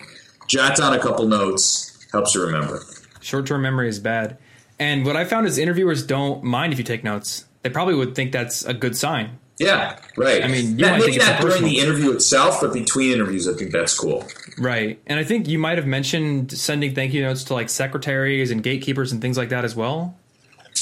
Jot 0.48 0.76
down 0.76 0.92
a 0.92 0.98
couple 0.98 1.26
notes, 1.26 2.06
helps 2.12 2.34
you 2.34 2.42
remember. 2.44 2.82
Short-term 3.20 3.62
memory 3.62 3.88
is 3.88 3.98
bad. 3.98 4.36
And 4.78 5.06
what 5.06 5.16
I 5.16 5.24
found 5.24 5.46
is 5.46 5.56
interviewers 5.58 6.04
don't 6.04 6.42
mind 6.44 6.72
if 6.72 6.78
you 6.78 6.84
take 6.84 7.02
notes. 7.04 7.46
They 7.62 7.70
probably 7.70 7.94
would 7.94 8.14
think 8.14 8.32
that's 8.32 8.64
a 8.64 8.74
good 8.74 8.96
sign. 8.96 9.38
Yeah, 9.60 9.98
right. 10.16 10.42
I 10.42 10.48
mean, 10.48 10.78
you 10.78 10.86
Not- 10.86 10.98
maybe 10.98 11.18
not 11.18 11.42
during 11.42 11.64
the 11.64 11.80
interview 11.80 12.12
itself, 12.12 12.62
but 12.62 12.72
between 12.72 13.12
interviews, 13.12 13.46
I 13.46 13.52
think 13.52 13.72
that's 13.72 13.96
cool. 13.96 14.26
Right. 14.58 14.98
And 15.06 15.20
I 15.20 15.24
think 15.24 15.46
you 15.48 15.58
might 15.58 15.76
have 15.76 15.86
mentioned 15.86 16.50
sending 16.52 16.94
thank 16.94 17.12
you 17.12 17.20
notes 17.22 17.44
to 17.44 17.54
like 17.54 17.68
secretaries 17.68 18.50
and 18.50 18.62
gatekeepers 18.62 19.12
and 19.12 19.20
things 19.20 19.36
like 19.36 19.50
that 19.50 19.66
as 19.66 19.76
well. 19.76 20.16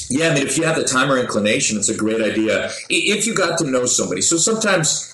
Yeah, 0.08 0.28
I 0.28 0.34
mean, 0.34 0.46
if 0.46 0.56
you 0.56 0.62
have 0.62 0.76
the 0.76 0.84
time 0.84 1.10
or 1.10 1.18
inclination, 1.18 1.76
it's 1.76 1.88
a 1.88 1.96
great 1.96 2.20
idea. 2.20 2.70
If 2.88 3.26
you 3.26 3.34
got 3.34 3.58
to 3.58 3.68
know 3.68 3.84
somebody, 3.84 4.20
so 4.22 4.36
sometimes 4.36 5.12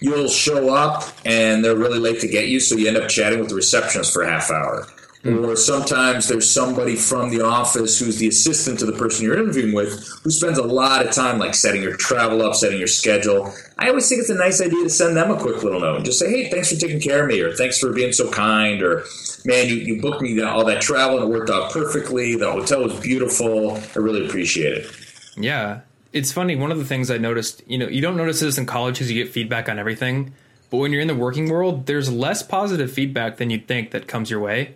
you'll 0.00 0.28
show 0.28 0.74
up 0.74 1.04
and 1.24 1.64
they're 1.64 1.74
really 1.74 1.98
late 1.98 2.20
to 2.20 2.28
get 2.28 2.48
you, 2.48 2.60
so 2.60 2.76
you 2.76 2.86
end 2.86 2.98
up 2.98 3.08
chatting 3.08 3.38
with 3.40 3.48
the 3.48 3.54
receptionist 3.54 4.12
for 4.12 4.22
a 4.22 4.30
half 4.30 4.50
hour. 4.50 4.86
Or 5.28 5.56
sometimes 5.56 6.28
there's 6.28 6.50
somebody 6.50 6.96
from 6.96 7.30
the 7.30 7.40
office 7.44 7.98
who's 7.98 8.18
the 8.18 8.28
assistant 8.28 8.78
to 8.80 8.86
the 8.86 8.92
person 8.92 9.24
you're 9.24 9.38
interviewing 9.38 9.74
with 9.74 10.06
who 10.22 10.30
spends 10.30 10.58
a 10.58 10.62
lot 10.62 11.04
of 11.04 11.12
time 11.12 11.38
like 11.38 11.54
setting 11.54 11.82
your 11.82 11.96
travel 11.96 12.42
up, 12.42 12.54
setting 12.54 12.78
your 12.78 12.88
schedule. 12.88 13.52
I 13.78 13.88
always 13.88 14.08
think 14.08 14.20
it's 14.20 14.30
a 14.30 14.34
nice 14.34 14.60
idea 14.60 14.84
to 14.84 14.90
send 14.90 15.16
them 15.16 15.30
a 15.30 15.38
quick 15.38 15.62
little 15.62 15.80
note 15.80 15.96
and 15.96 16.04
just 16.04 16.18
say, 16.18 16.30
hey, 16.30 16.50
thanks 16.50 16.72
for 16.72 16.78
taking 16.78 17.00
care 17.00 17.22
of 17.22 17.28
me, 17.28 17.40
or 17.40 17.54
thanks 17.54 17.78
for 17.78 17.92
being 17.92 18.12
so 18.12 18.30
kind, 18.30 18.82
or 18.82 19.04
man, 19.44 19.68
you, 19.68 19.76
you 19.76 20.00
booked 20.00 20.22
me 20.22 20.40
all 20.42 20.64
that 20.64 20.80
travel 20.80 21.20
and 21.20 21.30
it 21.30 21.36
worked 21.36 21.50
out 21.50 21.72
perfectly. 21.72 22.36
The 22.36 22.50
hotel 22.50 22.82
was 22.82 22.98
beautiful. 23.00 23.76
I 23.76 23.98
really 23.98 24.26
appreciate 24.26 24.72
it. 24.72 24.90
Yeah. 25.36 25.80
It's 26.12 26.32
funny. 26.32 26.56
One 26.56 26.72
of 26.72 26.78
the 26.78 26.84
things 26.84 27.10
I 27.10 27.18
noticed, 27.18 27.62
you 27.66 27.76
know, 27.76 27.88
you 27.88 28.00
don't 28.00 28.16
notice 28.16 28.40
this 28.40 28.56
in 28.56 28.64
college 28.64 28.94
because 28.94 29.10
you 29.10 29.22
get 29.22 29.32
feedback 29.32 29.68
on 29.68 29.78
everything. 29.78 30.32
But 30.70 30.78
when 30.78 30.90
you're 30.92 31.02
in 31.02 31.08
the 31.08 31.14
working 31.14 31.50
world, 31.50 31.86
there's 31.86 32.10
less 32.10 32.42
positive 32.42 32.90
feedback 32.90 33.36
than 33.36 33.50
you'd 33.50 33.68
think 33.68 33.90
that 33.90 34.08
comes 34.08 34.30
your 34.30 34.40
way. 34.40 34.74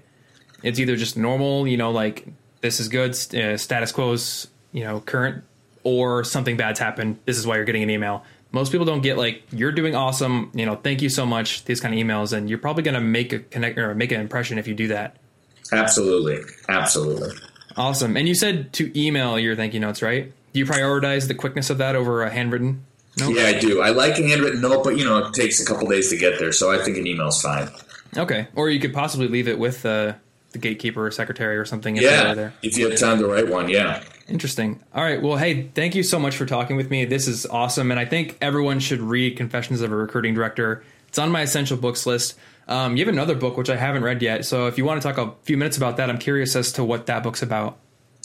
It's 0.62 0.78
either 0.78 0.96
just 0.96 1.16
normal, 1.16 1.66
you 1.66 1.76
know, 1.76 1.90
like 1.90 2.26
this 2.60 2.80
is 2.80 2.88
good, 2.88 3.10
uh, 3.34 3.56
status 3.56 3.92
quo's, 3.92 4.48
you 4.72 4.84
know, 4.84 5.00
current, 5.00 5.44
or 5.84 6.24
something 6.24 6.56
bad's 6.56 6.78
happened. 6.78 7.18
This 7.24 7.38
is 7.38 7.46
why 7.46 7.56
you're 7.56 7.64
getting 7.64 7.82
an 7.82 7.90
email. 7.90 8.24
Most 8.52 8.72
people 8.72 8.84
don't 8.84 9.00
get 9.00 9.16
like 9.16 9.42
you're 9.52 9.72
doing 9.72 9.94
awesome, 9.94 10.50
you 10.54 10.66
know, 10.66 10.74
thank 10.74 11.02
you 11.02 11.08
so 11.08 11.24
much. 11.24 11.64
These 11.64 11.80
kind 11.80 11.94
of 11.94 12.00
emails, 12.00 12.32
and 12.32 12.48
you're 12.48 12.58
probably 12.58 12.82
going 12.82 12.94
to 12.94 13.00
make 13.00 13.32
a 13.32 13.38
connect 13.38 13.78
or 13.78 13.94
make 13.94 14.12
an 14.12 14.20
impression 14.20 14.58
if 14.58 14.66
you 14.66 14.74
do 14.74 14.88
that. 14.88 15.16
Absolutely. 15.72 16.40
Absolutely. 16.68 17.30
Awesome. 17.76 18.16
And 18.16 18.26
you 18.26 18.34
said 18.34 18.72
to 18.74 19.00
email 19.00 19.38
your 19.38 19.54
thank 19.54 19.72
you 19.72 19.80
notes, 19.80 20.02
right? 20.02 20.32
Do 20.52 20.58
you 20.58 20.66
prioritize 20.66 21.28
the 21.28 21.34
quickness 21.34 21.70
of 21.70 21.78
that 21.78 21.94
over 21.94 22.22
a 22.22 22.30
handwritten? 22.30 22.84
note? 23.18 23.36
Yeah, 23.36 23.46
I 23.46 23.58
do. 23.58 23.80
I 23.80 23.90
like 23.90 24.18
a 24.18 24.26
handwritten 24.26 24.60
note, 24.60 24.84
but 24.84 24.96
you 24.96 25.04
know, 25.04 25.18
it 25.18 25.34
takes 25.34 25.60
a 25.60 25.66
couple 25.66 25.88
days 25.88 26.10
to 26.10 26.16
get 26.16 26.38
there, 26.38 26.52
so 26.52 26.70
I 26.70 26.82
think 26.82 26.96
an 26.96 27.06
email's 27.06 27.40
fine. 27.40 27.68
Okay. 28.16 28.48
Or 28.54 28.68
you 28.70 28.80
could 28.80 28.92
possibly 28.92 29.28
leave 29.28 29.48
it 29.48 29.58
with 29.58 29.86
uh, 29.86 30.14
the 30.52 30.58
gatekeeper 30.58 31.06
or 31.06 31.10
secretary 31.10 31.56
or 31.56 31.64
something. 31.64 31.96
if 31.96 32.02
Yeah, 32.02 32.50
if 32.62 32.76
you 32.76 32.88
have 32.90 32.98
time 32.98 33.18
to 33.18 33.26
write 33.26 33.48
one, 33.48 33.68
yeah. 33.68 34.02
Interesting. 34.28 34.80
All 34.94 35.02
right. 35.02 35.20
Well, 35.20 35.36
hey, 35.36 35.68
thank 35.74 35.94
you 35.94 36.02
so 36.02 36.18
much 36.18 36.36
for 36.36 36.46
talking 36.46 36.76
with 36.76 36.90
me. 36.90 37.04
This 37.04 37.26
is 37.26 37.46
awesome, 37.46 37.90
and 37.90 37.98
I 37.98 38.04
think 38.04 38.36
everyone 38.40 38.80
should 38.80 39.00
read 39.00 39.36
Confessions 39.36 39.80
of 39.80 39.92
a 39.92 39.96
Recruiting 39.96 40.34
Director. 40.34 40.84
It's 41.08 41.18
on 41.18 41.30
my 41.30 41.42
essential 41.42 41.76
books 41.76 42.06
list. 42.06 42.38
Um, 42.68 42.96
you 42.96 43.04
have 43.04 43.12
another 43.12 43.34
book 43.34 43.56
which 43.56 43.68
I 43.68 43.76
haven't 43.76 44.04
read 44.04 44.22
yet, 44.22 44.44
so 44.44 44.68
if 44.68 44.78
you 44.78 44.84
want 44.84 45.02
to 45.02 45.08
talk 45.08 45.18
a 45.18 45.34
few 45.42 45.56
minutes 45.56 45.76
about 45.76 45.96
that, 45.96 46.08
I'm 46.08 46.18
curious 46.18 46.54
as 46.54 46.72
to 46.74 46.84
what 46.84 47.06
that 47.06 47.24
book's 47.24 47.42
about. 47.42 47.78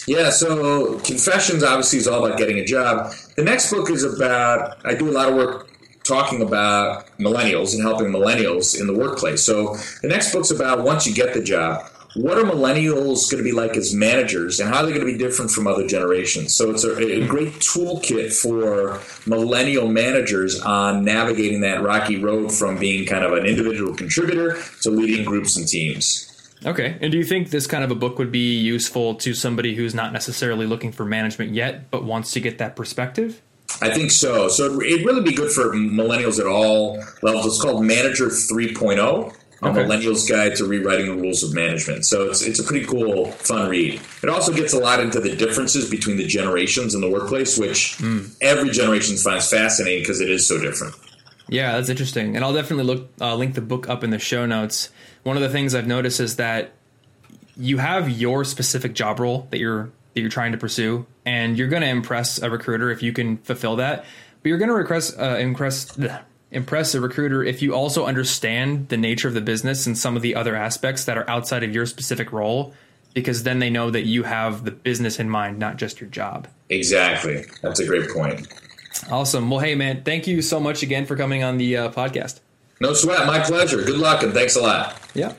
Yeah, 0.08 0.30
so 0.30 1.00
Confessions 1.00 1.64
obviously 1.64 2.00
is 2.00 2.08
all 2.08 2.24
about 2.24 2.38
getting 2.38 2.60
a 2.60 2.66
job. 2.66 3.14
The 3.38 3.44
next 3.44 3.72
book 3.72 3.90
is 3.90 4.04
about, 4.04 4.86
I 4.86 4.94
do 4.94 5.10
a 5.10 5.14
lot 5.14 5.30
of 5.30 5.36
work 5.36 5.72
talking 6.04 6.44
about 6.44 7.08
millennials 7.18 7.74
and 7.74 7.82
helping 7.82 8.08
millennials 8.08 8.80
in 8.80 8.86
the 8.86 8.94
workplace. 8.94 9.44
So 9.44 9.76
the 10.04 10.08
next 10.08 10.32
book's 10.32 10.52
about 10.52 10.84
once 10.84 11.08
you 11.08 11.14
get 11.16 11.34
the 11.34 11.42
job, 11.42 11.90
what 12.16 12.38
are 12.38 12.44
millennials 12.44 13.30
going 13.30 13.44
to 13.44 13.44
be 13.44 13.52
like 13.52 13.76
as 13.76 13.94
managers 13.94 14.60
and 14.60 14.74
how 14.74 14.82
are 14.82 14.86
they 14.86 14.94
going 14.94 15.06
to 15.06 15.12
be 15.12 15.18
different 15.18 15.52
from 15.52 15.68
other 15.68 15.86
generations? 15.86 16.56
So 16.56 16.72
it's 16.72 16.86
a, 16.86 16.98
a, 16.98 17.28
great 17.28 17.54
toolkit 17.56 18.34
for 18.34 19.02
millennial 19.30 19.90
managers 19.90 20.60
on 20.62 21.04
navigating 21.04 21.62
that 21.62 21.84
rocky 21.84 22.18
road 22.18 22.54
from 22.54 22.80
being 22.80 23.06
kind 23.06 23.26
of 23.26 23.34
an 23.34 23.46
individual 23.46 23.94
contributor 23.94 24.58
to 24.82 24.90
leading 24.90 25.26
groups 25.26 25.58
and 25.58 25.68
teams. 25.68 26.32
Okay. 26.66 26.98
And 27.02 27.12
do 27.12 27.18
you 27.18 27.26
think 27.26 27.50
this 27.50 27.68
kind 27.68 27.84
of 27.84 27.92
a 27.92 27.96
book 27.96 28.18
would 28.18 28.32
be 28.32 28.56
useful 28.56 29.16
to 29.16 29.34
somebody 29.34 29.76
who's 29.76 29.94
not 29.94 30.14
necessarily 30.14 30.66
looking 30.66 30.94
for 30.94 31.04
management 31.04 31.54
yet, 31.54 31.92
but 31.92 32.06
wants 32.06 32.32
to 32.32 32.40
get 32.40 32.60
that 32.60 32.78
perspective? 32.78 33.42
I 33.82 33.90
think 33.90 34.10
so. 34.10 34.48
So 34.48 34.80
it'd 34.82 35.06
really 35.06 35.22
be 35.22 35.34
good 35.34 35.52
for 35.52 35.74
millennials 35.74 36.40
at 36.40 36.48
all 36.48 37.04
levels. 37.22 37.46
It's 37.46 37.62
called 37.62 37.84
Manager 37.84 38.28
3.0 38.28 39.36
a 39.36 39.45
okay. 39.70 39.84
millennial's 39.84 40.30
guide 40.30 40.56
to 40.58 40.66
rewriting 40.66 41.08
the 41.08 41.22
rules 41.22 41.44
of 41.44 41.54
management. 41.54 42.06
So 42.06 42.30
it's 42.30 42.42
it's 42.42 42.60
a 42.60 42.64
pretty 42.64 42.86
cool, 42.86 43.32
fun 43.32 43.70
read. 43.70 44.02
It 44.24 44.30
also 44.30 44.54
gets 44.54 44.74
a 44.74 44.80
lot 44.80 45.00
into 45.00 45.20
the 45.20 45.36
differences 45.36 45.90
between 45.90 46.18
the 46.18 46.28
generations 46.28 46.96
in 46.96 47.02
the 47.02 47.10
workplace, 47.10 47.58
which 47.58 47.98
mm. 47.98 48.36
every 48.42 48.70
generation 48.70 49.18
finds 49.18 49.50
fascinating 49.50 50.04
because 50.04 50.22
it 50.22 50.30
is 50.30 50.48
so 50.48 50.60
different. 50.60 50.96
Yeah, 51.48 51.74
that's 51.74 51.90
interesting, 51.90 52.36
and 52.36 52.44
I'll 52.44 52.54
definitely 52.54 52.86
look 52.86 53.10
uh, 53.22 53.36
link 53.36 53.56
the 53.56 53.62
book 53.62 53.88
up 53.88 54.04
in 54.04 54.10
the 54.10 54.20
show 54.20 54.46
notes. 54.46 54.90
One 55.24 55.38
of 55.38 55.44
the 55.44 55.50
things 55.50 55.76
I've 55.76 55.88
noticed 55.88 56.20
is 56.20 56.38
that 56.38 56.74
you 57.58 57.78
have 57.78 58.10
your 58.10 58.44
specific 58.44 58.94
job 58.94 59.20
role 59.20 59.48
that 59.52 59.60
you're 59.60 59.92
that 60.14 60.22
you're 60.22 60.30
trying 60.30 60.54
to 60.54 60.58
pursue, 60.58 61.06
and 61.26 61.58
you're 61.58 61.68
going 61.68 61.82
to 61.82 61.90
impress 61.90 62.42
a 62.42 62.50
recruiter 62.50 62.90
if 62.90 63.04
you 63.04 63.14
can 63.14 63.38
fulfill 63.38 63.76
that. 63.78 64.06
But 64.42 64.50
you're 64.50 64.58
going 64.58 64.70
to 64.70 64.76
request 64.76 65.20
uh, 65.20 65.38
impress 65.38 65.98
impress 66.56 66.96
a 66.96 67.02
recruiter 67.02 67.44
if 67.44 67.62
you 67.62 67.76
also 67.76 68.06
understand 68.06 68.90
the 68.90 68.98
nature 68.98 69.28
of 69.28 69.34
the 69.34 69.42
business 69.42 69.86
and 69.86 69.98
some 69.98 70.16
of 70.16 70.22
the 70.22 70.36
other 70.36 70.56
aspects 70.56 71.06
that 71.06 71.18
are 71.18 71.30
outside 71.30 71.64
of 71.64 71.74
your 71.74 71.86
specific 71.86 72.32
role 72.32 72.74
because 73.14 73.44
then 73.44 73.60
they 73.60 73.70
know 73.70 73.92
that 73.92 74.06
you 74.06 74.24
have 74.24 74.66
the 74.66 74.72
business 74.72 75.20
in 75.20 75.30
mind 75.30 75.60
not 75.60 75.78
just 75.78 76.02
your 76.02 76.10
job. 76.10 76.48
Exactly. 76.70 77.46
That's 77.62 77.80
a 77.80 77.86
great 77.86 78.10
point. 78.10 78.48
Awesome. 79.12 79.50
Well 79.50 79.60
hey 79.60 79.76
man 79.76 80.04
thank 80.04 80.26
you 80.26 80.42
so 80.42 80.60
much 80.60 80.82
again 80.82 81.06
for 81.06 81.16
coming 81.16 81.44
on 81.44 81.58
the 81.58 81.78
uh, 81.78 81.92
podcast. 81.92 82.40
No 82.82 82.94
sweat. 82.94 83.28
My 83.28 83.40
pleasure. 83.40 83.84
Good 83.84 84.00
luck 84.00 84.24
and 84.24 84.34
thanks 84.34 84.56
a 84.56 84.62
lot. 84.62 85.00
Yeah 85.14 85.34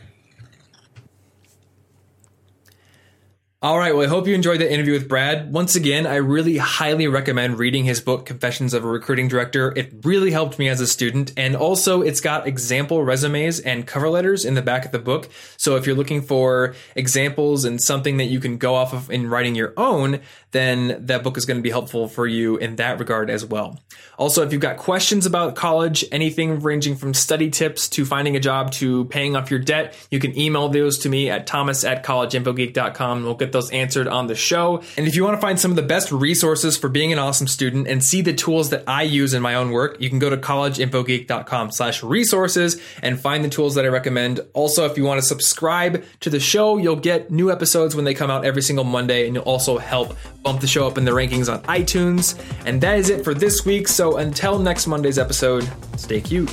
All 3.66 3.80
right. 3.80 3.96
Well, 3.96 4.06
I 4.06 4.08
hope 4.08 4.28
you 4.28 4.34
enjoyed 4.36 4.60
that 4.60 4.72
interview 4.72 4.92
with 4.92 5.08
Brad. 5.08 5.52
Once 5.52 5.74
again, 5.74 6.06
I 6.06 6.18
really 6.18 6.56
highly 6.56 7.08
recommend 7.08 7.58
reading 7.58 7.84
his 7.84 8.00
book, 8.00 8.24
Confessions 8.24 8.72
of 8.74 8.84
a 8.84 8.86
Recruiting 8.86 9.26
Director. 9.26 9.72
It 9.74 9.92
really 10.04 10.30
helped 10.30 10.56
me 10.56 10.68
as 10.68 10.80
a 10.80 10.86
student. 10.86 11.32
And 11.36 11.56
also, 11.56 12.00
it's 12.00 12.20
got 12.20 12.46
example 12.46 13.02
resumes 13.02 13.58
and 13.58 13.84
cover 13.84 14.08
letters 14.08 14.44
in 14.44 14.54
the 14.54 14.62
back 14.62 14.84
of 14.84 14.92
the 14.92 15.00
book. 15.00 15.28
So 15.56 15.74
if 15.74 15.84
you're 15.84 15.96
looking 15.96 16.22
for 16.22 16.76
examples 16.94 17.64
and 17.64 17.82
something 17.82 18.18
that 18.18 18.26
you 18.26 18.38
can 18.38 18.56
go 18.56 18.76
off 18.76 18.92
of 18.92 19.10
in 19.10 19.28
writing 19.28 19.56
your 19.56 19.74
own, 19.76 20.20
then 20.56 21.06
that 21.06 21.22
book 21.22 21.36
is 21.36 21.44
going 21.44 21.58
to 21.58 21.62
be 21.62 21.70
helpful 21.70 22.08
for 22.08 22.26
you 22.26 22.56
in 22.56 22.76
that 22.76 22.98
regard 22.98 23.28
as 23.28 23.44
well. 23.44 23.78
Also, 24.18 24.42
if 24.42 24.52
you've 24.52 24.62
got 24.62 24.78
questions 24.78 25.26
about 25.26 25.54
college, 25.54 26.04
anything 26.10 26.60
ranging 26.60 26.96
from 26.96 27.12
study 27.12 27.50
tips 27.50 27.88
to 27.90 28.06
finding 28.06 28.34
a 28.34 28.40
job 28.40 28.72
to 28.72 29.04
paying 29.06 29.36
off 29.36 29.50
your 29.50 29.60
debt, 29.60 29.94
you 30.10 30.18
can 30.18 30.36
email 30.38 30.68
those 30.68 30.98
to 30.98 31.08
me 31.08 31.28
at 31.28 31.46
thomas 31.46 31.84
at 31.84 32.02
collegeinfogeek.com. 32.02 33.24
We'll 33.24 33.34
get 33.34 33.52
those 33.52 33.70
answered 33.70 34.08
on 34.08 34.26
the 34.26 34.34
show. 34.34 34.82
And 34.96 35.06
if 35.06 35.14
you 35.14 35.24
want 35.24 35.36
to 35.36 35.40
find 35.40 35.60
some 35.60 35.70
of 35.70 35.76
the 35.76 35.82
best 35.82 36.10
resources 36.10 36.78
for 36.78 36.88
being 36.88 37.12
an 37.12 37.18
awesome 37.18 37.46
student 37.46 37.86
and 37.86 38.02
see 38.02 38.22
the 38.22 38.32
tools 38.32 38.70
that 38.70 38.84
I 38.86 39.02
use 39.02 39.34
in 39.34 39.42
my 39.42 39.54
own 39.54 39.70
work, 39.70 40.00
you 40.00 40.08
can 40.08 40.18
go 40.18 40.30
to 40.30 40.36
collegeinfogeek.com 40.38 41.72
slash 41.72 42.02
resources 42.02 42.80
and 43.02 43.20
find 43.20 43.44
the 43.44 43.50
tools 43.50 43.74
that 43.74 43.84
I 43.84 43.88
recommend. 43.88 44.40
Also, 44.54 44.86
if 44.86 44.96
you 44.96 45.04
want 45.04 45.20
to 45.20 45.26
subscribe 45.26 46.04
to 46.20 46.30
the 46.30 46.40
show, 46.40 46.78
you'll 46.78 46.96
get 46.96 47.30
new 47.30 47.52
episodes 47.52 47.94
when 47.94 48.06
they 48.06 48.14
come 48.14 48.30
out 48.30 48.44
every 48.46 48.62
single 48.62 48.84
Monday 48.84 49.26
and 49.26 49.34
you'll 49.34 49.44
also 49.44 49.76
help 49.76 50.16
bump 50.46 50.60
the 50.60 50.66
show 50.68 50.86
up 50.86 50.96
in 50.96 51.04
the 51.04 51.10
rankings 51.10 51.52
on 51.52 51.60
iTunes. 51.64 52.40
And 52.66 52.80
that 52.80 53.00
is 53.00 53.10
it 53.10 53.24
for 53.24 53.34
this 53.34 53.66
week. 53.66 53.88
So 53.88 54.18
until 54.18 54.60
next 54.60 54.86
Monday's 54.86 55.18
episode, 55.18 55.68
stay 55.96 56.20
cute. 56.20 56.50